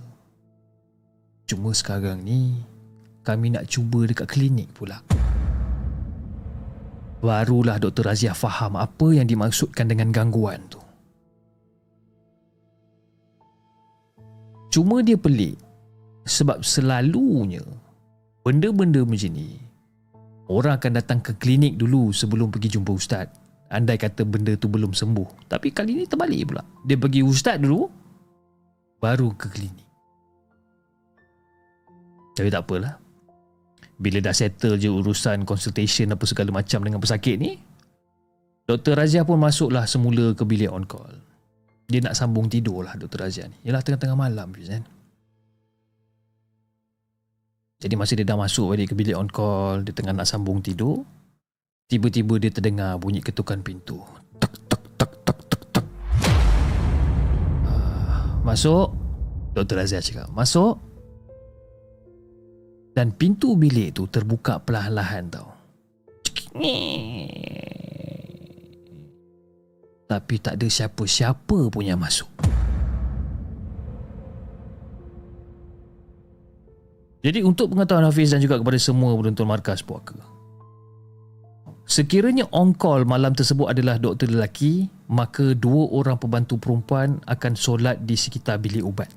Cuma 1.48 1.72
sekarang 1.72 2.20
ni 2.20 2.60
kami 3.24 3.48
nak 3.48 3.64
cuba 3.64 4.04
dekat 4.04 4.28
klinik 4.28 4.68
pula. 4.76 5.00
Barulah 7.24 7.80
Dr. 7.80 8.12
Razia 8.12 8.36
faham 8.36 8.76
apa 8.76 9.16
yang 9.16 9.24
dimaksudkan 9.24 9.88
dengan 9.88 10.12
gangguan 10.12 10.60
tu. 10.68 10.76
Cuma 14.68 15.00
dia 15.00 15.16
pelik 15.16 15.56
sebab 16.28 16.60
selalunya 16.60 17.64
benda-benda 18.44 19.00
macam 19.00 19.32
ni 19.32 19.56
orang 20.52 20.76
akan 20.76 20.92
datang 21.00 21.24
ke 21.24 21.32
klinik 21.40 21.80
dulu 21.80 22.12
sebelum 22.12 22.52
pergi 22.52 22.76
jumpa 22.76 22.92
ustaz. 22.92 23.47
Andai 23.68 24.00
kata 24.00 24.24
benda 24.24 24.56
tu 24.56 24.66
belum 24.68 24.96
sembuh. 24.96 25.48
Tapi 25.48 25.68
kali 25.72 25.92
ni 25.92 26.04
terbalik 26.08 26.52
pula. 26.52 26.64
Dia 26.84 26.96
pergi 26.96 27.20
ustaz 27.20 27.60
dulu 27.60 27.84
baru 28.98 29.28
ke 29.36 29.46
klinik. 29.52 29.88
Tapi 32.32 32.48
tak 32.48 32.64
apalah. 32.64 32.96
Bila 33.98 34.22
dah 34.22 34.32
settle 34.32 34.78
je 34.78 34.88
urusan 34.88 35.42
consultation 35.42 36.14
apa 36.14 36.22
segala 36.22 36.54
macam 36.54 36.80
dengan 36.86 37.02
pesakit 37.02 37.34
ni, 37.34 37.58
Dr. 38.64 38.94
Razia 38.94 39.26
pun 39.26 39.42
masuklah 39.42 39.84
semula 39.90 40.32
ke 40.38 40.46
bilik 40.46 40.70
on 40.70 40.86
call 40.86 41.28
dia 41.88 42.04
nak 42.04 42.12
sambung 42.12 42.52
tidur 42.52 42.84
lah 42.84 42.94
Dr. 43.00 43.24
Razia 43.24 43.48
ni. 43.48 43.56
Yalah 43.64 43.80
tengah-tengah 43.80 44.12
malam 44.12 44.52
kan. 44.52 44.84
Jadi 47.78 47.94
masa 47.96 48.12
dia 48.12 48.28
dah 48.28 48.36
masuk 48.36 48.74
balik 48.76 48.92
ke 48.92 48.94
bilik 48.94 49.16
on 49.16 49.30
call, 49.32 49.80
dia 49.80 49.94
tengah 49.96 50.12
nak 50.12 50.28
sambung 50.28 50.60
tidur, 50.60 51.00
tiba-tiba 51.88 52.36
dia 52.36 52.52
terdengar 52.52 53.00
bunyi 53.00 53.24
ketukan 53.24 53.64
pintu. 53.64 54.04
Tak 54.36 54.52
tak 54.68 54.82
tak 55.00 55.10
tak 55.24 55.38
tak 55.48 55.62
tak. 55.72 55.86
Uh, 57.64 58.44
masuk. 58.44 58.92
Dr. 59.56 59.74
Razia 59.80 60.04
cakap, 60.04 60.28
masuk. 60.30 60.76
Dan 62.92 63.16
pintu 63.16 63.56
bilik 63.56 63.96
tu 63.96 64.04
terbuka 64.06 64.60
perlahan-lahan 64.60 65.32
tau. 65.32 65.48
Tapi 70.08 70.34
tak 70.40 70.60
ada 70.60 70.66
siapa-siapa 70.68 71.72
pun 71.72 71.82
yang 71.82 71.98
masuk. 71.98 72.28
Jadi 77.18 77.42
untuk 77.42 77.74
pengetahuan 77.74 78.06
Hafiz 78.06 78.30
dan 78.30 78.38
juga 78.38 78.62
kepada 78.62 78.78
semua 78.78 79.12
penonton 79.18 79.46
markas 79.48 79.82
puaka. 79.82 80.37
Sekiranya 81.88 82.44
on 82.52 82.76
call 82.76 83.08
malam 83.08 83.32
tersebut 83.32 83.72
adalah 83.72 83.96
doktor 83.96 84.28
lelaki, 84.28 84.92
maka 85.08 85.56
dua 85.56 85.88
orang 85.88 86.20
pembantu 86.20 86.60
perempuan 86.60 87.16
akan 87.24 87.56
solat 87.56 88.04
di 88.04 88.12
sekitar 88.12 88.60
bilik 88.60 88.84
ubat. 88.84 89.08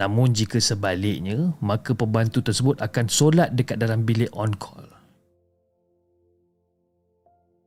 Namun 0.00 0.32
jika 0.32 0.56
sebaliknya, 0.56 1.52
maka 1.60 1.92
pembantu 1.92 2.40
tersebut 2.40 2.80
akan 2.80 3.04
solat 3.04 3.52
dekat 3.52 3.76
dalam 3.76 4.08
bilik 4.08 4.32
on 4.32 4.48
call. 4.56 4.88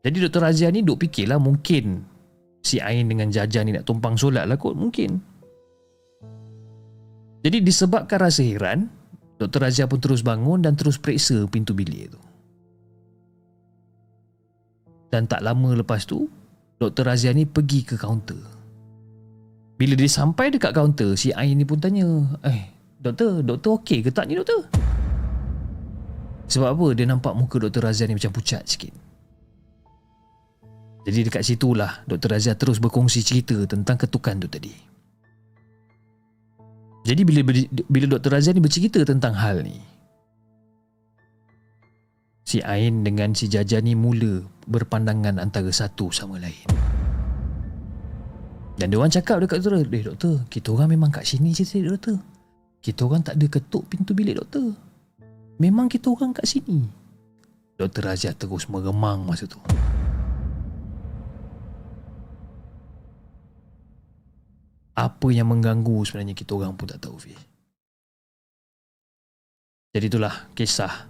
Jadi 0.01 0.17
Dr. 0.17 0.41
Razia 0.41 0.73
ni 0.73 0.81
duk 0.81 1.05
fikirlah 1.05 1.37
mungkin 1.37 2.01
si 2.65 2.81
Ain 2.81 3.05
dengan 3.05 3.29
Jaja 3.29 3.61
ni 3.61 3.69
nak 3.69 3.85
tumpang 3.85 4.17
solat 4.17 4.49
lah 4.49 4.57
kot 4.57 4.73
mungkin. 4.73 5.21
Jadi 7.45 7.61
disebabkan 7.61 8.17
rasa 8.17 8.41
heran, 8.41 8.89
Dr. 9.37 9.61
Razia 9.61 9.85
pun 9.85 10.01
terus 10.01 10.25
bangun 10.25 10.65
dan 10.65 10.73
terus 10.73 10.97
periksa 10.97 11.45
pintu 11.45 11.77
bilik 11.77 12.17
tu. 12.17 12.30
Dan 15.11 15.27
tak 15.27 15.43
lama 15.43 15.75
lepas 15.75 16.07
tu, 16.07 16.31
Dr. 16.79 17.03
Razia 17.03 17.35
ni 17.35 17.43
pergi 17.43 17.83
ke 17.83 17.99
kaunter. 17.99 18.39
Bila 19.75 19.93
dia 19.93 20.07
sampai 20.07 20.49
dekat 20.49 20.71
kaunter, 20.71 21.13
si 21.19 21.35
Ain 21.35 21.59
ni 21.59 21.67
pun 21.67 21.77
tanya, 21.77 22.07
Eh, 22.47 22.71
doktor, 22.97 23.43
doktor 23.43 23.81
okey 23.81 24.01
ke 24.05 24.09
tak 24.09 24.31
ni 24.31 24.39
doktor? 24.39 24.65
Sebab 26.51 26.75
apa 26.75 26.87
dia 26.91 27.07
nampak 27.07 27.31
muka 27.31 27.59
Dr. 27.63 27.79
Razia 27.79 28.07
ni 28.07 28.19
macam 28.19 28.35
pucat 28.35 28.67
sikit. 28.67 28.91
Jadi 31.07 31.19
dekat 31.31 31.43
situlah 31.47 32.03
Dr. 32.03 32.27
Razia 32.27 32.53
terus 32.53 32.77
berkongsi 32.77 33.23
cerita 33.23 33.55
tentang 33.65 33.95
ketukan 33.95 34.35
tu 34.35 34.47
tadi. 34.51 34.73
Jadi 37.01 37.21
bila 37.25 37.41
bila 37.89 38.05
Dr. 38.05 38.29
Razia 38.29 38.53
ni 38.53 38.61
bercerita 38.61 39.01
tentang 39.01 39.33
hal 39.33 39.65
ni, 39.65 39.81
si 42.51 42.59
Ain 42.67 43.07
dengan 43.07 43.31
si 43.31 43.47
Jaja 43.47 43.79
ni 43.79 43.95
mula 43.95 44.43
berpandangan 44.67 45.39
antara 45.39 45.71
satu 45.71 46.11
sama 46.11 46.35
lain. 46.35 46.67
Dan 48.75 48.91
dia 48.91 48.99
orang 48.99 49.13
cakap 49.15 49.39
dekat 49.39 49.63
doktor, 49.63 49.87
"Eh 49.87 50.03
doktor, 50.03 50.35
kita 50.51 50.67
orang 50.75 50.91
memang 50.91 51.15
kat 51.15 51.23
sini 51.23 51.55
je 51.55 51.63
tadi 51.63 51.87
doktor. 51.87 52.19
Kita 52.83 53.07
orang 53.07 53.23
tak 53.23 53.39
ada 53.39 53.47
ketuk 53.47 53.87
pintu 53.87 54.11
bilik 54.11 54.35
doktor. 54.35 54.75
Memang 55.63 55.87
kita 55.87 56.11
orang 56.11 56.35
kat 56.35 56.43
sini." 56.43 56.91
Dr. 57.79 58.03
Razia 58.03 58.35
terus 58.35 58.67
meremang 58.67 59.23
masa 59.23 59.47
tu. 59.47 59.61
apa 64.91 65.27
yang 65.33 65.49
mengganggu 65.49 66.03
sebenarnya 66.05 66.37
kita 66.37 66.53
orang 66.53 66.77
pun 66.77 66.85
tak 66.85 67.01
tahu 67.01 67.17
Fiz. 67.17 67.39
Jadi 69.97 70.05
itulah 70.07 70.51
kisah 70.53 71.09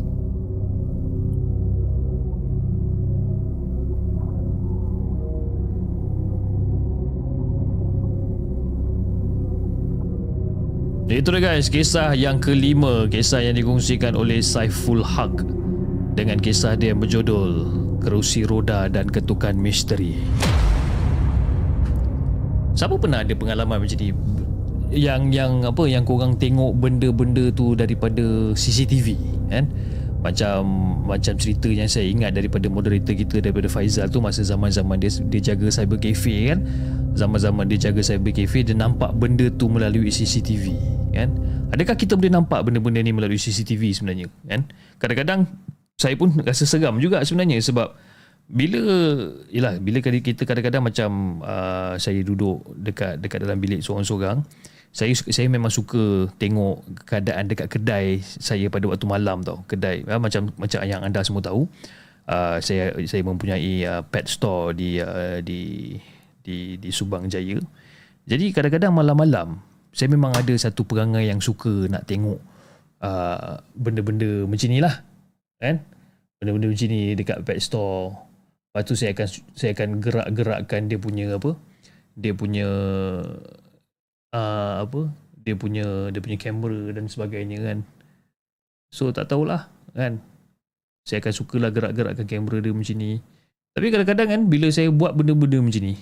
Itu 11.11 11.35
dia 11.35 11.43
guys, 11.43 11.67
kisah 11.67 12.15
yang 12.15 12.39
kelima, 12.39 13.03
kisah 13.11 13.43
yang 13.43 13.59
dikongsikan 13.59 14.15
oleh 14.15 14.39
Saiful 14.39 15.03
Haq 15.03 15.43
dengan 16.15 16.39
kisah 16.39 16.79
dia 16.79 16.95
yang 16.95 17.03
berjudul 17.03 17.67
Kerusi 17.99 18.47
Roda 18.47 18.87
dan 18.87 19.11
Ketukan 19.11 19.59
Misteri. 19.59 20.15
Siapa 22.79 22.95
pernah 22.95 23.27
ada 23.27 23.35
pengalaman 23.35 23.83
macam 23.83 23.97
ni? 23.99 24.15
Yang 24.95 25.21
yang 25.35 25.51
apa 25.67 25.83
yang 25.83 26.07
korang 26.07 26.39
tengok 26.39 26.79
benda-benda 26.79 27.51
tu 27.51 27.75
daripada 27.75 28.55
CCTV 28.55 29.19
kan 29.51 29.67
macam 30.21 30.61
macam 31.09 31.33
cerita 31.33 31.65
yang 31.65 31.89
saya 31.89 32.05
ingat 32.05 32.37
daripada 32.37 32.69
moderator 32.69 33.17
kita 33.17 33.41
daripada 33.41 33.65
Faizal 33.65 34.05
tu 34.13 34.21
masa 34.21 34.45
zaman-zaman 34.45 35.01
dia 35.01 35.09
dia 35.27 35.53
jaga 35.53 35.67
cyber 35.73 35.97
cafe 35.97 36.53
kan. 36.53 36.61
Zaman-zaman 37.17 37.65
dia 37.67 37.89
jaga 37.89 38.05
cyber 38.05 38.31
cafe 38.31 38.61
dia 38.61 38.77
nampak 38.77 39.11
benda 39.17 39.49
tu 39.49 39.65
melalui 39.65 40.13
CCTV 40.13 40.77
kan? 41.11 41.29
Adakah 41.73 41.97
kita 41.97 42.13
boleh 42.13 42.31
nampak 42.31 42.61
benda-benda 42.63 43.01
ni 43.01 43.11
melalui 43.11 43.41
CCTV 43.41 43.97
sebenarnya 43.97 44.29
kan? 44.45 44.69
Kadang-kadang 45.01 45.49
saya 45.97 46.13
pun 46.13 46.33
rasa 46.41 46.69
seram 46.69 47.01
juga 47.01 47.25
sebenarnya 47.25 47.57
sebab 47.61 47.93
bila 48.51 48.81
yalah 49.47 49.79
bila 49.79 50.03
kita 50.03 50.43
kadang-kadang 50.43 50.83
macam 50.83 51.39
uh, 51.39 51.95
saya 51.95 52.19
duduk 52.21 52.61
dekat 52.75 53.21
dekat 53.23 53.47
dalam 53.47 53.57
bilik 53.57 53.79
seorang-seorang 53.79 54.43
saya 54.91 55.15
saya 55.15 55.47
memang 55.47 55.71
suka 55.71 56.27
tengok 56.35 56.83
keadaan 57.07 57.47
dekat 57.47 57.71
kedai 57.71 58.19
saya 58.19 58.67
pada 58.67 58.91
waktu 58.91 59.07
malam 59.07 59.39
tau. 59.39 59.63
Kedai 59.63 60.03
uh, 60.03 60.19
macam 60.19 60.51
macam 60.59 60.79
yang 60.83 60.99
anda 60.99 61.23
semua 61.23 61.39
tahu. 61.39 61.63
Uh, 62.27 62.59
saya 62.59 62.91
saya 63.07 63.23
mempunyai 63.23 63.87
uh, 63.87 64.03
pet 64.03 64.27
store 64.27 64.75
di 64.75 64.99
uh, 64.99 65.39
di 65.39 65.95
di 66.43 66.75
di 66.75 66.89
Subang 66.91 67.31
Jaya. 67.31 67.55
Jadi 68.27 68.51
kadang-kadang 68.51 68.91
malam-malam 68.91 69.63
saya 69.95 70.11
memang 70.11 70.35
ada 70.35 70.53
satu 70.59 70.83
perangai 70.83 71.27
yang 71.27 71.39
suka 71.39 71.87
nak 71.87 72.03
tengok 72.07 72.39
uh, 72.99 73.63
benda-benda 73.75 74.43
macam 74.43 74.67
ni 74.67 74.79
lah 74.83 75.07
kan? 75.59 75.79
Benda-benda 76.39 76.67
macam 76.67 76.87
ni 76.91 77.01
dekat 77.15 77.37
pet 77.47 77.59
store. 77.63 78.11
Lepas 78.71 78.83
tu 78.87 78.95
saya 78.99 79.15
akan 79.15 79.27
saya 79.55 79.71
akan 79.71 79.89
gerak-gerakkan 80.03 80.91
dia 80.91 80.99
punya 80.99 81.39
apa? 81.39 81.55
Dia 82.15 82.35
punya 82.35 82.67
uh, 84.31 84.83
apa? 84.83 85.11
Dia 85.41 85.55
punya 85.57 86.11
dia 86.13 86.21
punya 86.21 86.37
kamera 86.37 86.95
dan 86.95 87.05
sebagainya 87.07 87.59
kan. 87.61 87.77
So 88.91 89.11
tak 89.15 89.31
tahulah 89.31 89.71
kan. 89.95 90.19
Saya 91.07 91.23
akan 91.23 91.33
sukalah 91.33 91.73
gerak-gerakkan 91.73 92.27
kamera 92.27 92.61
dia 92.61 92.73
macam 92.75 92.97
ni. 92.99 93.19
Tapi 93.71 93.87
kadang-kadang 93.87 94.27
kan 94.27 94.41
bila 94.51 94.67
saya 94.69 94.91
buat 94.91 95.15
benda-benda 95.15 95.63
macam 95.63 95.83
ni 95.83 95.95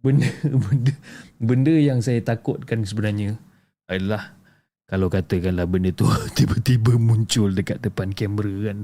benda 0.00 0.28
benda 0.64 0.92
benda 1.36 1.74
yang 1.76 2.00
saya 2.00 2.20
takutkan 2.24 2.84
sebenarnya 2.84 3.36
adalah 3.88 4.36
kalau 4.88 5.06
katakanlah 5.12 5.68
benda 5.68 5.92
tu 5.92 6.08
tiba-tiba 6.36 6.96
muncul 6.96 7.52
dekat 7.52 7.84
depan 7.84 8.16
kamera 8.16 8.72
kan 8.72 8.78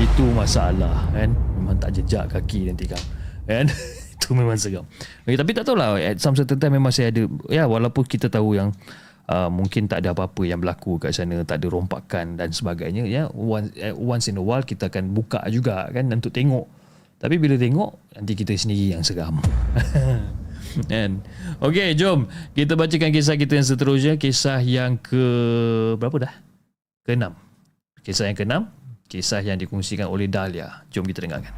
itu 0.00 0.24
masalah 0.32 1.06
kan 1.12 1.30
memang 1.60 1.76
tak 1.76 2.00
jejak 2.00 2.24
kaki 2.32 2.72
nanti 2.72 2.88
kan 2.88 3.02
kan 3.44 3.66
itu 4.26 4.34
memang 4.34 4.58
seram 4.58 4.82
okay, 5.22 5.38
tapi 5.38 5.54
tak 5.54 5.64
tahulah 5.70 6.02
at 6.02 6.18
some 6.18 6.34
certain 6.34 6.58
time 6.58 6.74
memang 6.74 6.90
saya 6.90 7.14
ada 7.14 7.30
ya 7.46 7.70
walaupun 7.70 8.02
kita 8.02 8.26
tahu 8.26 8.58
yang 8.58 8.74
uh, 9.30 9.46
mungkin 9.46 9.86
tak 9.86 10.02
ada 10.02 10.10
apa-apa 10.10 10.42
yang 10.42 10.58
berlaku 10.58 10.98
kat 10.98 11.14
sana 11.14 11.46
tak 11.46 11.62
ada 11.62 11.70
rompakan 11.70 12.34
dan 12.34 12.50
sebagainya 12.50 13.06
ya 13.06 13.30
once, 13.30 13.70
once 13.94 14.26
in 14.26 14.34
a 14.36 14.42
while 14.42 14.66
kita 14.66 14.90
akan 14.90 15.14
buka 15.14 15.38
juga 15.46 15.86
kan 15.94 16.10
untuk 16.10 16.34
tengok 16.34 16.66
tapi 17.22 17.38
bila 17.38 17.54
tengok 17.54 18.18
nanti 18.18 18.34
kita 18.34 18.58
sendiri 18.58 18.98
yang 18.98 19.06
seram 19.06 19.38
Kan? 20.84 21.24
Okey, 21.64 21.96
jom 21.96 22.28
kita 22.52 22.76
bacakan 22.76 23.08
kisah 23.08 23.40
kita 23.40 23.56
yang 23.56 23.64
seterusnya, 23.64 24.14
kisah 24.20 24.60
yang 24.60 25.00
ke 25.00 25.24
berapa 25.96 26.28
dah? 26.28 26.34
Keenam. 27.08 27.32
Kisah 28.04 28.28
yang 28.28 28.36
keenam, 28.36 28.62
kisah 29.08 29.40
yang 29.40 29.56
dikongsikan 29.56 30.04
oleh 30.04 30.28
Dahlia. 30.28 30.84
Jom 30.92 31.08
kita 31.08 31.24
dengarkan. 31.24 31.54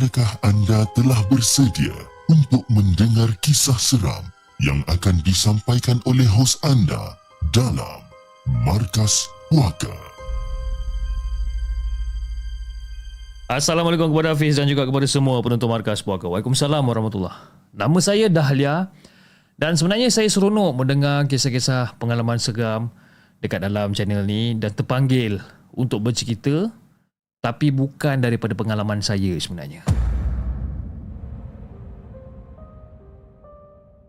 Adakah 0.00 0.32
anda 0.40 0.88
telah 0.96 1.20
bersedia 1.28 1.92
untuk 2.32 2.64
mendengar 2.72 3.36
kisah 3.44 3.76
seram 3.76 4.24
yang 4.56 4.80
akan 4.88 5.20
disampaikan 5.28 6.00
oleh 6.08 6.24
hos 6.24 6.56
anda 6.64 7.20
dalam 7.52 8.00
Markas 8.64 9.28
Puaka? 9.52 9.92
Assalamualaikum 13.52 14.08
kepada 14.08 14.32
Hafiz 14.32 14.56
dan 14.56 14.72
juga 14.72 14.88
kepada 14.88 15.04
semua 15.04 15.44
penonton 15.44 15.68
Markas 15.68 16.00
Puaka. 16.00 16.32
Waalaikumsalam 16.32 16.80
warahmatullahi 16.80 17.36
Nama 17.76 17.98
saya 18.00 18.32
Dahlia 18.32 18.88
dan 19.60 19.76
sebenarnya 19.76 20.08
saya 20.08 20.32
seronok 20.32 20.80
mendengar 20.80 21.28
kisah-kisah 21.28 22.00
pengalaman 22.00 22.40
seram 22.40 22.88
dekat 23.44 23.60
dalam 23.60 23.92
channel 23.92 24.24
ni 24.24 24.56
dan 24.56 24.72
terpanggil 24.72 25.44
untuk 25.76 26.00
bercerita 26.00 26.72
tapi 27.40 27.72
bukan 27.72 28.20
daripada 28.20 28.52
pengalaman 28.52 29.00
saya 29.00 29.40
sebenarnya. 29.40 29.80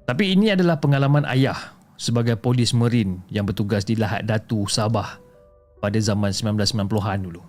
Tapi 0.04 0.36
ini 0.36 0.52
adalah 0.52 0.84
pengalaman 0.84 1.24
ayah 1.32 1.56
sebagai 1.96 2.36
polis 2.36 2.76
merin 2.76 3.24
yang 3.32 3.48
bertugas 3.48 3.88
di 3.88 3.96
Lahad 3.96 4.28
Datu, 4.28 4.68
Sabah 4.68 5.16
pada 5.80 5.96
zaman 5.96 6.36
1990-an 6.36 7.20
dulu. 7.24 7.42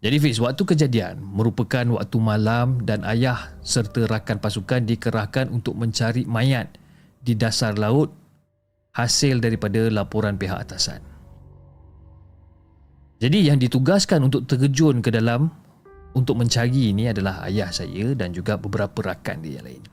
Jadi 0.00 0.16
Fiz, 0.16 0.40
waktu 0.42 0.64
kejadian 0.64 1.20
merupakan 1.22 1.84
waktu 1.94 2.18
malam 2.18 2.82
dan 2.82 3.06
ayah 3.06 3.54
serta 3.62 4.08
rakan 4.10 4.40
pasukan 4.40 4.88
dikerahkan 4.88 5.52
untuk 5.52 5.76
mencari 5.76 6.24
mayat 6.26 6.72
di 7.20 7.36
dasar 7.36 7.76
laut 7.76 8.10
hasil 8.96 9.38
daripada 9.38 9.92
laporan 9.92 10.40
pihak 10.40 10.56
atasan. 10.56 11.09
Jadi 13.20 13.52
yang 13.52 13.60
ditugaskan 13.60 14.32
untuk 14.32 14.48
terjun 14.48 15.04
ke 15.04 15.12
dalam 15.12 15.52
untuk 16.16 16.40
mencari 16.40 16.88
ini 16.90 17.12
adalah 17.12 17.44
ayah 17.46 17.68
saya 17.68 18.16
dan 18.16 18.32
juga 18.32 18.56
beberapa 18.56 19.12
rakan 19.12 19.44
dia 19.44 19.60
yang 19.60 19.68
lain. 19.68 19.84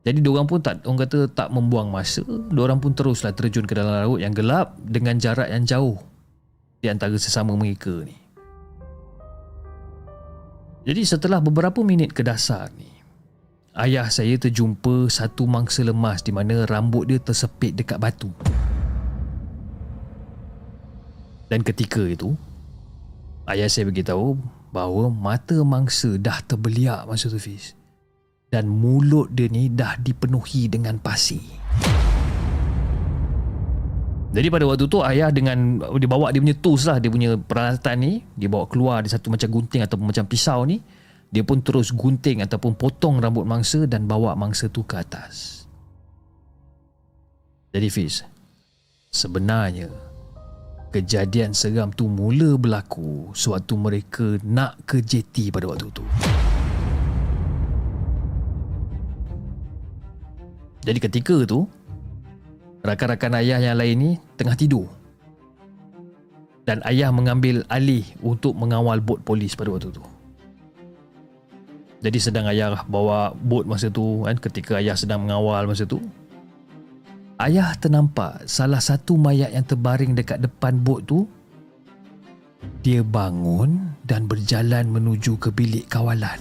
Jadi 0.00 0.18
diorang 0.24 0.48
pun 0.48 0.64
tak 0.64 0.80
orang 0.88 1.04
kata 1.04 1.28
tak 1.28 1.52
membuang 1.52 1.92
masa, 1.92 2.24
diorang 2.24 2.80
pun 2.80 2.96
teruslah 2.96 3.36
terjun 3.36 3.68
ke 3.68 3.76
dalam 3.76 4.00
laut 4.00 4.16
yang 4.16 4.32
gelap 4.32 4.72
dengan 4.80 5.20
jarak 5.20 5.52
yang 5.52 5.68
jauh 5.68 6.00
di 6.80 6.88
antara 6.88 7.12
sesama 7.20 7.52
mereka 7.52 7.92
ni. 8.08 8.16
Jadi 10.88 11.04
setelah 11.04 11.44
beberapa 11.44 11.84
minit 11.84 12.16
ke 12.16 12.24
dasar 12.24 12.72
ni, 12.80 12.88
ayah 13.76 14.08
saya 14.08 14.40
terjumpa 14.40 15.12
satu 15.12 15.44
mangsa 15.44 15.84
lemas 15.84 16.24
di 16.24 16.32
mana 16.32 16.64
rambut 16.64 17.04
dia 17.04 17.20
tersepit 17.20 17.76
dekat 17.76 18.00
batu. 18.00 18.32
Dan 21.50 21.66
ketika 21.66 21.98
itu, 22.06 22.38
ayah 23.50 23.66
saya 23.66 23.90
beritahu 23.90 24.38
bahawa 24.70 25.10
mata 25.10 25.58
mangsa 25.66 26.14
dah 26.14 26.38
terbeliak 26.46 27.10
masa 27.10 27.26
tu 27.26 27.42
Fiz. 27.42 27.74
Dan 28.50 28.70
mulut 28.70 29.34
dia 29.34 29.50
ni 29.50 29.66
dah 29.66 29.98
dipenuhi 29.98 30.70
dengan 30.70 31.02
pasir. 31.02 31.42
Jadi 34.30 34.46
pada 34.46 34.62
waktu 34.62 34.86
tu 34.86 35.02
ayah 35.02 35.34
dengan 35.34 35.82
dia 35.98 36.06
bawa 36.06 36.30
dia 36.30 36.38
punya 36.38 36.54
tools 36.54 36.86
lah, 36.86 37.02
dia 37.02 37.10
punya 37.10 37.34
peralatan 37.34 37.96
ni, 37.98 38.12
dia 38.38 38.46
bawa 38.46 38.70
keluar 38.70 39.02
di 39.02 39.10
satu 39.10 39.26
macam 39.26 39.50
gunting 39.50 39.82
ataupun 39.82 40.06
macam 40.06 40.22
pisau 40.30 40.62
ni, 40.62 40.78
dia 41.34 41.42
pun 41.42 41.58
terus 41.58 41.90
gunting 41.90 42.46
ataupun 42.46 42.78
potong 42.78 43.18
rambut 43.18 43.42
mangsa 43.42 43.90
dan 43.90 44.06
bawa 44.06 44.38
mangsa 44.38 44.70
tu 44.70 44.86
ke 44.86 45.02
atas. 45.02 45.66
Jadi 47.74 47.90
Fiz, 47.90 48.22
sebenarnya 49.10 50.09
Kejadian 50.90 51.54
seram 51.54 51.94
tu 51.94 52.10
mula 52.10 52.58
berlaku 52.58 53.30
sewaktu 53.30 53.78
mereka 53.78 54.26
nak 54.42 54.74
ke 54.90 54.98
JT 54.98 55.54
pada 55.54 55.70
waktu 55.70 55.86
tu. 55.94 56.02
Jadi 60.82 60.98
ketika 60.98 61.46
tu, 61.46 61.70
rakan-rakan 62.82 63.38
ayah 63.38 63.62
yang 63.62 63.78
lain 63.78 63.96
ni 64.02 64.10
tengah 64.34 64.58
tidur. 64.58 64.90
Dan 66.66 66.82
ayah 66.82 67.14
mengambil 67.14 67.62
alih 67.70 68.02
untuk 68.18 68.58
mengawal 68.58 68.98
bot 68.98 69.22
polis 69.22 69.54
pada 69.54 69.70
waktu 69.70 69.94
tu. 69.94 70.02
Jadi 72.02 72.18
sedang 72.18 72.50
ayah 72.50 72.82
bawa 72.90 73.30
bot 73.30 73.62
masa 73.62 73.94
tu 73.94 74.26
kan 74.26 74.34
ketika 74.42 74.82
ayah 74.82 74.98
sedang 74.98 75.22
mengawal 75.22 75.70
masa 75.70 75.86
tu, 75.86 76.02
ayah 77.40 77.72
ternampak 77.80 78.44
salah 78.44 78.82
satu 78.84 79.16
mayat 79.16 79.56
yang 79.56 79.64
terbaring 79.64 80.12
dekat 80.12 80.44
depan 80.44 80.76
bot 80.76 81.00
tu 81.08 81.24
dia 82.84 83.00
bangun 83.00 83.96
dan 84.04 84.28
berjalan 84.28 84.88
menuju 84.92 85.40
ke 85.40 85.48
bilik 85.48 85.88
kawalan. 85.88 86.36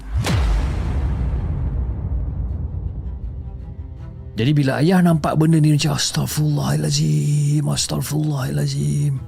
Jadi 4.40 4.52
bila 4.56 4.80
ayah 4.80 5.04
nampak 5.04 5.36
benda 5.36 5.60
ni 5.60 5.76
macam 5.76 6.00
Astaghfirullahalazim, 6.00 7.64
Astaghfirullahalazim. 7.68 9.20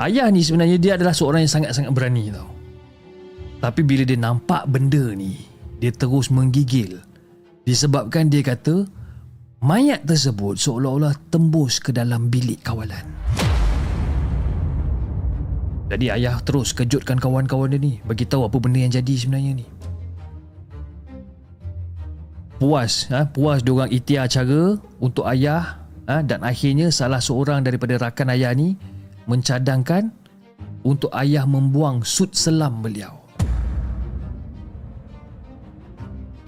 Ayah 0.00 0.32
ni 0.32 0.40
sebenarnya 0.40 0.80
dia 0.80 0.92
adalah 0.96 1.12
seorang 1.12 1.44
yang 1.44 1.52
sangat-sangat 1.52 1.92
berani 1.92 2.32
tau. 2.32 2.48
Tapi 3.60 3.84
bila 3.84 4.08
dia 4.08 4.16
nampak 4.16 4.64
benda 4.64 5.12
ni, 5.12 5.44
dia 5.76 5.92
terus 5.92 6.32
menggigil 6.32 7.04
disebabkan 7.70 8.26
dia 8.26 8.42
kata 8.42 8.82
mayat 9.62 10.02
tersebut 10.02 10.58
seolah-olah 10.58 11.14
tembus 11.30 11.78
ke 11.78 11.94
dalam 11.94 12.26
bilik 12.26 12.58
kawalan. 12.66 13.06
Jadi 15.90 16.06
ayah 16.10 16.38
terus 16.42 16.74
kejutkan 16.74 17.18
kawan-kawan 17.18 17.70
dia 17.70 17.78
ni 17.78 17.92
bagi 18.02 18.26
tahu 18.26 18.46
apa 18.46 18.58
benda 18.58 18.82
yang 18.82 18.94
jadi 18.94 19.14
sebenarnya 19.14 19.62
ni. 19.62 19.66
Puas, 22.60 23.08
ha? 23.08 23.24
puas 23.30 23.62
diorang 23.62 23.88
ikhtiar 23.88 24.26
cara 24.28 24.76
untuk 25.00 25.24
ayah 25.30 25.80
ha? 26.10 26.20
dan 26.26 26.42
akhirnya 26.42 26.90
salah 26.92 27.22
seorang 27.22 27.64
daripada 27.64 27.96
rakan 27.96 28.34
ayah 28.34 28.52
ni 28.52 28.76
mencadangkan 29.24 30.12
untuk 30.82 31.10
ayah 31.14 31.46
membuang 31.46 32.02
sud 32.02 32.34
selam 32.34 32.82
beliau. 32.82 33.19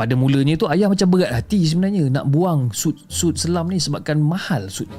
Pada 0.03 0.19
mulanya 0.19 0.59
tu 0.59 0.67
ayah 0.67 0.91
macam 0.91 1.15
berat 1.15 1.31
hati 1.31 1.63
sebenarnya 1.63 2.11
nak 2.11 2.27
buang 2.27 2.75
sud 2.75 2.99
sud 3.07 3.39
selam 3.39 3.71
ni 3.71 3.79
sebabkan 3.79 4.19
mahal 4.19 4.67
sud. 4.67 4.91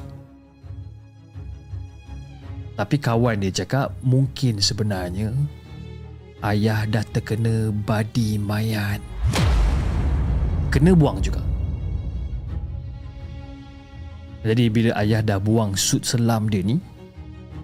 Tapi 2.79 2.95
kawan 3.03 3.43
dia 3.43 3.51
cakap 3.51 3.91
mungkin 3.99 4.63
sebenarnya 4.63 5.35
ayah 6.47 6.87
dah 6.87 7.03
terkena 7.11 7.75
badi 7.83 8.39
mayat. 8.39 9.03
Kena 10.71 10.95
buang 10.95 11.19
juga. 11.19 11.43
Jadi 14.47 14.71
bila 14.71 14.95
ayah 15.03 15.19
dah 15.19 15.35
buang 15.35 15.75
sud 15.75 16.07
selam 16.07 16.47
dia 16.47 16.63
ni, 16.63 16.79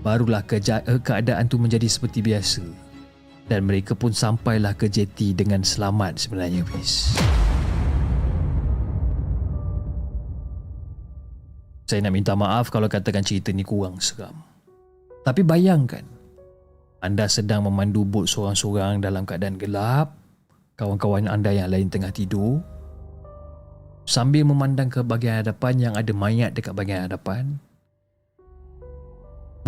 barulah 0.03 0.43
keja- 0.43 0.83
eh, 0.83 0.99
keadaan 0.99 1.47
tu 1.47 1.55
menjadi 1.55 1.87
seperti 1.87 2.19
biasa. 2.19 2.88
Dan 3.49 3.65
mereka 3.65 3.97
pun 3.97 4.13
sampailah 4.13 4.77
ke 4.77 4.85
jeti 4.85 5.33
dengan 5.33 5.65
selamat 5.65 6.21
sebenarnya, 6.21 6.61
Fiz. 6.69 7.17
Saya 11.89 12.05
nak 12.05 12.13
minta 12.13 12.37
maaf 12.37 12.69
kalau 12.69 12.85
katakan 12.85 13.25
cerita 13.25 13.49
ni 13.49 13.65
kurang 13.65 13.97
seram. 13.97 14.37
Tapi 15.25 15.41
bayangkan, 15.41 16.05
anda 17.01 17.25
sedang 17.25 17.65
memandu 17.65 18.05
bot 18.05 18.29
seorang-seorang 18.29 19.01
dalam 19.01 19.25
keadaan 19.25 19.57
gelap, 19.57 20.13
kawan-kawan 20.77 21.25
anda 21.25 21.49
yang 21.49 21.73
lain 21.73 21.89
tengah 21.89 22.13
tidur, 22.13 22.61
sambil 24.05 24.45
memandang 24.45 24.93
ke 24.93 25.01
bahagian 25.01 25.41
hadapan 25.41 25.89
yang 25.89 25.93
ada 25.97 26.13
mayat 26.13 26.53
dekat 26.53 26.77
bahagian 26.77 27.09
hadapan. 27.09 27.57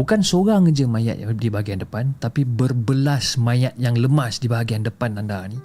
Bukan 0.02 0.26
seorang 0.26 0.66
je 0.74 0.89
mayat 0.89 1.22
yang 1.22 1.38
di 1.38 1.54
bahagian 1.54 1.78
depan, 1.78 2.18
tapi 2.18 2.41
berbelas 2.41 3.38
mayat 3.38 3.78
yang 3.78 3.93
lemas 3.93 4.41
di 4.41 4.49
bahagian 4.49 4.82
depan 4.82 5.14
anda 5.14 5.45
ni. 5.45 5.62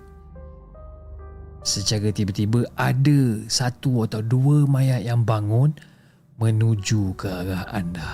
Secara 1.64 2.12
tiba-tiba 2.12 2.68
ada 2.76 3.40
satu 3.48 4.04
atau 4.04 4.20
dua 4.20 4.68
mayat 4.68 5.08
yang 5.08 5.24
bangun 5.24 5.72
menuju 6.36 7.16
ke 7.16 7.24
arah 7.32 7.64
anda. 7.72 8.04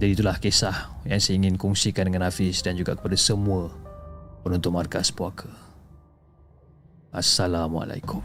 Jadi 0.00 0.08
itulah 0.08 0.40
kisah 0.40 0.96
yang 1.04 1.20
saya 1.20 1.44
ingin 1.44 1.60
kongsikan 1.60 2.08
dengan 2.08 2.24
Hafiz 2.24 2.64
dan 2.64 2.72
juga 2.72 2.96
kepada 2.96 3.20
semua 3.20 3.68
penonton 4.40 4.72
markas 4.72 5.12
puaka. 5.12 5.52
Assalamualaikum. 7.12 8.24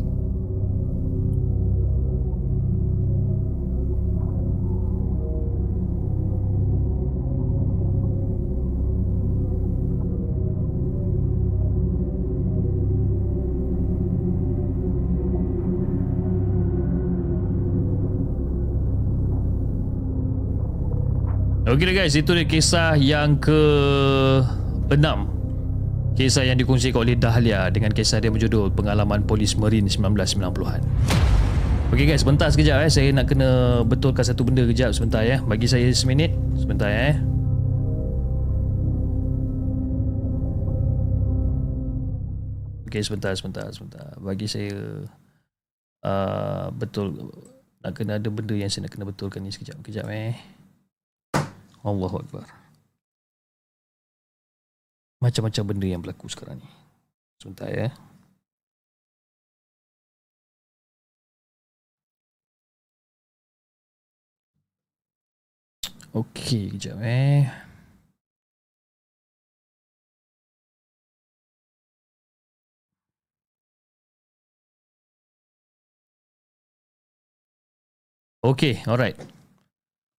Okey 21.71 21.95
guys, 21.95 22.19
itu 22.19 22.35
dia 22.35 22.43
kisah 22.43 22.99
yang 22.99 23.39
ke 23.39 23.55
6. 24.91 24.91
Kisah 26.19 26.43
yang 26.43 26.59
dikongsikan 26.59 26.99
oleh 26.99 27.15
Dahlia 27.15 27.71
dengan 27.71 27.95
kisah 27.95 28.19
dia 28.19 28.27
berjudul 28.27 28.75
Pengalaman 28.75 29.23
Polis 29.23 29.55
Marine 29.55 29.87
1990-an. 29.87 30.83
Okey 31.95 32.11
guys, 32.11 32.27
sebentar 32.27 32.51
sekejap 32.51 32.75
eh. 32.83 32.91
Saya 32.91 33.15
nak 33.15 33.31
kena 33.31 33.79
betulkan 33.87 34.19
satu 34.19 34.43
benda 34.43 34.67
kejap 34.67 34.91
sebentar 34.91 35.23
ya. 35.23 35.39
Bagi 35.47 35.63
saya 35.71 35.87
seminit. 35.95 36.35
Sebentar 36.59 36.91
eh. 36.91 37.15
Okey, 42.91 42.99
sebentar, 42.99 43.31
sebentar, 43.39 43.71
sebentar. 43.71 44.11
Bagi 44.19 44.51
saya 44.51 44.75
uh, 46.03 46.67
betul 46.75 47.31
nak 47.79 47.95
kena 47.95 48.19
ada 48.19 48.27
benda 48.27 48.59
yang 48.59 48.67
saya 48.67 48.91
nak 48.91 48.91
kena 48.91 49.07
betulkan 49.07 49.39
ni 49.39 49.55
sekejap. 49.55 49.79
Kejap 49.79 50.11
eh. 50.11 50.35
Allahu 51.81 52.21
Akbar. 52.21 52.45
Macam-macam 55.21 55.63
benda 55.65 55.87
yang 55.89 56.01
berlaku 56.01 56.25
sekarang 56.29 56.57
ni. 56.61 56.69
Sebentar 57.37 57.69
ya. 57.69 57.89
Okey, 66.13 66.75
kejap 66.75 66.97
eh. 67.01 67.47
Okey, 78.43 78.81
alright. 78.89 79.40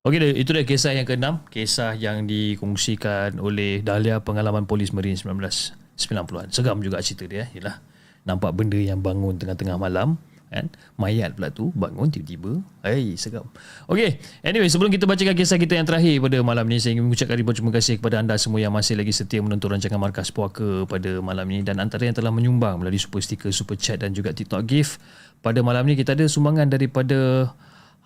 Okey, 0.03 0.35
itu 0.35 0.51
dia 0.51 0.67
kisah 0.67 0.99
yang 0.99 1.07
keenam. 1.07 1.47
Kisah 1.47 1.95
yang 1.95 2.27
dikongsikan 2.27 3.39
oleh 3.39 3.87
Dahlia 3.87 4.19
pengalaman 4.19 4.67
polis 4.67 4.91
Marine 4.91 5.15
1990-an. 5.15 6.51
Seram 6.51 6.83
juga 6.83 6.99
cerita 6.99 7.23
dia. 7.31 7.47
Yalah. 7.55 7.79
Nampak 8.27 8.51
benda 8.51 8.83
yang 8.83 8.99
bangun 8.99 9.39
tengah-tengah 9.39 9.79
malam. 9.79 10.19
Kan? 10.51 10.75
Mayat 10.99 11.39
pula 11.39 11.55
tu 11.55 11.71
bangun 11.79 12.11
tiba-tiba. 12.11 12.67
Hei, 12.83 13.15
seram. 13.15 13.47
Okey, 13.87 14.19
anyway 14.43 14.67
sebelum 14.67 14.91
kita 14.91 15.07
bacakan 15.07 15.39
kisah 15.39 15.55
kita 15.55 15.79
yang 15.79 15.87
terakhir 15.87 16.19
pada 16.19 16.43
malam 16.43 16.67
ni, 16.67 16.83
saya 16.83 16.99
ingin 16.99 17.07
mengucapkan 17.07 17.39
ribuan 17.39 17.55
terima 17.55 17.71
kasih 17.71 18.03
kepada 18.03 18.19
anda 18.19 18.35
semua 18.43 18.59
yang 18.59 18.75
masih 18.75 18.99
lagi 18.99 19.15
setia 19.15 19.39
menonton 19.39 19.71
rancangan 19.71 20.03
Markas 20.03 20.35
Puaka 20.35 20.83
pada 20.83 21.23
malam 21.23 21.47
ni 21.47 21.63
dan 21.63 21.79
antara 21.79 22.11
yang 22.11 22.19
telah 22.19 22.35
menyumbang 22.35 22.83
melalui 22.83 22.99
super 22.99 23.23
sticker, 23.23 23.55
super 23.55 23.79
chat 23.79 24.03
dan 24.03 24.11
juga 24.11 24.35
TikTok 24.35 24.67
gift. 24.67 24.99
Pada 25.47 25.63
malam 25.63 25.87
ni 25.87 25.95
kita 25.95 26.19
ada 26.19 26.27
sumbangan 26.27 26.67
daripada 26.67 27.55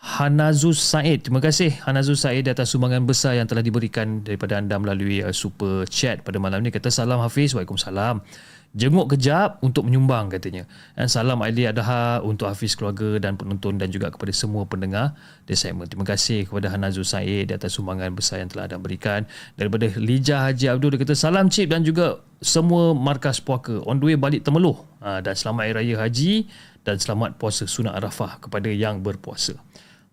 Hanazus 0.07 0.79
Said. 0.79 1.27
Terima 1.27 1.43
kasih 1.43 1.75
Hanazus 1.83 2.23
Said 2.23 2.47
atas 2.47 2.71
sumbangan 2.71 3.03
besar 3.03 3.35
yang 3.35 3.51
telah 3.51 3.59
diberikan 3.59 4.23
daripada 4.23 4.55
anda 4.55 4.79
melalui 4.79 5.19
uh, 5.19 5.35
super 5.35 5.83
chat 5.91 6.23
pada 6.23 6.39
malam 6.39 6.63
ni. 6.63 6.71
Kata 6.71 6.95
salam 6.95 7.19
Hafiz. 7.19 7.59
Waalaikumsalam. 7.59 8.23
Jenguk 8.71 9.19
kejap 9.19 9.59
untuk 9.67 9.91
menyumbang 9.91 10.31
katanya. 10.31 10.63
Dan 10.95 11.11
salam 11.11 11.43
Aili 11.43 11.67
Adha 11.67 12.23
untuk 12.23 12.47
Hafiz 12.47 12.79
keluarga 12.79 13.19
dan 13.19 13.35
penonton 13.35 13.83
dan 13.83 13.91
juga 13.91 14.15
kepada 14.15 14.31
semua 14.31 14.63
pendengar 14.71 15.19
di 15.43 15.59
segmen. 15.59 15.91
Terima 15.91 16.07
kasih 16.07 16.47
kepada 16.47 16.71
Hanazus 16.71 17.11
Said 17.11 17.51
atas 17.51 17.75
sumbangan 17.75 18.15
besar 18.15 18.47
yang 18.47 18.51
telah 18.53 18.71
anda 18.71 18.79
berikan. 18.79 19.27
Daripada 19.59 19.91
Lijah 19.99 20.47
Haji 20.47 20.71
Abdul 20.71 20.95
dia 20.95 21.03
kata 21.03 21.19
salam 21.19 21.51
Cip 21.51 21.67
dan 21.67 21.83
juga 21.83 22.23
semua 22.39 22.95
markas 22.95 23.43
puaka 23.43 23.83
on 23.83 23.99
the 23.99 24.15
way 24.15 24.15
balik 24.15 24.47
Temeloh. 24.47 24.87
Ha, 25.03 25.19
dan 25.19 25.35
selamat 25.35 25.67
Hari 25.67 25.75
Raya 25.83 26.07
Haji 26.07 26.47
dan 26.87 27.03
selamat 27.03 27.43
puasa 27.43 27.67
sunat 27.67 27.99
Arafah 27.99 28.39
kepada 28.39 28.71
yang 28.71 29.03
berpuasa. 29.03 29.66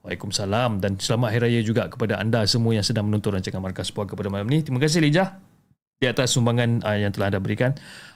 Waalaikumsalam 0.04 0.84
dan 0.84 1.00
selamat 1.00 1.32
Hari 1.32 1.40
Raya 1.48 1.62
juga 1.64 1.88
kepada 1.88 2.20
anda 2.20 2.44
semua 2.44 2.76
yang 2.76 2.84
sedang 2.84 3.08
menonton 3.08 3.40
rancangan 3.40 3.64
Markas 3.64 3.88
Puaka 3.88 4.20
pada 4.20 4.28
malam 4.28 4.44
ini. 4.52 4.60
Terima 4.60 4.84
kasih 4.84 5.00
Lijah 5.00 5.40
di 5.96 6.12
atas 6.12 6.36
sumbangan 6.36 6.84
uh, 6.84 7.00
yang 7.00 7.16
telah 7.16 7.32
anda 7.32 7.40
berikan. 7.40 7.72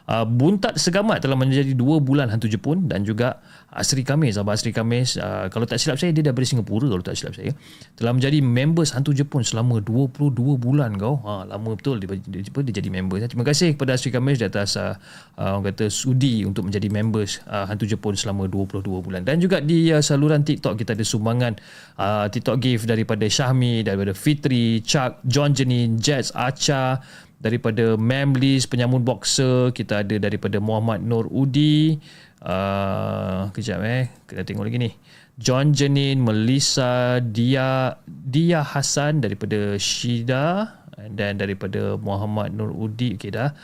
Uh, 0.08 0.24
Buntat 0.24 0.80
Segamat 0.80 1.20
telah 1.20 1.36
menjadi 1.36 1.76
dua 1.76 2.00
bulan 2.00 2.32
hantu 2.32 2.48
Jepun 2.48 2.88
dan 2.88 3.04
juga 3.04 3.44
Asri 3.68 4.08
Kamis, 4.08 4.40
Abah 4.40 4.56
Asri 4.56 4.72
Kamis, 4.72 5.20
uh, 5.20 5.52
kalau 5.52 5.68
tak 5.68 5.84
silap 5.84 6.00
saya, 6.00 6.16
dia 6.16 6.24
dari 6.24 6.48
Singapura 6.48 6.88
kalau 6.88 7.04
tak 7.04 7.20
silap 7.20 7.36
saya. 7.36 7.52
Telah 8.00 8.16
menjadi 8.16 8.40
members 8.40 8.96
hantu 8.96 9.12
Jepun 9.12 9.44
selama 9.44 9.84
22 9.84 10.32
bulan 10.56 10.96
kau. 10.96 11.20
Ha, 11.28 11.52
lama 11.52 11.76
betul 11.76 12.00
dia, 12.00 12.16
dia, 12.24 12.40
dia, 12.40 12.52
dia 12.64 12.74
jadi 12.80 12.88
members. 12.88 13.28
Terima 13.28 13.44
kasih 13.44 13.76
kepada 13.76 14.00
Asri 14.00 14.16
Kamis 14.16 14.40
di 14.40 14.48
atas 14.48 14.80
uh, 14.80 14.96
uh, 15.36 15.60
orang 15.60 15.76
kata 15.76 15.92
sudi 15.92 16.48
untuk 16.48 16.72
menjadi 16.72 16.88
members 16.88 17.44
uh, 17.52 17.68
hantu 17.68 17.84
Jepun 17.84 18.16
selama 18.16 18.48
22 18.48 18.88
bulan. 18.88 19.28
Dan 19.28 19.44
juga 19.44 19.60
di 19.60 19.92
uh, 19.92 20.00
saluran 20.00 20.48
TikTok 20.48 20.80
kita 20.80 20.96
ada 20.96 21.04
sumbangan 21.04 21.60
uh, 22.00 22.32
TikTok 22.32 22.64
gift 22.64 22.88
daripada 22.88 23.28
Syahmi, 23.28 23.84
daripada 23.84 24.16
Fitri, 24.16 24.80
Chuck, 24.88 25.20
John 25.28 25.52
Jenin, 25.52 26.00
Jets, 26.00 26.32
Acha, 26.32 27.04
daripada 27.48 27.96
Memlis 27.96 28.68
penyamun 28.68 29.08
boxer 29.08 29.72
kita 29.72 30.04
ada 30.04 30.20
daripada 30.20 30.60
Muhammad 30.60 31.00
Nur 31.00 31.32
Udi 31.32 31.96
uh, 32.44 33.48
kejap 33.56 33.80
eh 33.88 34.12
kita 34.28 34.44
tengok 34.44 34.68
lagi 34.68 34.80
ni. 34.84 34.92
John 35.38 35.72
Jenin 35.72 36.20
Melissa 36.20 37.24
Dia 37.24 37.96
Dia 38.04 38.66
Hasan 38.68 39.24
daripada 39.24 39.80
Shida 39.80 40.76
dan 41.14 41.40
daripada 41.40 41.96
Muhammad 41.96 42.52
Nur 42.52 42.76
Udi 42.76 43.16
okey 43.16 43.32
dah. 43.32 43.56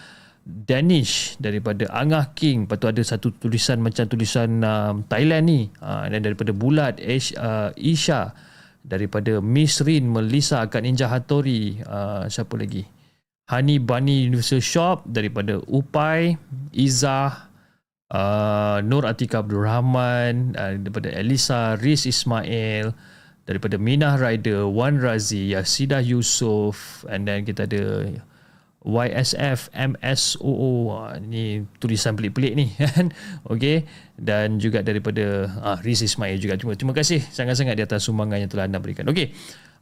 Danish 0.43 1.39
daripada 1.39 1.87
Angah 1.91 2.35
King 2.35 2.67
lepas 2.67 2.75
tu 2.75 2.87
ada 2.91 2.99
satu 2.99 3.31
tulisan 3.31 3.79
macam 3.79 4.07
tulisan 4.07 4.63
um, 4.63 5.03
Thailand 5.07 5.43
ni. 5.43 5.61
Uh, 5.83 6.07
dan 6.07 6.23
daripada 6.23 6.51
Bulat 6.55 6.99
Ish, 7.03 7.35
uh, 7.35 7.75
Isha. 7.75 8.31
Daripada 8.83 9.39
Miss 9.39 9.79
Rin 9.79 10.11
Melissa 10.11 10.67
Kak 10.67 10.83
Ninja 10.83 11.07
Hattori. 11.07 11.79
Uh, 11.87 12.27
siapa 12.27 12.59
lagi 12.59 12.83
Honey 13.51 13.75
Bunny 13.79 14.27
Universal 14.31 14.63
Shop 14.63 14.97
daripada 15.03 15.59
Upai 15.67 16.39
Izzah 16.71 17.51
uh, 18.13 18.79
Nur 18.85 19.03
Atika 19.03 19.43
Abdul 19.43 19.67
Rahman 19.67 20.55
uh, 20.55 20.79
daripada 20.79 21.11
Elisa 21.11 21.75
Riz 21.75 22.07
Ismail 22.07 22.95
daripada 23.43 23.75
Minah 23.75 24.15
Rider 24.15 24.63
Wan 24.71 24.95
Razi 25.03 25.51
Yasidah 25.51 25.99
Yusof 25.99 27.03
and 27.11 27.27
then 27.27 27.43
kita 27.43 27.67
ada 27.67 27.83
YSF 28.83 29.71
MSOO 29.71 31.07
ni 31.23 31.63
tulisan 31.79 32.19
pelik-pelik 32.19 32.53
ni 32.55 32.67
kan? 32.79 33.15
Okey 33.47 33.87
dan 34.19 34.59
juga 34.59 34.83
daripada 34.83 35.47
ah 35.63 35.79
Riz 35.79 36.03
Ismail 36.03 36.35
juga. 36.39 36.59
Terima, 36.59 36.75
terima 36.75 36.95
kasih 36.95 37.23
sangat-sangat 37.23 37.79
di 37.79 37.83
atas 37.83 38.03
sumbangan 38.03 38.43
yang 38.43 38.51
telah 38.51 38.67
anda 38.67 38.83
berikan. 38.83 39.07
Okey 39.07 39.31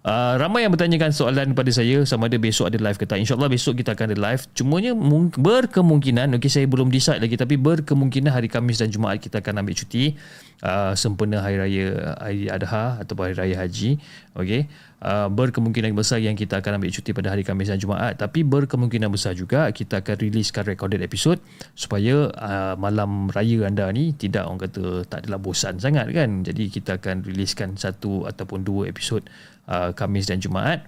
Uh, 0.01 0.33
ramai 0.41 0.65
yang 0.65 0.73
bertanyakan 0.73 1.13
soalan 1.13 1.53
kepada 1.53 1.69
saya 1.69 2.01
sama 2.09 2.25
ada 2.25 2.41
besok 2.41 2.73
ada 2.73 2.81
live 2.81 2.97
ke 2.97 3.05
tak. 3.05 3.21
InsyaAllah 3.21 3.53
besok 3.53 3.77
kita 3.77 3.93
akan 3.93 4.09
ada 4.09 4.17
live. 4.17 4.49
Cumanya 4.57 4.97
berkemungkinan, 5.37 6.33
okay, 6.33 6.49
saya 6.49 6.65
belum 6.65 6.89
decide 6.89 7.21
lagi 7.21 7.37
tapi 7.37 7.53
berkemungkinan 7.61 8.33
hari 8.33 8.49
Kamis 8.49 8.81
dan 8.81 8.89
Jumaat 8.89 9.21
kita 9.21 9.45
akan 9.45 9.61
ambil 9.61 9.77
cuti 9.77 10.17
uh, 10.65 10.97
sempena 10.97 11.45
Hari 11.45 11.57
Raya 11.61 12.17
Hari 12.17 12.49
Adha 12.49 12.97
atau 12.97 13.13
Hari 13.13 13.37
Raya 13.37 13.55
Haji. 13.61 14.01
Okay. 14.33 14.65
Uh, 15.01 15.25
berkemungkinan 15.33 15.97
besar 15.97 16.21
yang 16.21 16.37
kita 16.37 16.61
akan 16.61 16.77
ambil 16.77 16.93
cuti 16.93 17.09
pada 17.09 17.33
hari 17.33 17.41
Kamis 17.41 17.69
dan 17.73 17.77
Jumaat. 17.77 18.21
Tapi 18.21 18.45
berkemungkinan 18.45 19.09
besar 19.09 19.33
juga 19.37 19.69
kita 19.73 20.05
akan 20.05 20.17
riliskan 20.17 20.61
recorded 20.65 21.01
episode 21.01 21.41
supaya 21.73 22.29
uh, 22.29 22.73
malam 22.77 23.29
raya 23.33 23.65
anda 23.65 23.89
ni 23.89 24.13
tidak 24.13 24.45
orang 24.45 24.61
kata 24.65 25.05
tak 25.09 25.25
adalah 25.25 25.41
bosan 25.41 25.81
sangat 25.81 26.09
kan. 26.13 26.45
Jadi 26.45 26.69
kita 26.69 27.01
akan 27.01 27.25
riliskan 27.25 27.77
satu 27.77 28.29
ataupun 28.29 28.61
dua 28.61 28.93
episod 28.93 29.25
uh, 29.67 29.91
Khamis 29.93 30.29
dan 30.29 30.39
Jumaat 30.39 30.85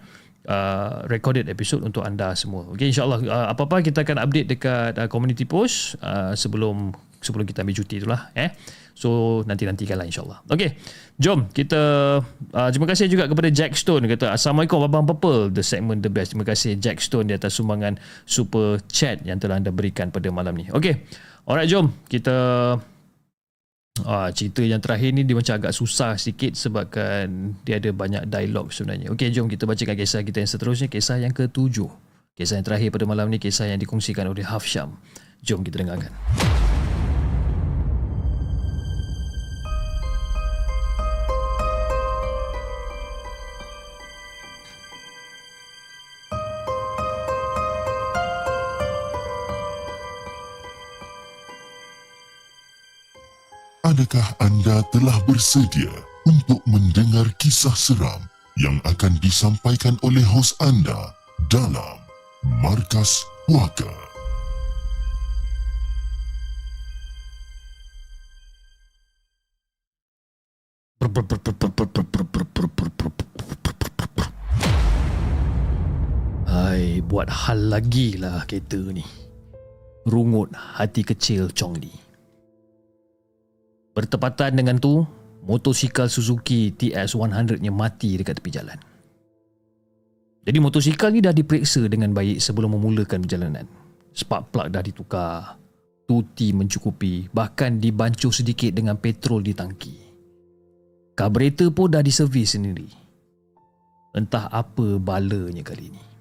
uh, 0.48 1.04
recorded 1.08 1.48
episode 1.48 1.84
untuk 1.84 2.04
anda 2.04 2.36
semua. 2.36 2.68
Okey 2.74 2.92
insyaallah 2.92 3.20
uh, 3.24 3.48
apa-apa 3.52 3.84
kita 3.84 4.04
akan 4.04 4.18
update 4.24 4.48
dekat 4.48 4.94
uh, 5.00 5.08
community 5.08 5.48
post 5.48 6.00
uh, 6.04 6.36
sebelum 6.36 6.92
sebelum 7.24 7.48
kita 7.48 7.64
ambil 7.64 7.76
cuti 7.80 8.04
itulah 8.04 8.32
eh. 8.36 8.52
So 8.94 9.42
nanti-nantikanlah 9.50 10.06
insyaallah. 10.06 10.46
Okey. 10.54 10.78
Jom 11.18 11.50
kita 11.50 11.82
uh, 12.54 12.70
terima 12.70 12.86
kasih 12.86 13.10
juga 13.10 13.26
kepada 13.26 13.50
Jack 13.50 13.74
Stone 13.74 14.06
kata 14.06 14.38
Assalamualaikum 14.38 14.86
Abang 14.86 15.10
Purple 15.10 15.50
the 15.50 15.66
segment 15.66 16.06
the 16.06 16.14
best. 16.14 16.38
Terima 16.38 16.46
kasih 16.46 16.78
Jack 16.78 17.02
Stone 17.02 17.26
di 17.26 17.34
atas 17.34 17.58
sumbangan 17.58 17.98
super 18.30 18.78
chat 18.94 19.26
yang 19.26 19.42
telah 19.42 19.58
anda 19.58 19.74
berikan 19.74 20.14
pada 20.14 20.30
malam 20.30 20.54
ni. 20.54 20.70
Okey. 20.70 20.94
Alright 21.50 21.68
jom 21.68 21.90
kita 22.06 22.36
Ah, 24.02 24.34
cerita 24.34 24.66
yang 24.66 24.82
terakhir 24.82 25.14
ni 25.14 25.22
dia 25.22 25.38
macam 25.38 25.54
agak 25.54 25.70
susah 25.70 26.18
sikit 26.18 26.58
sebabkan 26.58 27.54
dia 27.62 27.78
ada 27.78 27.94
banyak 27.94 28.26
dialog 28.26 28.74
sebenarnya. 28.74 29.14
Okey, 29.14 29.30
jom 29.30 29.46
kita 29.46 29.70
bacakan 29.70 29.94
kisah 29.94 30.26
kita 30.26 30.42
yang 30.42 30.50
seterusnya, 30.50 30.90
kisah 30.90 31.22
yang 31.22 31.30
ketujuh. 31.30 31.94
Kisah 32.34 32.58
yang 32.58 32.66
terakhir 32.66 32.90
pada 32.90 33.06
malam 33.06 33.30
ni 33.30 33.38
kisah 33.38 33.70
yang 33.70 33.78
dikongsikan 33.78 34.26
oleh 34.26 34.42
Hafsyam. 34.42 34.98
Jom 35.46 35.62
kita 35.62 35.86
dengarkan. 35.86 36.10
Adakah 53.84 54.40
anda 54.40 54.80
telah 54.96 55.20
bersedia 55.28 55.92
untuk 56.24 56.64
mendengar 56.64 57.28
kisah 57.36 57.76
seram 57.76 58.24
yang 58.56 58.80
akan 58.88 59.20
disampaikan 59.20 60.00
oleh 60.08 60.24
hos 60.24 60.56
anda 60.64 61.12
dalam 61.52 62.00
Markas 62.64 63.28
Puaka? 63.44 63.92
Hai, 76.48 77.04
buat 77.04 77.28
hal 77.28 77.68
lagi 77.68 78.16
lah 78.16 78.48
kereta 78.48 78.80
ni. 78.80 79.04
Rungut 80.08 80.56
hati 80.56 81.04
kecil 81.04 81.52
Chong 81.52 81.76
Li. 81.84 82.13
Bertepatan 83.94 84.58
dengan 84.58 84.82
tu, 84.82 85.06
motosikal 85.46 86.10
Suzuki 86.10 86.74
TS100-nya 86.74 87.70
mati 87.70 88.18
dekat 88.18 88.42
tepi 88.42 88.50
jalan. 88.50 88.80
Jadi 90.44 90.58
motosikal 90.60 91.14
ni 91.14 91.24
dah 91.24 91.32
diperiksa 91.32 91.88
dengan 91.88 92.12
baik 92.12 92.42
sebelum 92.42 92.76
memulakan 92.76 93.24
perjalanan. 93.24 93.66
Spark 94.12 94.52
plug 94.52 94.68
dah 94.74 94.84
ditukar, 94.84 95.56
tuti 96.10 96.52
mencukupi, 96.52 97.32
bahkan 97.32 97.80
dibancuh 97.80 98.34
sedikit 98.34 98.76
dengan 98.76 99.00
petrol 99.00 99.40
di 99.40 99.54
tangki. 99.56 99.96
Karburator 101.14 101.70
pun 101.70 101.94
dah 101.94 102.02
diservis 102.02 102.58
sendiri. 102.58 102.90
Entah 104.14 104.50
apa 104.50 104.98
balanya 104.98 105.62
kali 105.62 105.90
ni. 105.90 106.13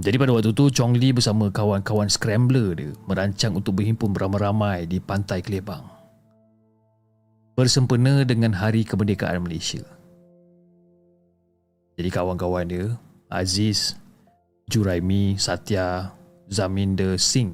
Jadi 0.00 0.16
pada 0.16 0.32
waktu 0.32 0.56
tu 0.56 0.72
Chong 0.72 0.96
Li 0.96 1.12
bersama 1.12 1.52
kawan-kawan 1.52 2.08
scrambler 2.08 2.72
dia 2.72 2.96
merancang 3.04 3.52
untuk 3.52 3.76
berhimpun 3.76 4.16
beramai-ramai 4.16 4.88
di 4.88 4.96
pantai 4.96 5.44
Kelebang. 5.44 5.84
Bersempena 7.52 8.24
dengan 8.24 8.56
Hari 8.56 8.88
Kemerdekaan 8.88 9.44
Malaysia. 9.44 9.84
Jadi 12.00 12.08
kawan-kawan 12.08 12.64
dia, 12.64 12.96
Aziz, 13.28 14.00
Juraimi, 14.72 15.36
Satya, 15.36 16.08
Zaminder 16.48 17.20
Singh 17.20 17.52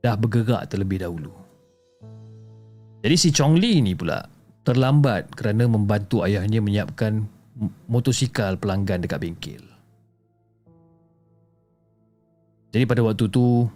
dah 0.00 0.16
bergerak 0.16 0.72
terlebih 0.72 1.04
dahulu. 1.04 1.32
Jadi 3.04 3.16
si 3.20 3.28
Chong 3.28 3.60
Li 3.60 3.84
ni 3.84 3.92
pula 3.92 4.24
terlambat 4.64 5.36
kerana 5.36 5.68
membantu 5.68 6.24
ayahnya 6.24 6.64
menyiapkan 6.64 7.28
motosikal 7.92 8.56
pelanggan 8.56 9.04
dekat 9.04 9.20
bengkel. 9.20 9.73
Jadi 12.74 12.90
pada 12.90 13.06
waktu 13.06 13.30
tu 13.30 13.70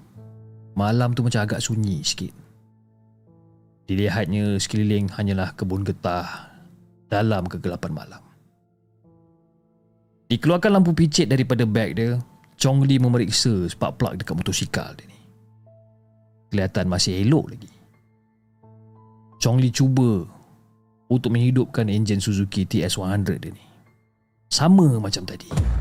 Malam 0.74 1.14
tu 1.14 1.22
macam 1.22 1.38
agak 1.46 1.62
sunyi 1.62 2.02
sikit. 2.02 2.34
Dilihatnya 3.86 4.58
sekeliling 4.58 5.06
hanyalah 5.14 5.54
kebun 5.54 5.86
getah 5.86 6.50
Dalam 7.06 7.46
kegelapan 7.46 7.94
malam. 7.94 8.22
Dikeluarkan 10.28 10.76
lampu 10.76 10.92
picit 10.92 11.30
daripada 11.30 11.62
beg 11.62 11.94
dia 11.94 12.18
Chong 12.58 12.82
Li 12.82 12.98
memeriksa 12.98 13.70
spark 13.70 14.02
plug 14.02 14.18
dekat 14.18 14.34
motosikal 14.34 14.90
dia 14.98 15.06
ni. 15.06 15.18
Kelihatan 16.50 16.90
masih 16.90 17.22
elok 17.22 17.54
lagi. 17.54 17.70
Chong 19.38 19.62
Li 19.62 19.70
cuba 19.70 20.26
Untuk 21.06 21.30
menghidupkan 21.30 21.86
enjin 21.86 22.18
Suzuki 22.18 22.66
TS100 22.66 23.38
dia 23.38 23.54
ni. 23.54 23.64
Sama 24.50 24.98
macam 24.98 25.22
tadi 25.22 25.77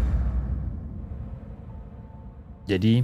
jadi, 2.67 2.99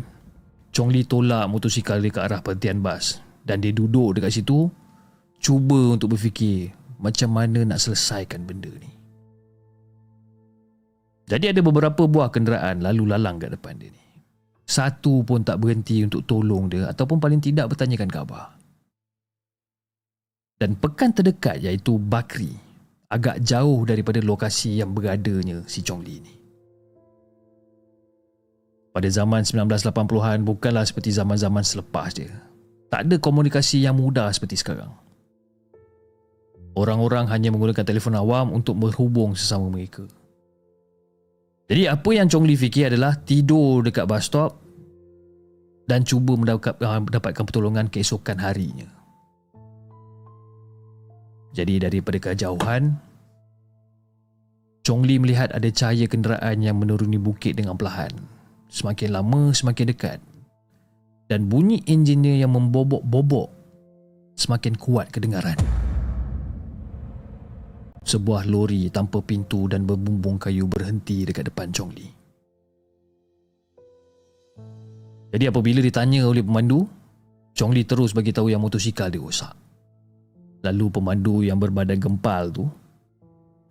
Chong 0.76 0.92
Li 0.92 1.08
tolak 1.08 1.48
motosikal 1.48 2.04
dia 2.04 2.12
ke 2.12 2.20
arah 2.20 2.44
perhentian 2.44 2.84
bas 2.84 3.24
dan 3.48 3.64
dia 3.64 3.72
duduk 3.72 4.20
dekat 4.20 4.36
situ 4.36 4.68
cuba 5.40 5.96
untuk 5.96 6.16
berfikir 6.16 6.76
macam 7.00 7.32
mana 7.32 7.64
nak 7.64 7.80
selesaikan 7.80 8.44
benda 8.44 8.68
ni. 8.68 8.92
Jadi 11.24 11.56
ada 11.56 11.62
beberapa 11.64 12.04
buah 12.04 12.28
kenderaan 12.28 12.84
lalu 12.84 13.08
lalang 13.08 13.40
kat 13.40 13.56
depan 13.56 13.80
dia 13.80 13.88
ni. 13.88 14.04
Satu 14.68 15.24
pun 15.24 15.44
tak 15.48 15.64
berhenti 15.64 16.04
untuk 16.04 16.28
tolong 16.28 16.68
dia 16.68 16.92
ataupun 16.92 17.20
paling 17.24 17.40
tidak 17.40 17.72
bertanyakan 17.72 18.12
khabar. 18.12 18.60
Dan 20.60 20.76
pekan 20.76 21.16
terdekat 21.16 21.64
iaitu 21.64 21.96
Bakri 21.96 22.52
agak 23.08 23.40
jauh 23.44 23.84
daripada 23.88 24.20
lokasi 24.20 24.80
yang 24.80 24.92
beradanya 24.92 25.64
si 25.68 25.84
Chong 25.84 26.04
Li 26.04 26.20
ni 26.20 26.43
pada 28.94 29.10
zaman 29.10 29.42
1980-an 29.42 30.46
bukanlah 30.46 30.86
seperti 30.86 31.10
zaman-zaman 31.10 31.66
selepas 31.66 32.14
dia. 32.14 32.30
Tak 32.94 33.10
ada 33.10 33.18
komunikasi 33.18 33.82
yang 33.82 33.98
mudah 33.98 34.30
seperti 34.30 34.62
sekarang. 34.62 34.94
Orang-orang 36.78 37.26
hanya 37.34 37.50
menggunakan 37.50 37.82
telefon 37.82 38.14
awam 38.14 38.54
untuk 38.54 38.78
berhubung 38.78 39.34
sesama 39.34 39.66
mereka. 39.74 40.06
Jadi 41.66 41.90
apa 41.90 42.10
yang 42.14 42.30
Chong 42.30 42.46
Li 42.46 42.54
fikir 42.54 42.94
adalah 42.94 43.18
tidur 43.18 43.82
dekat 43.82 44.06
bus 44.06 44.30
stop 44.30 44.62
dan 45.90 46.06
cuba 46.06 46.38
mendapatkan 46.38 47.44
pertolongan 47.50 47.90
keesokan 47.90 48.38
harinya. 48.46 48.86
Jadi 51.54 51.82
daripada 51.82 52.18
kejauhan, 52.22 52.94
Chong 54.86 55.02
Li 55.02 55.18
melihat 55.18 55.50
ada 55.50 55.70
cahaya 55.74 56.06
kenderaan 56.06 56.62
yang 56.62 56.78
menuruni 56.78 57.18
bukit 57.18 57.58
dengan 57.58 57.74
perlahan 57.74 58.33
semakin 58.74 59.14
lama 59.14 59.54
semakin 59.54 59.94
dekat 59.94 60.18
dan 61.30 61.46
bunyi 61.46 61.86
enjinnya 61.86 62.42
yang 62.42 62.58
membobok-bobok 62.58 63.54
semakin 64.34 64.74
kuat 64.74 65.14
kedengaran. 65.14 65.56
Sebuah 68.04 68.50
lori 68.50 68.90
tanpa 68.90 69.22
pintu 69.22 69.70
dan 69.70 69.86
berbumbung 69.86 70.42
kayu 70.42 70.66
berhenti 70.68 71.24
dekat 71.24 71.54
depan 71.54 71.70
Chong 71.72 71.94
Li. 71.94 72.08
Jadi 75.34 75.46
apabila 75.48 75.80
ditanya 75.80 76.28
oleh 76.28 76.44
pemandu, 76.44 76.84
Chong 77.56 77.72
Li 77.72 77.86
terus 77.88 78.12
bagi 78.12 78.36
tahu 78.36 78.52
yang 78.52 78.60
motosikal 78.60 79.08
dia 79.08 79.22
rosak. 79.22 79.54
Lalu 80.66 80.86
pemandu 80.90 81.46
yang 81.46 81.62
berbadan 81.62 82.02
gempal 82.02 82.50
tu 82.52 82.66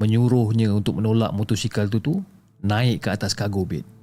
menyuruhnya 0.01 0.73
untuk 0.73 1.03
menolak 1.03 1.35
motosikal 1.35 1.91
tu 1.91 1.99
tu 2.01 2.15
naik 2.65 3.05
ke 3.05 3.09
atas 3.13 3.37
cargo 3.37 3.67
bed. 3.67 4.02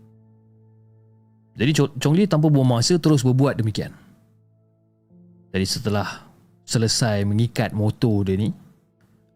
Jadi 1.59 1.75
Chong 1.75 2.15
Li 2.15 2.23
tanpa 2.23 2.47
buang 2.47 2.71
masa 2.71 2.95
terus 2.95 3.19
berbuat 3.19 3.59
demikian. 3.59 3.91
Jadi 5.51 5.65
setelah 5.67 6.23
selesai 6.63 7.27
mengikat 7.27 7.75
motor 7.75 8.23
dia 8.23 8.39
ni, 8.39 8.55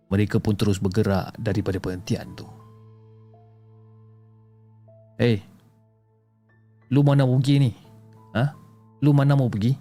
mereka 0.08 0.40
pun 0.40 0.56
terus 0.56 0.80
bergerak 0.80 1.36
daripada 1.36 1.84
perhentian 1.84 2.32
tu. 2.32 2.48
Eh, 5.20 5.36
hey, 5.36 5.38
lu 6.88 7.04
mana 7.04 7.28
mau 7.28 7.36
pergi 7.44 7.56
ni? 7.60 7.72
Ha? 8.40 8.46
Lu 9.04 9.12
mana 9.12 9.36
mau 9.36 9.52
pergi? 9.52 9.76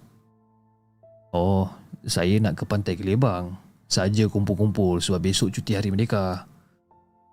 Oh, 1.31 1.71
saya 2.03 2.43
nak 2.43 2.59
ke 2.59 2.65
pantai 2.67 2.99
Kelebang. 2.99 3.55
Saja 3.87 4.25
kumpul-kumpul 4.27 4.99
sebab 4.99 5.21
besok 5.21 5.53
cuti 5.53 5.77
hari 5.77 5.93
merdeka. 5.93 6.49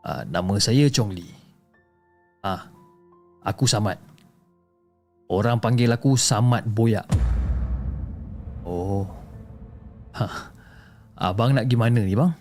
Uh, 0.03 0.23
nama 0.27 0.59
saya 0.59 0.85
Chong 0.91 1.11
Li. 1.15 1.27
Ah, 2.43 2.67
aku 3.43 3.63
Samad. 3.63 4.08
Orang 5.29 5.61
panggil 5.61 5.93
aku 5.93 6.17
Samad 6.17 6.65
Boyak. 6.65 7.05
Oh. 8.65 9.05
Ha. 10.17 10.25
Abang 11.21 11.53
nak 11.53 11.69
gimana 11.69 12.01
ni 12.01 12.17
bang? 12.17 12.33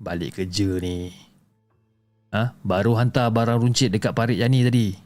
Balik 0.00 0.40
kerja 0.40 0.80
ni. 0.80 1.12
Ha? 2.32 2.56
Baru 2.64 2.96
hantar 2.96 3.28
barang 3.28 3.60
runcit 3.60 3.92
dekat 3.92 4.16
Parit 4.16 4.40
Yani 4.40 4.64
tadi. 4.64 4.96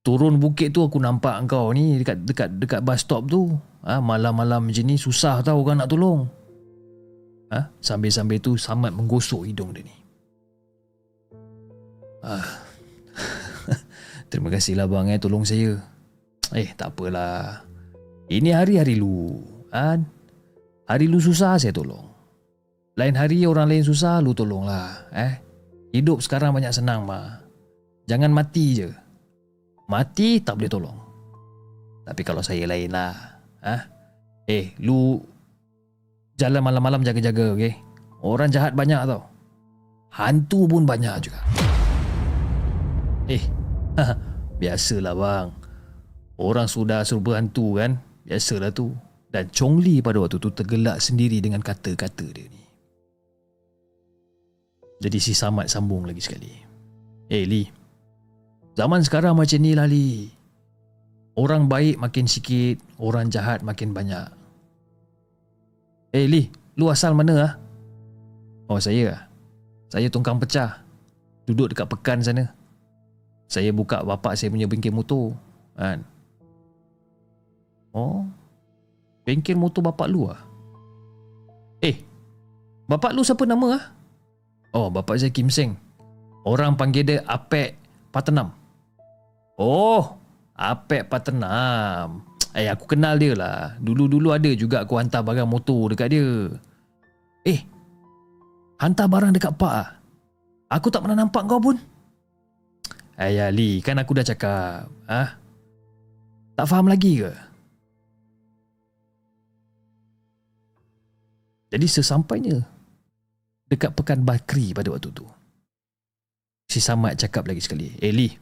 Turun 0.00 0.40
bukit 0.40 0.72
tu 0.72 0.80
aku 0.80 0.96
nampak 0.96 1.44
kau 1.44 1.68
ni 1.76 2.00
dekat 2.00 2.24
dekat 2.24 2.48
dekat 2.56 2.80
bus 2.80 3.04
stop 3.04 3.28
tu. 3.28 3.52
Ha? 3.84 4.00
Malam-malam 4.00 4.64
macam 4.64 4.84
ni 4.88 4.96
susah 4.96 5.44
tau 5.44 5.60
orang 5.60 5.84
nak 5.84 5.92
tolong. 5.92 6.24
Ha? 7.52 7.68
Sambil-sambil 7.84 8.40
tu 8.40 8.56
Samad 8.56 8.96
menggosok 8.96 9.44
hidung 9.44 9.76
dia 9.76 9.84
ni. 9.84 9.96
Ah. 12.24 12.63
Terima 14.34 14.50
kasihlah 14.50 14.90
bang 14.90 15.14
eh 15.14 15.22
tolong 15.22 15.46
saya. 15.46 15.78
Eh 16.50 16.74
tak 16.74 16.98
apalah. 16.98 17.62
Ini 18.26 18.50
hari-hari 18.50 18.98
lu. 18.98 19.38
Kan? 19.70 20.10
Hari 20.90 21.06
lu 21.06 21.22
susah 21.22 21.54
saya 21.54 21.70
tolong. 21.70 22.02
Lain 22.98 23.14
hari 23.14 23.46
orang 23.46 23.70
lain 23.70 23.86
susah 23.86 24.18
lu 24.18 24.34
tolonglah. 24.34 25.06
Eh? 25.14 25.38
Hidup 25.94 26.18
sekarang 26.18 26.50
banyak 26.50 26.74
senang 26.74 27.06
mah. 27.06 27.46
Jangan 28.10 28.34
mati 28.34 28.74
je. 28.74 28.90
Mati 29.86 30.42
tak 30.42 30.58
boleh 30.58 30.66
tolong. 30.66 30.98
Tapi 32.02 32.22
kalau 32.26 32.42
saya 32.42 32.66
lain 32.66 32.90
lah. 32.90 33.14
Ha? 33.62 33.76
Eh, 34.50 34.74
lu 34.82 35.14
jalan 36.34 36.58
malam-malam 36.58 37.06
jaga-jaga, 37.06 37.54
okey? 37.54 37.78
Orang 38.18 38.50
jahat 38.50 38.74
banyak 38.74 38.98
tau. 39.06 39.30
Hantu 40.10 40.66
pun 40.66 40.82
banyak 40.82 41.22
juga. 41.22 41.38
Eh, 43.30 43.46
biasalah 44.58 45.14
bang. 45.14 45.48
Orang 46.34 46.66
sudah 46.66 47.06
suruh 47.06 47.22
berhantu 47.22 47.78
kan? 47.78 47.98
Biasalah 48.26 48.74
tu. 48.74 48.90
Dan 49.34 49.50
Chong 49.50 49.82
Li 49.82 49.98
pada 49.98 50.22
waktu 50.22 50.38
tu 50.38 50.50
tergelak 50.54 51.02
sendiri 51.02 51.42
dengan 51.42 51.58
kata-kata 51.58 52.26
dia 52.30 52.46
ni. 52.46 52.62
Jadi 55.02 55.18
si 55.18 55.34
Samad 55.34 55.66
sambung 55.66 56.06
lagi 56.06 56.22
sekali. 56.22 56.54
Eh 57.26 57.42
Li, 57.42 57.66
zaman 58.78 59.02
sekarang 59.02 59.34
macam 59.34 59.58
ni 59.58 59.74
lah 59.74 59.90
Li. 59.90 60.30
Orang 61.34 61.66
baik 61.66 61.98
makin 61.98 62.30
sikit, 62.30 62.78
orang 63.02 63.26
jahat 63.26 63.66
makin 63.66 63.90
banyak. 63.90 64.30
Eh 66.14 66.30
Li, 66.30 66.46
lu 66.78 66.86
asal 66.86 67.10
mana 67.10 67.34
ah? 67.42 67.52
Oh 68.70 68.78
saya 68.78 69.18
ah. 69.18 69.22
Saya 69.90 70.06
tungkang 70.08 70.38
pecah. 70.38 70.78
Duduk 71.44 71.74
dekat 71.74 71.90
pekan 71.90 72.22
sana. 72.22 72.54
Saya 73.48 73.70
buka 73.70 74.02
bapak 74.02 74.34
saya 74.34 74.50
punya 74.50 74.66
bengkel 74.66 74.94
motor. 74.94 75.36
Kan? 75.76 76.02
Oh. 77.94 78.26
Bengkel 79.24 79.56
motor 79.56 79.80
bapak 79.84 80.06
lu 80.10 80.28
ah. 80.28 80.40
Eh. 81.80 82.02
Bapak 82.84 83.16
lu 83.16 83.24
siapa 83.24 83.48
nama 83.48 83.80
ah? 83.80 83.84
Oh, 84.74 84.90
bapak 84.90 85.16
saya 85.16 85.30
Kim 85.30 85.48
Seng. 85.48 85.78
Orang 86.44 86.76
panggil 86.76 87.06
dia 87.06 87.24
Apek 87.24 87.78
Patenam. 88.12 88.52
Oh, 89.56 90.18
Apek 90.52 91.08
Patenam. 91.08 92.20
Eh, 92.54 92.68
aku 92.68 92.86
kenal 92.86 93.16
dia 93.16 93.32
lah. 93.34 93.74
Dulu-dulu 93.80 94.30
ada 94.30 94.50
juga 94.52 94.84
aku 94.84 95.00
hantar 95.00 95.24
barang 95.24 95.48
motor 95.48 95.94
dekat 95.94 96.12
dia. 96.12 96.52
Eh, 97.46 97.60
hantar 98.78 99.06
barang 99.08 99.32
dekat 99.34 99.54
Pak 99.56 99.72
ah? 99.72 99.88
Aku 100.70 100.90
tak 100.90 101.06
pernah 101.06 101.22
nampak 101.22 101.46
kau 101.46 101.62
pun. 101.62 101.78
Eh, 103.14 103.38
ya 103.38 103.46
Lee, 103.54 103.78
kan 103.78 103.98
aku 104.02 104.18
dah 104.18 104.26
cakap. 104.26 104.90
Ah, 105.06 105.38
Tak 106.54 106.70
faham 106.70 106.86
lagi 106.86 107.18
ke? 107.18 107.34
Jadi 111.74 111.86
sesampainya 111.90 112.62
dekat 113.66 113.90
Pekan 113.98 114.22
Bakri 114.22 114.70
pada 114.70 114.94
waktu 114.94 115.10
tu. 115.10 115.26
Si 116.70 116.78
Samad 116.78 117.18
cakap 117.18 117.50
lagi 117.50 117.58
sekali. 117.58 117.90
Eh 117.98 118.14
Lee, 118.14 118.38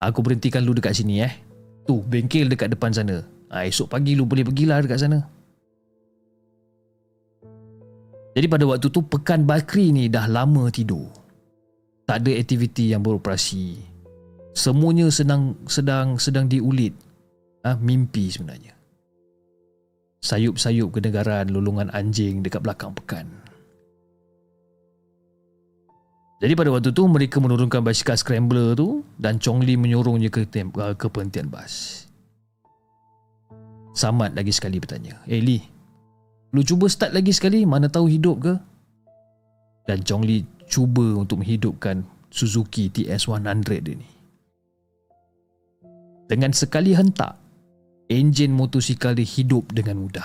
aku 0.00 0.24
berhentikan 0.24 0.64
lu 0.64 0.72
dekat 0.72 0.96
sini 0.96 1.20
eh. 1.20 1.32
Tu, 1.84 2.00
bengkel 2.08 2.48
dekat 2.48 2.72
depan 2.72 2.88
sana. 2.96 3.20
Ha, 3.52 3.68
esok 3.68 3.92
pagi 3.92 4.16
lu 4.16 4.24
boleh 4.24 4.48
pergilah 4.48 4.80
dekat 4.80 5.04
sana. 5.04 5.20
Jadi 8.32 8.46
pada 8.48 8.64
waktu 8.64 8.88
tu 8.88 9.04
Pekan 9.04 9.44
Bakri 9.44 9.92
ni 9.92 10.08
dah 10.08 10.24
lama 10.24 10.72
tidur. 10.72 11.04
Tak 12.08 12.24
ada 12.24 12.32
aktiviti 12.32 12.96
yang 12.96 13.04
beroperasi. 13.04 13.91
Semuanya 14.52 15.08
sedang 15.08 15.56
sedang 15.64 16.20
sedang 16.20 16.44
diulit. 16.44 16.92
Ha, 17.64 17.78
mimpi 17.78 18.28
sebenarnya. 18.28 18.74
Sayup-sayup 20.22 20.94
kedengaran 20.94 21.50
lulungan 21.50 21.90
anjing 21.90 22.44
dekat 22.44 22.62
belakang 22.62 22.94
pekan. 22.94 23.26
Jadi 26.42 26.58
pada 26.58 26.74
waktu 26.74 26.90
tu 26.90 27.06
mereka 27.06 27.38
menurunkan 27.38 27.86
basikal 27.86 28.18
scrambler 28.18 28.74
tu 28.74 29.06
dan 29.14 29.38
Chong 29.38 29.62
Li 29.62 29.78
menyuruhnya 29.78 30.26
ke, 30.26 30.42
tem- 30.42 30.74
ke 30.74 31.06
penghentian 31.06 31.46
bas. 31.46 32.04
Samad 33.94 34.34
lagi 34.34 34.50
sekali 34.50 34.82
bertanya. 34.82 35.22
Eh 35.30 35.38
Lee, 35.38 35.62
lu 36.50 36.66
cuba 36.66 36.90
start 36.90 37.14
lagi 37.14 37.30
sekali 37.30 37.62
mana 37.62 37.86
tahu 37.86 38.10
hidup 38.10 38.36
ke? 38.42 38.54
Dan 39.86 40.02
Chong 40.02 40.26
Li 40.26 40.42
cuba 40.66 41.14
untuk 41.14 41.46
menghidupkan 41.46 42.02
Suzuki 42.26 42.90
TS100 42.90 43.78
dia 43.78 43.94
ni. 43.94 44.21
Dengan 46.32 46.48
sekali 46.56 46.96
hentak, 46.96 47.36
enjin 48.08 48.56
motosikal 48.56 49.12
dia 49.12 49.28
hidup 49.28 49.68
dengan 49.68 50.00
mudah. 50.00 50.24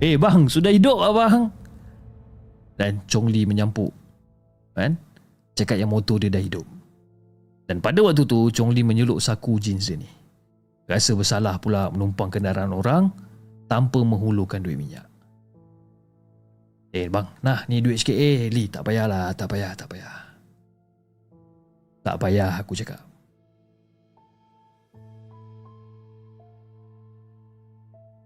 Eh 0.00 0.16
bang, 0.16 0.48
sudah 0.48 0.72
hidup 0.72 1.04
lah 1.04 1.12
bang. 1.12 1.52
Dan 2.80 3.04
Chong 3.04 3.28
Li 3.28 3.44
menyampuk. 3.44 3.92
Kan? 4.72 4.96
Cakap 5.52 5.76
yang 5.76 5.92
motor 5.92 6.16
dia 6.16 6.32
dah 6.32 6.40
hidup. 6.40 6.64
Dan 7.68 7.84
pada 7.84 8.00
waktu 8.00 8.24
tu, 8.24 8.48
Chong 8.56 8.72
Li 8.72 8.80
menyeluk 8.80 9.20
saku 9.20 9.60
jeans 9.60 9.92
dia 9.92 10.00
ni. 10.00 10.08
Rasa 10.88 11.12
bersalah 11.12 11.60
pula 11.60 11.92
menumpang 11.92 12.32
kendaraan 12.32 12.72
orang 12.72 13.12
tanpa 13.68 14.00
menghulurkan 14.00 14.64
duit 14.64 14.80
minyak. 14.80 15.04
Eh 16.88 17.12
bang, 17.12 17.28
nah 17.44 17.68
ni 17.68 17.84
duit 17.84 18.00
sikit 18.00 18.16
eh. 18.16 18.48
Li, 18.48 18.64
tak 18.64 18.80
payahlah, 18.88 19.28
tak 19.36 19.44
payah, 19.52 19.76
tak 19.76 19.92
payah. 19.92 20.16
Tak 22.00 22.16
payah 22.16 22.56
aku 22.56 22.72
cakap. 22.72 23.11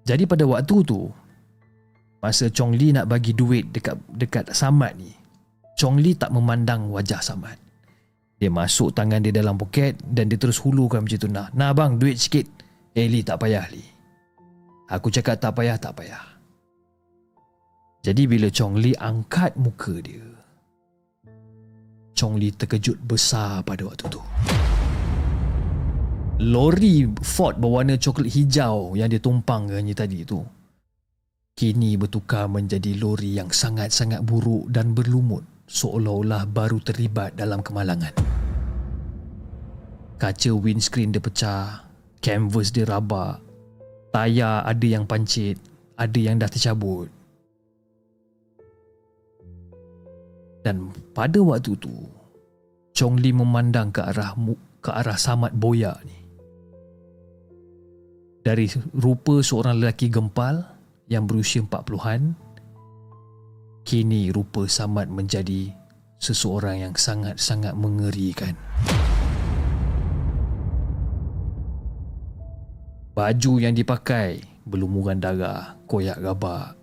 Jadi 0.07 0.23
pada 0.23 0.47
waktu 0.47 0.87
tu, 0.87 1.11
masa 2.23 2.47
Chong 2.47 2.79
Li 2.79 2.95
nak 2.95 3.11
bagi 3.11 3.35
duit 3.35 3.75
dekat 3.75 3.99
dekat 4.15 4.55
Samad 4.55 4.95
ni, 4.95 5.11
Chong 5.75 5.99
Li 5.99 6.15
tak 6.15 6.31
memandang 6.31 6.87
wajah 6.95 7.19
Samad. 7.19 7.59
Dia 8.39 8.53
masuk 8.53 8.95
tangan 8.95 9.25
dia 9.25 9.35
dalam 9.35 9.59
poket 9.59 9.99
dan 10.07 10.31
dia 10.31 10.39
terus 10.39 10.63
hulurkan 10.63 11.03
macam 11.03 11.19
tu. 11.19 11.27
Nah, 11.27 11.49
nah 11.57 11.73
bang, 11.75 11.99
duit 11.99 12.21
sikit. 12.21 12.45
Eh 12.95 13.09
Li, 13.09 13.25
tak 13.25 13.43
payah 13.43 13.67
Li. 13.73 13.83
Aku 14.93 15.11
cakap 15.11 15.43
tak 15.43 15.57
payah, 15.59 15.75
tak 15.81 15.99
payah. 15.99 16.23
Jadi 18.07 18.23
bila 18.31 18.47
Chong 18.53 18.79
Li 18.79 18.95
angkat 18.95 19.59
muka 19.59 19.99
dia, 19.99 20.23
Chong 22.15 22.39
Li 22.39 22.55
terkejut 22.55 23.01
besar 23.03 23.67
pada 23.67 23.89
waktu 23.89 24.07
tu. 24.07 24.23
Lori 26.37 27.09
Ford 27.25 27.57
berwarna 27.57 27.97
coklat 27.97 28.29
hijau 28.29 28.93
yang 28.93 29.09
dia 29.09 29.21
tumpang 29.21 29.73
kan 29.73 29.89
tadi 29.97 30.21
tu 30.23 30.45
kini 31.57 31.97
bertukar 31.97 32.53
menjadi 32.53 32.93
lori 33.01 33.41
yang 33.41 33.49
sangat-sangat 33.49 34.21
buruk 34.21 34.69
dan 34.69 34.93
berlumut 34.93 35.41
seolah-olah 35.65 36.45
baru 36.45 36.77
terlibat 36.85 37.33
dalam 37.33 37.65
kemalangan. 37.65 38.13
Kaca 40.21 40.53
windscreen 40.53 41.17
dia 41.17 41.21
pecah, 41.25 41.81
canvas 42.21 42.69
dia 42.77 42.85
rabak, 42.85 43.41
tayar 44.13 44.69
ada 44.69 44.85
yang 44.85 45.09
pancit, 45.09 45.57
ada 45.97 46.19
yang 46.21 46.37
dah 46.37 46.49
tercabut. 46.53 47.09
Dan 50.61 50.93
pada 51.17 51.41
waktu 51.41 51.73
tu, 51.81 52.05
Chong 52.93 53.17
Li 53.17 53.33
memandang 53.33 53.93
ke 53.97 54.05
arah 54.05 54.37
ke 54.85 54.91
arah 54.93 55.17
Samad 55.17 55.57
Boya 55.57 55.97
ni. 56.05 56.26
Dari 58.47 58.71
rupa 58.95 59.43
seorang 59.43 59.83
lelaki 59.83 60.07
gempal 60.07 60.63
yang 61.11 61.27
berusia 61.27 61.67
40-an, 61.67 62.39
kini 63.83 64.31
rupa 64.31 64.71
Samad 64.71 65.11
menjadi 65.11 65.75
seseorang 66.23 66.87
yang 66.87 66.95
sangat-sangat 66.95 67.75
mengerikan. 67.75 68.55
Baju 73.19 73.53
yang 73.59 73.75
dipakai 73.75 74.39
berlumuran 74.63 75.19
darah, 75.19 75.75
koyak 75.91 76.23
gabak. 76.23 76.79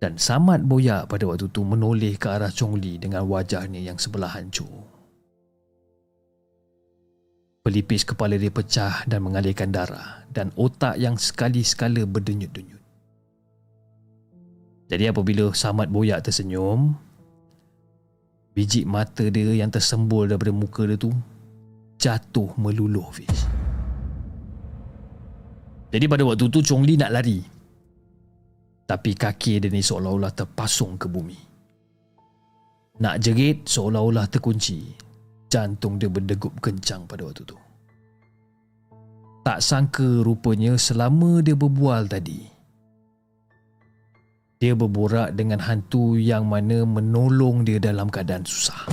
Dan 0.00 0.16
Samad 0.16 0.64
boyak 0.64 1.12
pada 1.12 1.28
waktu 1.28 1.52
tu 1.52 1.68
menoleh 1.68 2.16
ke 2.16 2.32
arah 2.32 2.48
Chong 2.48 2.80
Li 2.80 2.96
dengan 2.96 3.28
wajahnya 3.28 3.84
yang 3.84 4.00
sebelah 4.00 4.32
hancur. 4.32 4.89
Pelipis 7.70 8.02
kepala 8.02 8.34
dia 8.34 8.50
pecah 8.50 9.06
dan 9.06 9.22
mengalirkan 9.22 9.70
darah 9.70 10.26
dan 10.34 10.50
otak 10.58 10.98
yang 10.98 11.14
sekali-sekala 11.14 12.02
berdenyut-denyut. 12.02 12.82
Jadi 14.90 15.06
apabila 15.06 15.54
Samad 15.54 15.86
Boyak 15.86 16.26
tersenyum, 16.26 16.98
biji 18.58 18.82
mata 18.82 19.22
dia 19.22 19.54
yang 19.54 19.70
tersembul 19.70 20.34
daripada 20.34 20.50
muka 20.50 20.82
dia 20.82 20.98
tu 20.98 21.14
jatuh 21.94 22.50
meluluh 22.58 23.06
Fiz. 23.14 23.46
Jadi 25.94 26.10
pada 26.10 26.26
waktu 26.26 26.50
tu 26.50 26.66
Chong 26.66 26.82
Li 26.82 26.98
nak 26.98 27.14
lari. 27.14 27.38
Tapi 28.82 29.14
kaki 29.14 29.62
dia 29.62 29.70
ni 29.70 29.78
seolah-olah 29.78 30.34
terpasung 30.34 30.98
ke 30.98 31.06
bumi. 31.06 31.38
Nak 32.98 33.14
jerit 33.22 33.70
seolah-olah 33.70 34.26
terkunci 34.26 35.09
jantung 35.50 35.98
dia 35.98 36.06
berdegup 36.06 36.54
kencang 36.62 37.04
pada 37.10 37.26
waktu 37.26 37.42
tu. 37.42 37.58
Tak 39.42 39.58
sangka 39.58 40.22
rupanya 40.22 40.78
selama 40.78 41.42
dia 41.42 41.58
berbual 41.58 42.06
tadi, 42.06 42.46
dia 44.60 44.76
berborak 44.76 45.34
dengan 45.34 45.58
hantu 45.58 46.14
yang 46.20 46.46
mana 46.46 46.86
menolong 46.86 47.66
dia 47.66 47.82
dalam 47.82 48.12
keadaan 48.12 48.46
susah. 48.46 48.86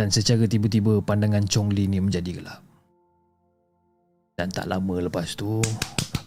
Dan 0.00 0.08
secara 0.08 0.48
tiba-tiba 0.48 1.04
pandangan 1.04 1.44
Chong 1.44 1.76
Li 1.76 1.84
ni 1.84 2.00
menjadi 2.00 2.40
gelap. 2.40 2.64
Dan 4.32 4.48
tak 4.48 4.64
lama 4.64 4.96
lepas 4.96 5.36
tu, 5.36 5.60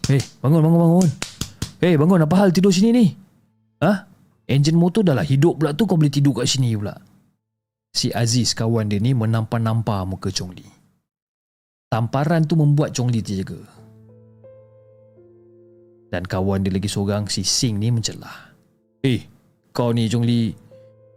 "Hei, 0.05 0.21
bangun 0.45 0.61
bangun 0.61 0.81
bangun. 0.85 1.09
Hei, 1.81 1.97
bangun 1.97 2.21
apa 2.21 2.35
hal 2.37 2.53
tidur 2.53 2.69
sini 2.69 2.93
ni?" 2.93 3.05
"Hah? 3.81 4.12
Enjin 4.43 4.75
motor 4.75 5.07
dah 5.07 5.15
lah 5.15 5.23
hidup 5.23 5.63
pula 5.63 5.71
tu 5.71 5.87
kau 5.87 5.95
boleh 5.95 6.11
tidur 6.11 6.35
kat 6.35 6.51
sini 6.51 6.75
pula. 6.75 6.95
Si 7.93 8.11
Aziz 8.11 8.51
kawan 8.57 8.89
dia 8.89 8.99
ni 8.99 9.15
menampar-nampar 9.15 10.03
muka 10.03 10.33
Chong 10.33 10.51
Li. 10.51 10.65
Tamparan 11.87 12.43
tu 12.43 12.57
membuat 12.57 12.91
Chong 12.91 13.13
Li 13.13 13.21
terjaga. 13.21 13.61
Dan 16.11 16.25
kawan 16.27 16.65
dia 16.65 16.73
lagi 16.73 16.89
seorang 16.89 17.29
si 17.29 17.45
Sing 17.45 17.79
ni 17.79 17.93
mencelah. 17.93 18.51
Eh, 19.05 19.23
kau 19.71 19.93
ni 19.95 20.09
Chong 20.09 20.25
Li. 20.25 20.51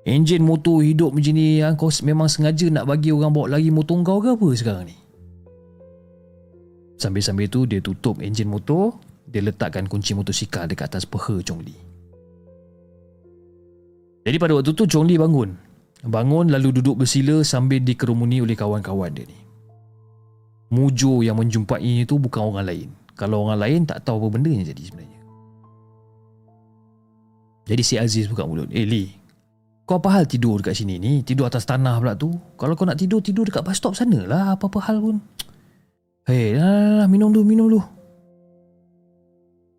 Enjin 0.07 0.44
motor 0.47 0.86
hidup 0.86 1.11
macam 1.11 1.35
ni 1.35 1.59
yang 1.59 1.74
kau 1.74 1.90
memang 2.07 2.31
sengaja 2.31 2.70
nak 2.70 2.86
bagi 2.86 3.11
orang 3.11 3.35
bawa 3.35 3.59
lagi 3.59 3.74
motor 3.74 4.07
kau 4.07 4.23
ke 4.23 4.39
apa 4.39 4.48
sekarang 4.55 4.85
ni? 4.86 4.97
Sambil-sambil 6.97 7.51
tu 7.51 7.66
dia 7.66 7.82
tutup 7.82 8.23
enjin 8.23 8.48
motor, 8.48 8.97
dia 9.28 9.43
letakkan 9.44 9.85
kunci 9.90 10.15
motosikal 10.15 10.65
dekat 10.70 10.94
atas 10.94 11.05
peha 11.05 11.43
Chong 11.43 11.61
Li. 11.61 11.86
Jadi 14.27 14.43
pada 14.43 14.59
waktu 14.59 14.74
tu 14.74 14.90
Chong 14.90 15.07
Li 15.07 15.15
bangun. 15.15 15.55
Bangun 16.03 16.51
lalu 16.51 16.82
duduk 16.82 16.98
bersila 16.98 17.47
sambil 17.47 17.78
dikerumuni 17.78 18.43
oleh 18.43 18.59
kawan-kawan 18.59 19.15
dia 19.15 19.23
ni. 19.23 19.39
Mujo 20.74 21.23
yang 21.23 21.39
menjumpai 21.39 22.03
itu 22.03 22.19
bukan 22.19 22.51
orang 22.51 22.66
lain. 22.66 22.89
Kalau 23.15 23.47
orang 23.47 23.62
lain 23.62 23.81
tak 23.86 24.03
tahu 24.03 24.27
apa 24.27 24.35
benda 24.35 24.51
yang 24.51 24.66
jadi 24.66 24.82
sebenarnya. 24.82 25.20
Jadi 27.70 27.82
si 27.86 27.94
Aziz 28.03 28.27
buka 28.27 28.43
mulut. 28.43 28.66
Eh 28.74 28.82
Li, 28.82 29.15
kau 29.86 30.03
apa 30.03 30.19
hal 30.19 30.27
tidur 30.27 30.59
dekat 30.59 30.74
sini 30.74 30.98
ni? 30.98 31.23
Tidur 31.23 31.47
atas 31.47 31.62
tanah 31.62 32.03
pula 32.03 32.19
tu. 32.19 32.35
Kalau 32.59 32.74
kau 32.74 32.82
nak 32.82 32.98
tidur, 32.98 33.23
tidur 33.23 33.47
dekat 33.47 33.62
bus 33.62 33.78
stop 33.78 33.94
sana 33.94 34.27
lah. 34.27 34.59
Apa-apa 34.59 34.90
hal 34.90 34.98
pun. 34.98 35.23
Hei, 36.27 36.59
dah, 36.59 36.66
dah, 36.66 36.94
dah, 37.03 37.07
minum 37.07 37.31
dulu, 37.31 37.47
minum 37.47 37.70
dulu. 37.70 37.82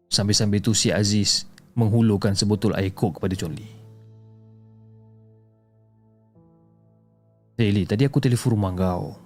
Sambil-sambil 0.07 0.64
tu 0.64 0.72
si 0.72 0.88
Aziz 0.88 1.44
menghulurkan 1.76 2.32
sebotol 2.32 2.80
air 2.80 2.95
kok 2.95 3.19
kepada 3.19 3.36
Chong 3.36 3.77
Lee, 7.58 7.90
tadi 7.90 8.06
aku 8.06 8.22
telefon 8.22 8.54
rumah 8.54 8.72
kau. 8.78 9.18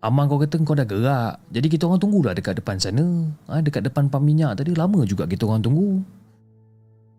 Amang 0.00 0.28
kau 0.28 0.40
kata 0.40 0.60
kau 0.60 0.76
dah 0.76 0.84
gerak. 0.84 1.40
Jadi 1.48 1.66
kita 1.72 1.88
orang 1.88 2.00
tunggulah 2.00 2.32
dekat 2.36 2.60
depan 2.60 2.76
sana. 2.76 3.04
Ha, 3.48 3.60
dekat 3.64 3.88
depan 3.88 4.08
pam 4.12 4.20
minyak 4.24 4.60
tadi 4.60 4.72
lama 4.76 5.04
juga 5.08 5.24
kita 5.24 5.48
orang 5.48 5.64
tunggu. 5.64 6.00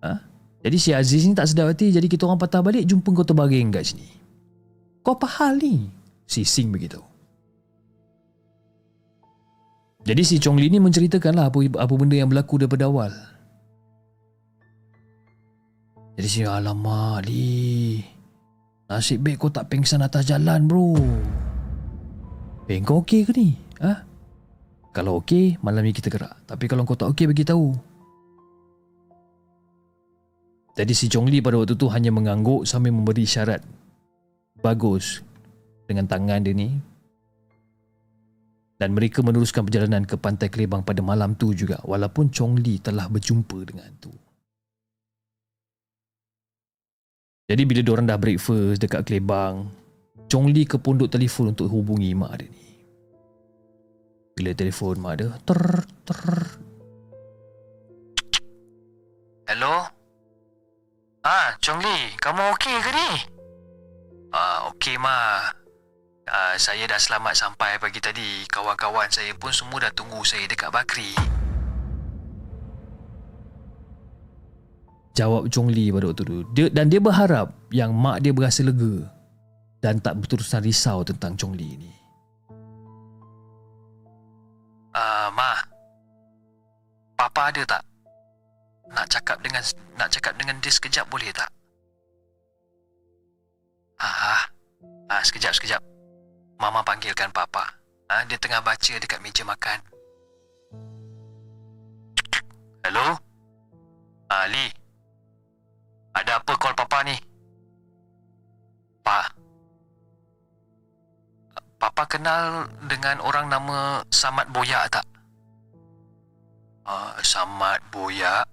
Ha? 0.01 0.13
Jadi 0.61 0.77
si 0.77 0.89
Aziz 0.93 1.25
ni 1.25 1.33
tak 1.33 1.49
sedar 1.49 1.69
hati. 1.69 1.89
Jadi 1.93 2.05
kita 2.05 2.25
orang 2.29 2.37
patah 2.37 2.61
balik 2.61 2.85
jumpa 2.85 3.09
kau 3.09 3.25
terbaring 3.25 3.73
kat 3.73 3.93
sini. 3.93 4.05
Kau 5.01 5.17
apa 5.17 5.25
hal 5.29 5.57
ni? 5.57 5.89
Si 6.29 6.45
Sing 6.45 6.69
begitu. 6.69 7.01
Jadi 10.01 10.21
si 10.25 10.41
Chong 10.41 10.57
Li 10.57 10.69
ni 10.73 10.81
menceritakanlah 10.81 11.53
apa, 11.53 11.57
apa 11.77 11.93
benda 11.93 12.17
yang 12.17 12.29
berlaku 12.29 12.65
daripada 12.65 12.89
awal. 12.89 13.13
Jadi 16.17 16.29
si 16.29 16.41
alamak 16.45 17.29
Lee. 17.29 18.20
Nasib 18.91 19.23
baik 19.23 19.39
kau 19.39 19.47
tak 19.47 19.71
pengsan 19.71 20.03
atas 20.03 20.27
jalan 20.27 20.67
bro 20.67 20.99
Eh 22.67 22.75
kau 22.83 22.99
okey 22.99 23.23
ke 23.23 23.31
ni? 23.39 23.55
Ha? 23.79 24.03
Kalau 24.91 25.23
okey 25.23 25.55
malam 25.63 25.87
ni 25.87 25.95
kita 25.95 26.11
gerak 26.11 26.43
Tapi 26.43 26.67
kalau 26.67 26.83
kau 26.83 26.99
tak 26.99 27.07
okey 27.15 27.31
bagi 27.31 27.47
tahu 27.47 27.71
Jadi 30.75 30.91
si 30.91 31.07
Chong 31.07 31.31
Li 31.31 31.39
pada 31.39 31.55
waktu 31.55 31.79
tu 31.79 31.87
hanya 31.87 32.11
mengangguk 32.11 32.67
sambil 32.67 32.91
memberi 32.91 33.23
syarat 33.23 33.63
Bagus 34.59 35.23
Dengan 35.87 36.11
tangan 36.11 36.43
dia 36.43 36.51
ni 36.51 36.91
dan 38.81 38.97
mereka 38.97 39.21
meneruskan 39.21 39.61
perjalanan 39.61 40.09
ke 40.09 40.17
pantai 40.17 40.49
Kelebang 40.49 40.81
pada 40.81 41.05
malam 41.05 41.37
tu 41.37 41.53
juga 41.53 41.77
walaupun 41.85 42.33
Chong 42.33 42.57
Li 42.57 42.81
telah 42.81 43.05
berjumpa 43.05 43.61
dengan 43.61 43.93
tu. 44.01 44.09
Jadi 47.51 47.67
bila 47.67 47.83
diorang 47.83 48.07
dah 48.07 48.15
breakfast 48.15 48.79
dekat 48.79 49.03
Kelebang, 49.03 49.67
Chong 50.31 50.55
Li 50.55 50.63
ke 50.63 50.79
pondok 50.79 51.11
telefon 51.11 51.51
untuk 51.51 51.67
hubungi 51.67 52.15
mak 52.15 52.39
dia 52.39 52.47
ni. 52.47 52.63
Bila 54.39 54.55
telefon 54.55 54.95
mak 55.03 55.19
dia, 55.19 55.35
ter 55.43 55.83
ter. 56.07 56.21
Hello? 59.51 59.83
Ah, 61.27 61.59
Chong 61.59 61.83
Li, 61.83 62.15
kamu 62.23 62.55
okey 62.55 62.75
ke 62.87 62.91
ni? 62.95 63.09
Ah, 64.31 64.71
okey 64.71 64.95
ma. 64.95 65.43
Ah, 66.31 66.55
saya 66.55 66.87
dah 66.87 67.03
selamat 67.03 67.35
sampai 67.35 67.75
pagi 67.83 67.99
tadi. 67.99 68.47
Kawan-kawan 68.47 69.11
saya 69.11 69.35
pun 69.35 69.51
semua 69.51 69.83
dah 69.83 69.91
tunggu 69.91 70.23
saya 70.23 70.47
dekat 70.47 70.71
Bakri. 70.71 71.40
Jawab 75.11 75.51
Chong 75.51 75.67
Li 75.67 75.91
pada 75.91 76.07
waktu 76.07 76.23
tu. 76.23 76.37
Dia, 76.55 76.71
dan 76.71 76.87
dia 76.87 77.03
berharap 77.03 77.51
yang 77.69 77.91
mak 77.91 78.23
dia 78.23 78.31
berasa 78.31 78.63
lega 78.63 79.07
dan 79.83 79.99
tak 79.99 80.15
berterusan 80.23 80.63
risau 80.63 81.03
tentang 81.03 81.35
Chong 81.35 81.55
Li 81.57 81.75
ni. 81.75 81.91
Ah, 84.95 85.27
uh, 85.27 85.27
ma. 85.35 85.51
Papa 87.19 87.51
ada 87.51 87.61
tak? 87.63 87.83
Nak 88.91 89.07
cakap 89.07 89.37
dengan 89.39 89.63
nak 89.95 90.09
cakap 90.11 90.33
dengan 90.35 90.55
dia 90.59 90.71
sekejap 90.71 91.07
boleh 91.07 91.31
tak? 91.31 91.47
Ah, 94.01 94.49
ah, 95.11 95.21
sekejap 95.21 95.53
sekejap. 95.53 95.81
Mama 96.57 96.81
panggilkan 96.81 97.29
papa. 97.29 97.77
Ah, 98.09 98.25
dia 98.25 98.35
tengah 98.41 98.59
baca 98.65 98.93
dekat 98.97 99.19
meja 99.21 99.45
makan. 99.45 99.79
Hello? 102.81 103.15
Ali. 104.27 104.80
Ada 106.11 106.43
apa 106.43 106.53
call 106.59 106.75
papa 106.75 107.03
ni? 107.07 107.15
Pa, 109.01 109.25
Papa 111.81 112.05
kenal 112.05 112.69
dengan 112.85 113.17
orang 113.25 113.49
nama 113.49 114.05
Samad 114.13 114.53
Boyak 114.53 114.93
tak? 114.93 115.05
Ah, 116.85 117.17
Samad 117.25 117.81
Boyak. 117.89 118.45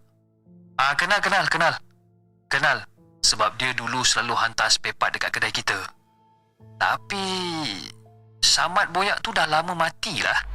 Ah, 0.80 0.96
kenal, 0.96 1.20
kenal, 1.20 1.44
kenal. 1.44 1.76
Kenal. 2.48 2.88
Sebab 3.20 3.60
dia 3.60 3.76
dulu 3.76 4.00
selalu 4.00 4.32
hantar 4.32 4.72
spare 4.72 4.96
part 4.96 5.12
dekat 5.12 5.28
kedai 5.28 5.52
kita. 5.52 5.76
Tapi... 6.80 7.28
Samad 8.40 8.96
Boyak 8.96 9.20
tu 9.20 9.28
dah 9.36 9.44
lama 9.44 9.76
matilah. 9.76 10.48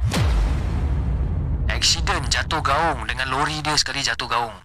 Aksiden 1.70 2.26
jatuh 2.26 2.58
gaung 2.58 3.06
dengan 3.06 3.30
lori 3.30 3.62
dia 3.62 3.78
sekali 3.78 4.02
jatuh 4.02 4.26
gaung. 4.26 4.58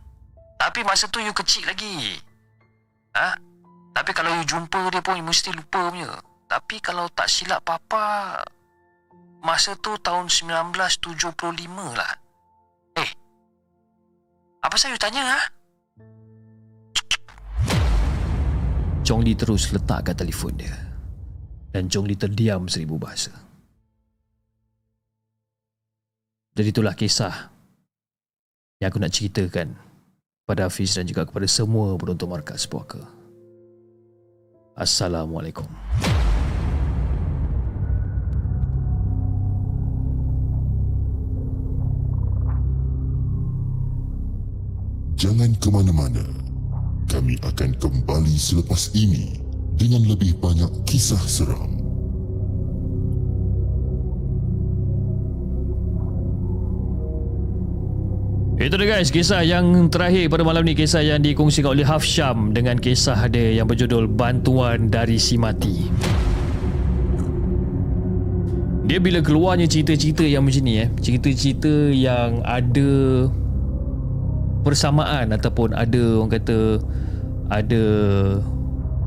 Tapi 0.58 0.82
masa 0.82 1.06
tu 1.14 1.22
you 1.22 1.30
kecil 1.38 1.62
lagi. 1.70 2.18
Ha? 3.18 3.30
Tapi 3.96 4.12
kalau 4.14 4.32
you 4.38 4.46
jumpa 4.46 4.94
dia 4.94 5.02
pun 5.02 5.18
you 5.18 5.26
mesti 5.26 5.50
lupa 5.56 5.90
punya. 5.90 6.10
Tapi 6.50 6.82
kalau 6.82 7.10
tak 7.14 7.30
silap 7.30 7.62
papa 7.66 8.42
masa 9.42 9.78
tu 9.80 9.96
tahun 9.98 10.28
1975 10.28 11.20
lah. 11.96 12.14
Eh. 13.00 13.12
Apa 14.66 14.76
saya 14.76 15.00
tanya 15.00 15.24
ha? 15.26 15.42
Chong 19.06 19.26
Li 19.26 19.34
terus 19.34 19.74
letakkan 19.74 20.14
telefon 20.14 20.54
dia. 20.54 20.76
Dan 21.74 21.90
Chong 21.90 22.06
Li 22.06 22.14
terdiam 22.14 22.70
seribu 22.70 23.02
bahasa. 23.02 23.34
Jadi 26.54 26.70
itulah 26.70 26.94
kisah 26.94 27.50
yang 28.84 28.90
aku 28.92 29.00
nak 29.00 29.16
ceritakan 29.16 29.89
pada 30.50 30.66
Hafiz 30.66 30.98
dan 30.98 31.06
juga 31.06 31.30
kepada 31.30 31.46
semua 31.46 31.94
penonton 31.94 32.26
markas 32.26 32.66
puaka. 32.66 33.06
Assalamualaikum. 34.74 35.70
Jangan 45.14 45.54
ke 45.62 45.70
mana-mana. 45.70 46.26
Kami 47.06 47.38
akan 47.46 47.78
kembali 47.78 48.34
selepas 48.34 48.90
ini 48.98 49.38
dengan 49.78 50.02
lebih 50.10 50.34
banyak 50.42 50.72
kisah 50.90 51.22
seram. 51.30 51.89
Itu 58.60 58.76
dia 58.76 58.92
guys, 58.92 59.08
kisah 59.08 59.40
yang 59.48 59.88
terakhir 59.88 60.28
pada 60.28 60.44
malam 60.44 60.68
ni 60.68 60.76
Kisah 60.76 61.00
yang 61.00 61.24
dikongsikan 61.24 61.80
oleh 61.80 61.88
Hafsyam 61.88 62.52
Dengan 62.52 62.76
kisah 62.76 63.32
dia 63.32 63.56
yang 63.56 63.72
berjudul 63.72 64.12
Bantuan 64.12 64.92
dari 64.92 65.16
Si 65.16 65.40
Mati. 65.40 65.88
Dia 68.84 69.00
bila 69.00 69.24
keluarnya 69.24 69.64
cerita-cerita 69.64 70.28
yang 70.28 70.44
macam 70.44 70.60
ni 70.68 70.76
eh 70.76 70.92
Cerita-cerita 71.00 71.72
yang 71.96 72.44
ada 72.44 72.92
Persamaan 74.68 75.32
ataupun 75.32 75.72
ada 75.72 76.20
orang 76.20 76.36
kata 76.36 76.84
Ada 77.56 77.84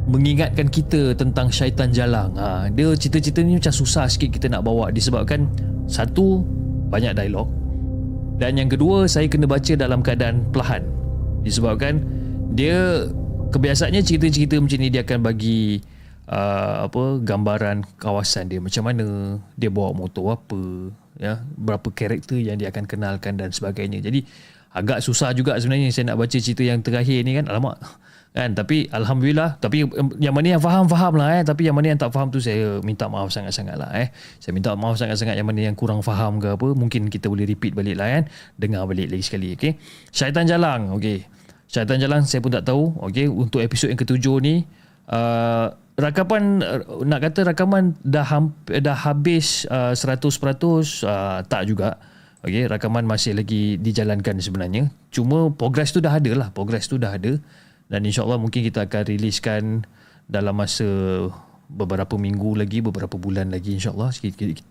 Mengingatkan 0.09 0.73
kita 0.73 1.13
tentang 1.13 1.53
syaitan 1.53 1.93
jalang. 1.93 2.33
Ha, 2.41 2.73
Dia 2.73 2.89
cerita-cerita 2.97 3.45
ni 3.45 3.61
macam 3.61 3.71
susah 3.77 4.09
sikit 4.09 4.33
kita 4.33 4.49
nak 4.49 4.65
bawa. 4.65 4.89
Disebabkan 4.89 5.45
Satu 5.85 6.41
Banyak 6.89 7.21
dialog 7.21 7.62
dan 8.43 8.59
yang 8.59 8.67
kedua 8.67 9.07
saya 9.07 9.31
kena 9.31 9.47
baca 9.47 9.79
dalam 9.79 10.03
keadaan 10.03 10.43
perlahan. 10.51 10.83
Disebabkan 11.47 12.03
dia 12.59 13.07
kebiasaannya 13.55 14.03
cerita-cerita 14.03 14.59
macam 14.59 14.83
ni 14.83 14.91
dia 14.91 15.07
akan 15.07 15.23
bagi 15.23 15.79
uh, 16.27 16.91
apa 16.91 17.23
gambaran 17.23 17.87
kawasan 18.03 18.51
dia. 18.51 18.59
Macam 18.59 18.83
mana 18.83 19.39
dia 19.55 19.71
bawa 19.71 19.95
motor 19.95 20.35
apa 20.35 20.91
ya 21.23 21.39
berapa 21.55 21.87
karakter 21.95 22.43
yang 22.43 22.59
dia 22.59 22.75
akan 22.75 22.83
kenalkan 22.91 23.39
dan 23.39 23.55
sebagainya. 23.55 24.03
Jadi 24.03 24.27
agak 24.75 25.07
susah 25.07 25.31
juga 25.39 25.55
sebenarnya 25.63 25.95
saya 25.95 26.11
nak 26.11 26.19
baca 26.19 26.35
cerita 26.35 26.67
yang 26.67 26.83
terakhir 26.83 27.23
ni 27.23 27.39
kan. 27.39 27.47
Alamak 27.47 27.79
kan 28.33 28.57
tapi 28.57 28.89
alhamdulillah 28.89 29.61
tapi 29.61 29.85
yang 30.17 30.33
mana 30.33 30.57
yang 30.57 30.63
faham 30.65 30.89
faham 30.89 31.21
lah 31.21 31.37
eh. 31.37 31.43
Tapi 31.45 31.69
yang 31.69 31.77
mana 31.77 31.93
yang 31.93 32.01
tak 32.01 32.17
faham 32.17 32.33
tu 32.33 32.41
saya 32.41 32.81
minta 32.81 33.05
maaf 33.05 33.29
sangat-sangat 33.29 33.77
lah 33.77 33.93
eh. 33.93 34.09
Saya 34.41 34.57
minta 34.57 34.73
maaf 34.73 34.97
sangat-sangat 34.97 35.37
yang 35.37 35.45
mana 35.45 35.69
yang 35.69 35.77
kurang 35.77 36.01
faham 36.01 36.41
ke 36.41 36.57
apa 36.57 36.69
mungkin 36.73 37.13
kita 37.13 37.29
boleh 37.29 37.45
repeat 37.45 37.77
balik 37.77 38.01
lah 38.01 38.09
kan. 38.09 38.25
Dengar 38.57 38.89
balik 38.89 39.13
lagi 39.13 39.21
sekali 39.21 39.53
okey. 39.53 39.77
Syaitan 40.09 40.49
jalang 40.49 40.97
okey. 40.97 41.29
Syaitan 41.69 42.01
jalang 42.01 42.25
saya 42.25 42.41
pun 42.41 42.57
tak 42.57 42.65
tahu 42.65 42.97
okey. 43.13 43.29
Untuk 43.29 43.61
episod 43.61 43.93
yang 43.93 44.01
ketujuh 44.01 44.41
ni 44.41 44.65
uh, 45.13 45.69
rakaman 46.01 46.65
nak 47.05 47.21
kata 47.21 47.53
rakaman 47.53 48.01
dah 48.01 48.25
hamp- 48.25 48.73
dah 48.73 48.97
habis 48.97 49.69
uh, 49.69 49.93
100% 49.93 50.25
uh, 50.25 51.45
tak 51.45 51.69
juga. 51.69 52.01
Okey 52.49 52.65
rakaman 52.65 53.05
masih 53.05 53.37
lagi 53.37 53.77
dijalankan 53.77 54.41
sebenarnya. 54.41 54.89
Cuma 55.13 55.53
progress 55.53 55.93
tu 55.93 56.01
dah 56.01 56.17
ada 56.17 56.33
lah 56.33 56.49
progress 56.49 56.89
tu 56.89 56.97
dah 56.97 57.13
ada 57.21 57.37
dan 57.93 58.09
insyaAllah 58.09 58.41
mungkin 58.41 58.65
kita 58.65 58.89
akan 58.89 59.03
riliskan 59.05 59.85
dalam 60.25 60.57
masa 60.57 60.89
beberapa 61.69 62.17
minggu 62.17 62.57
lagi, 62.57 62.81
beberapa 62.81 63.21
bulan 63.21 63.53
lagi 63.53 63.77
insyaAllah. 63.77 64.13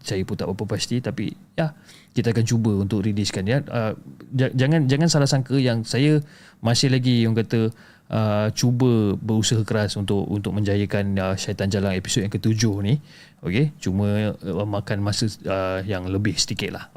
Saya 0.02 0.22
pun 0.26 0.34
tak 0.38 0.50
apa 0.50 0.64
pasti 0.66 0.98
tapi 1.06 1.30
ya 1.54 1.78
kita 2.18 2.34
akan 2.34 2.46
cuba 2.50 2.72
untuk 2.82 3.06
riliskan 3.06 3.46
ya. 3.46 3.62
Uh, 3.70 3.94
jangan 4.34 4.90
jangan 4.90 5.06
salah 5.10 5.30
sangka 5.30 5.54
yang 5.62 5.86
saya 5.86 6.18
masih 6.66 6.90
lagi 6.90 7.22
yang 7.22 7.38
kata 7.38 7.70
uh, 8.10 8.50
cuba 8.58 9.14
berusaha 9.18 9.62
keras 9.62 9.98
untuk 10.02 10.26
untuk 10.26 10.58
menjayakan 10.58 11.14
uh, 11.22 11.36
Syaitan 11.38 11.70
Jalan 11.70 11.94
episod 11.94 12.26
yang 12.26 12.34
ketujuh 12.34 12.74
ni. 12.82 12.98
Okay, 13.46 13.70
cuma 13.78 14.34
uh, 14.34 14.66
makan 14.66 15.02
masa 15.02 15.30
uh, 15.46 15.86
yang 15.86 16.10
lebih 16.10 16.38
sedikit 16.42 16.74
lah. 16.74 16.90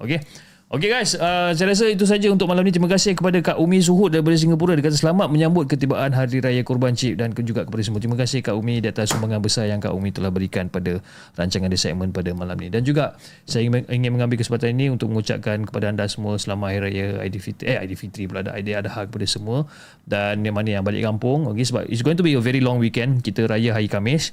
Okay. 0.65 0.89
Guys, 0.89 1.13
uh, 1.13 1.53
saya 1.53 1.77
rasa 1.77 1.85
itu 1.93 2.09
saja 2.09 2.25
untuk 2.33 2.49
malam 2.49 2.65
ni. 2.65 2.73
Terima 2.73 2.89
kasih 2.89 3.13
kepada 3.13 3.37
Kak 3.45 3.61
Umi 3.61 3.85
Suhud 3.85 4.09
daripada 4.09 4.33
Singapura. 4.33 4.73
Dia 4.73 4.89
kata 4.89 4.97
selamat 4.97 5.29
menyambut 5.29 5.69
ketibaan 5.69 6.17
Hari 6.17 6.41
Raya 6.41 6.65
Kurban 6.65 6.97
Cip 6.97 7.21
dan 7.21 7.37
juga 7.37 7.69
kepada 7.69 7.85
semua. 7.85 8.01
Terima 8.01 8.17
kasih 8.17 8.41
Kak 8.41 8.57
Umi 8.57 8.81
di 8.81 8.89
atas 8.89 9.13
sumbangan 9.13 9.45
besar 9.45 9.69
yang 9.69 9.77
Kak 9.77 9.93
Umi 9.93 10.09
telah 10.09 10.33
berikan 10.33 10.73
pada 10.73 11.05
rancangan 11.37 11.69
The 11.69 11.77
Segment 11.77 12.17
pada 12.17 12.33
malam 12.33 12.57
ni. 12.57 12.73
Dan 12.73 12.81
juga 12.81 13.13
saya 13.45 13.69
ingin 13.69 14.09
mengambil 14.09 14.41
kesempatan 14.41 14.73
ini 14.73 14.89
untuk 14.89 15.13
mengucapkan 15.13 15.69
kepada 15.69 15.93
anda 15.93 16.09
semua 16.09 16.41
selamat 16.41 16.67
Hari 16.73 16.81
Raya 16.81 17.07
Aidilfitri. 17.21 17.65
Eh 17.69 17.77
Aidilfitri 17.85 18.25
pula 18.25 18.41
ada 18.41 18.57
Aidilfitri 18.57 19.05
kepada 19.13 19.27
semua. 19.29 19.69
Dan 20.09 20.49
yang 20.49 20.57
mana 20.57 20.81
yang 20.81 20.85
balik 20.85 21.05
kampung. 21.05 21.45
Okay, 21.53 21.69
sebab 21.69 21.85
it's 21.93 22.01
going 22.01 22.17
to 22.17 22.25
be 22.25 22.33
a 22.33 22.41
very 22.41 22.65
long 22.65 22.81
weekend. 22.81 23.21
Kita 23.21 23.45
raya 23.45 23.77
hari 23.77 23.93
Kamis 23.93 24.33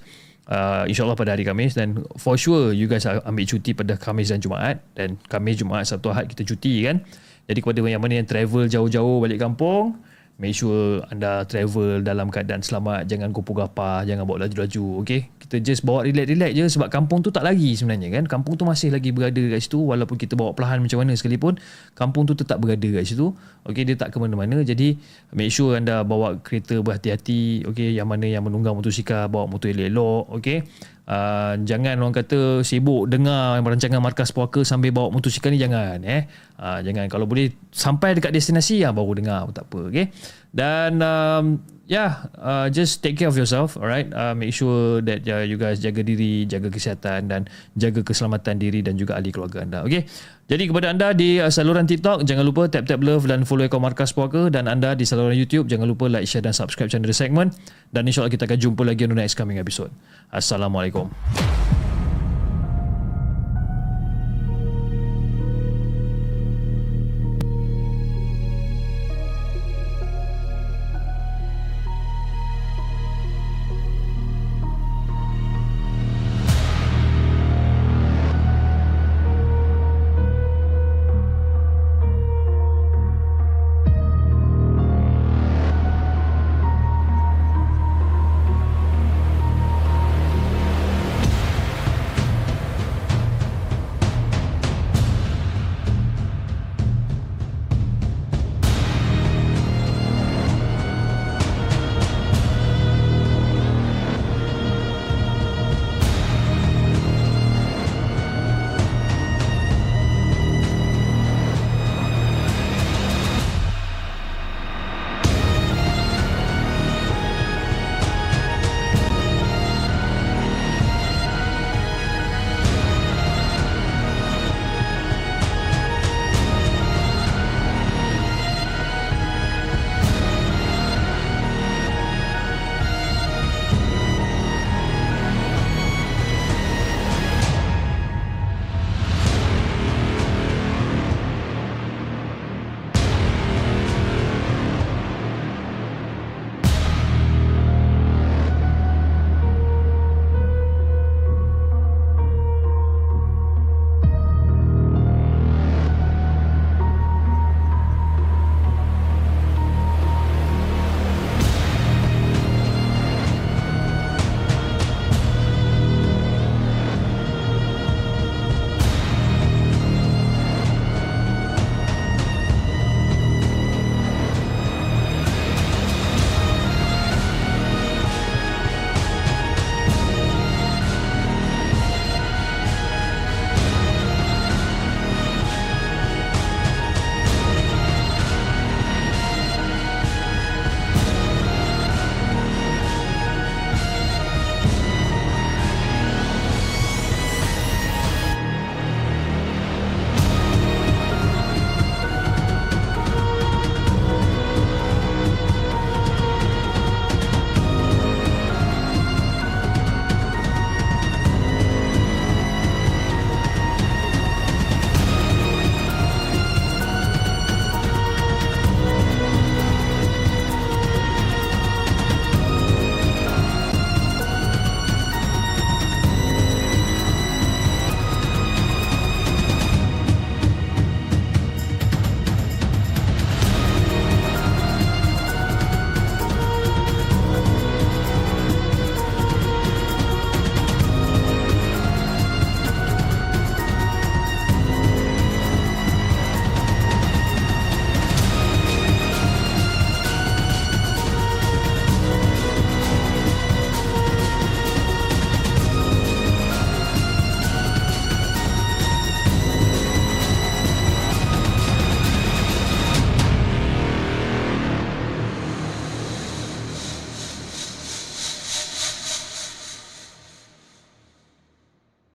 uh, 0.50 0.88
insyaAllah 0.90 1.18
pada 1.20 1.36
hari 1.36 1.46
Khamis. 1.46 1.76
Dan 1.78 2.02
for 2.18 2.40
sure 2.40 2.72
you 2.72 2.88
guys 2.90 3.06
ambil 3.06 3.46
cuti 3.46 3.76
pada 3.76 4.00
Khamis 4.00 4.32
dan 4.34 4.40
Jumaat. 4.42 4.82
Dan 4.96 5.20
Khamis, 5.28 5.62
Jumaat, 5.62 5.86
Sabtu, 5.86 6.10
Ahad 6.10 6.32
kita 6.32 6.48
cuti 6.48 6.88
kan? 6.88 7.04
Jadi 7.50 7.60
kepada 7.60 7.84
yang 7.84 8.00
mana 8.02 8.22
yang 8.22 8.30
travel 8.30 8.70
jauh-jauh 8.70 9.18
balik 9.20 9.42
kampung 9.42 9.98
make 10.42 10.58
sure 10.58 11.06
anda 11.14 11.46
travel 11.46 12.02
dalam 12.02 12.34
keadaan 12.34 12.66
selamat 12.66 13.06
jangan 13.06 13.30
kupu 13.30 13.54
gapah 13.54 14.02
jangan 14.10 14.26
bawa 14.26 14.50
laju-laju 14.50 15.06
okay? 15.06 15.30
kita 15.38 15.62
just 15.62 15.86
bawa 15.86 16.02
relax-relax 16.02 16.52
je 16.58 16.66
sebab 16.66 16.90
kampung 16.90 17.22
tu 17.22 17.30
tak 17.30 17.46
lagi 17.46 17.78
sebenarnya 17.78 18.10
kan 18.10 18.26
kampung 18.26 18.58
tu 18.58 18.66
masih 18.66 18.90
lagi 18.90 19.14
berada 19.14 19.38
kat 19.38 19.62
situ 19.62 19.78
walaupun 19.78 20.18
kita 20.18 20.34
bawa 20.34 20.58
perlahan 20.58 20.82
macam 20.82 21.06
mana 21.06 21.14
sekalipun 21.14 21.62
kampung 21.94 22.26
tu 22.26 22.34
tetap 22.34 22.58
berada 22.58 22.90
kat 22.90 23.06
situ 23.06 23.38
okay? 23.70 23.86
dia 23.86 23.94
tak 23.94 24.10
ke 24.10 24.18
mana-mana 24.18 24.66
jadi 24.66 24.98
make 25.30 25.54
sure 25.54 25.78
anda 25.78 26.02
bawa 26.02 26.42
kereta 26.42 26.82
berhati-hati 26.82 27.70
okay? 27.70 27.94
yang 27.94 28.10
mana 28.10 28.26
yang 28.26 28.42
menunggang 28.42 28.74
motosikal 28.74 29.30
bawa 29.30 29.46
motor 29.46 29.70
elok-elok 29.70 30.26
okay? 30.34 30.66
Uh, 31.02 31.58
jangan 31.66 31.98
orang 32.00 32.14
kata 32.14 32.62
sibuk 32.62 33.10
dengar 33.10 33.60
rancangan 33.60 34.00
markas 34.00 34.32
puaka 34.32 34.62
sambil 34.62 34.94
bawa 34.96 35.12
motosikal 35.12 35.52
ni 35.52 35.60
jangan 35.60 36.00
eh. 36.06 36.30
Uh, 36.56 36.80
jangan. 36.86 37.10
Kalau 37.10 37.26
boleh 37.26 37.52
sampai 37.74 38.16
dekat 38.16 38.32
destinasi 38.32 38.86
ya 38.86 38.94
baru 38.94 39.18
dengar 39.18 39.50
tak 39.52 39.68
apa 39.68 39.80
okey. 39.92 40.06
Dan 40.52 41.00
um, 41.00 41.64
yeah 41.92 42.32
uh, 42.40 42.72
just 42.72 43.04
take 43.04 43.20
care 43.20 43.28
of 43.28 43.36
yourself 43.36 43.76
alright? 43.76 44.08
Uh, 44.16 44.32
make 44.32 44.56
sure 44.56 45.04
that 45.04 45.20
uh, 45.28 45.44
you 45.44 45.60
guys 45.60 45.84
jaga 45.84 46.00
diri 46.00 46.48
jaga 46.48 46.72
kesihatan 46.72 47.28
dan 47.28 47.42
jaga 47.76 48.00
keselamatan 48.00 48.56
diri 48.56 48.80
dan 48.80 48.96
juga 48.96 49.20
ahli 49.20 49.36
keluarga 49.36 49.68
anda 49.68 49.84
okey 49.84 50.08
jadi 50.52 50.68
kepada 50.68 50.92
anda 50.92 51.16
di 51.16 51.40
saluran 51.48 51.88
TikTok 51.88 52.28
jangan 52.28 52.44
lupa 52.44 52.68
tap 52.68 52.84
tap 52.84 53.00
love 53.00 53.24
dan 53.24 53.48
follow 53.48 53.64
akaun 53.64 53.88
markas 53.88 54.12
puaka. 54.12 54.52
Dan 54.52 54.68
anda 54.68 54.92
di 55.00 55.08
saluran 55.08 55.32
YouTube 55.32 55.72
jangan 55.72 55.88
lupa 55.88 56.12
like 56.12 56.28
share 56.28 56.44
dan 56.44 56.52
subscribe 56.52 56.92
channel 56.92 57.08
The 57.08 57.16
Segment. 57.16 57.56
Dan 57.96 58.04
insyaallah 58.04 58.28
kita 58.28 58.52
akan 58.52 58.60
jumpa 58.60 58.84
lagi 58.84 59.08
on 59.08 59.16
the 59.16 59.20
next 59.24 59.40
coming 59.40 59.56
episode. 59.56 59.96
Assalamualaikum 60.28 61.08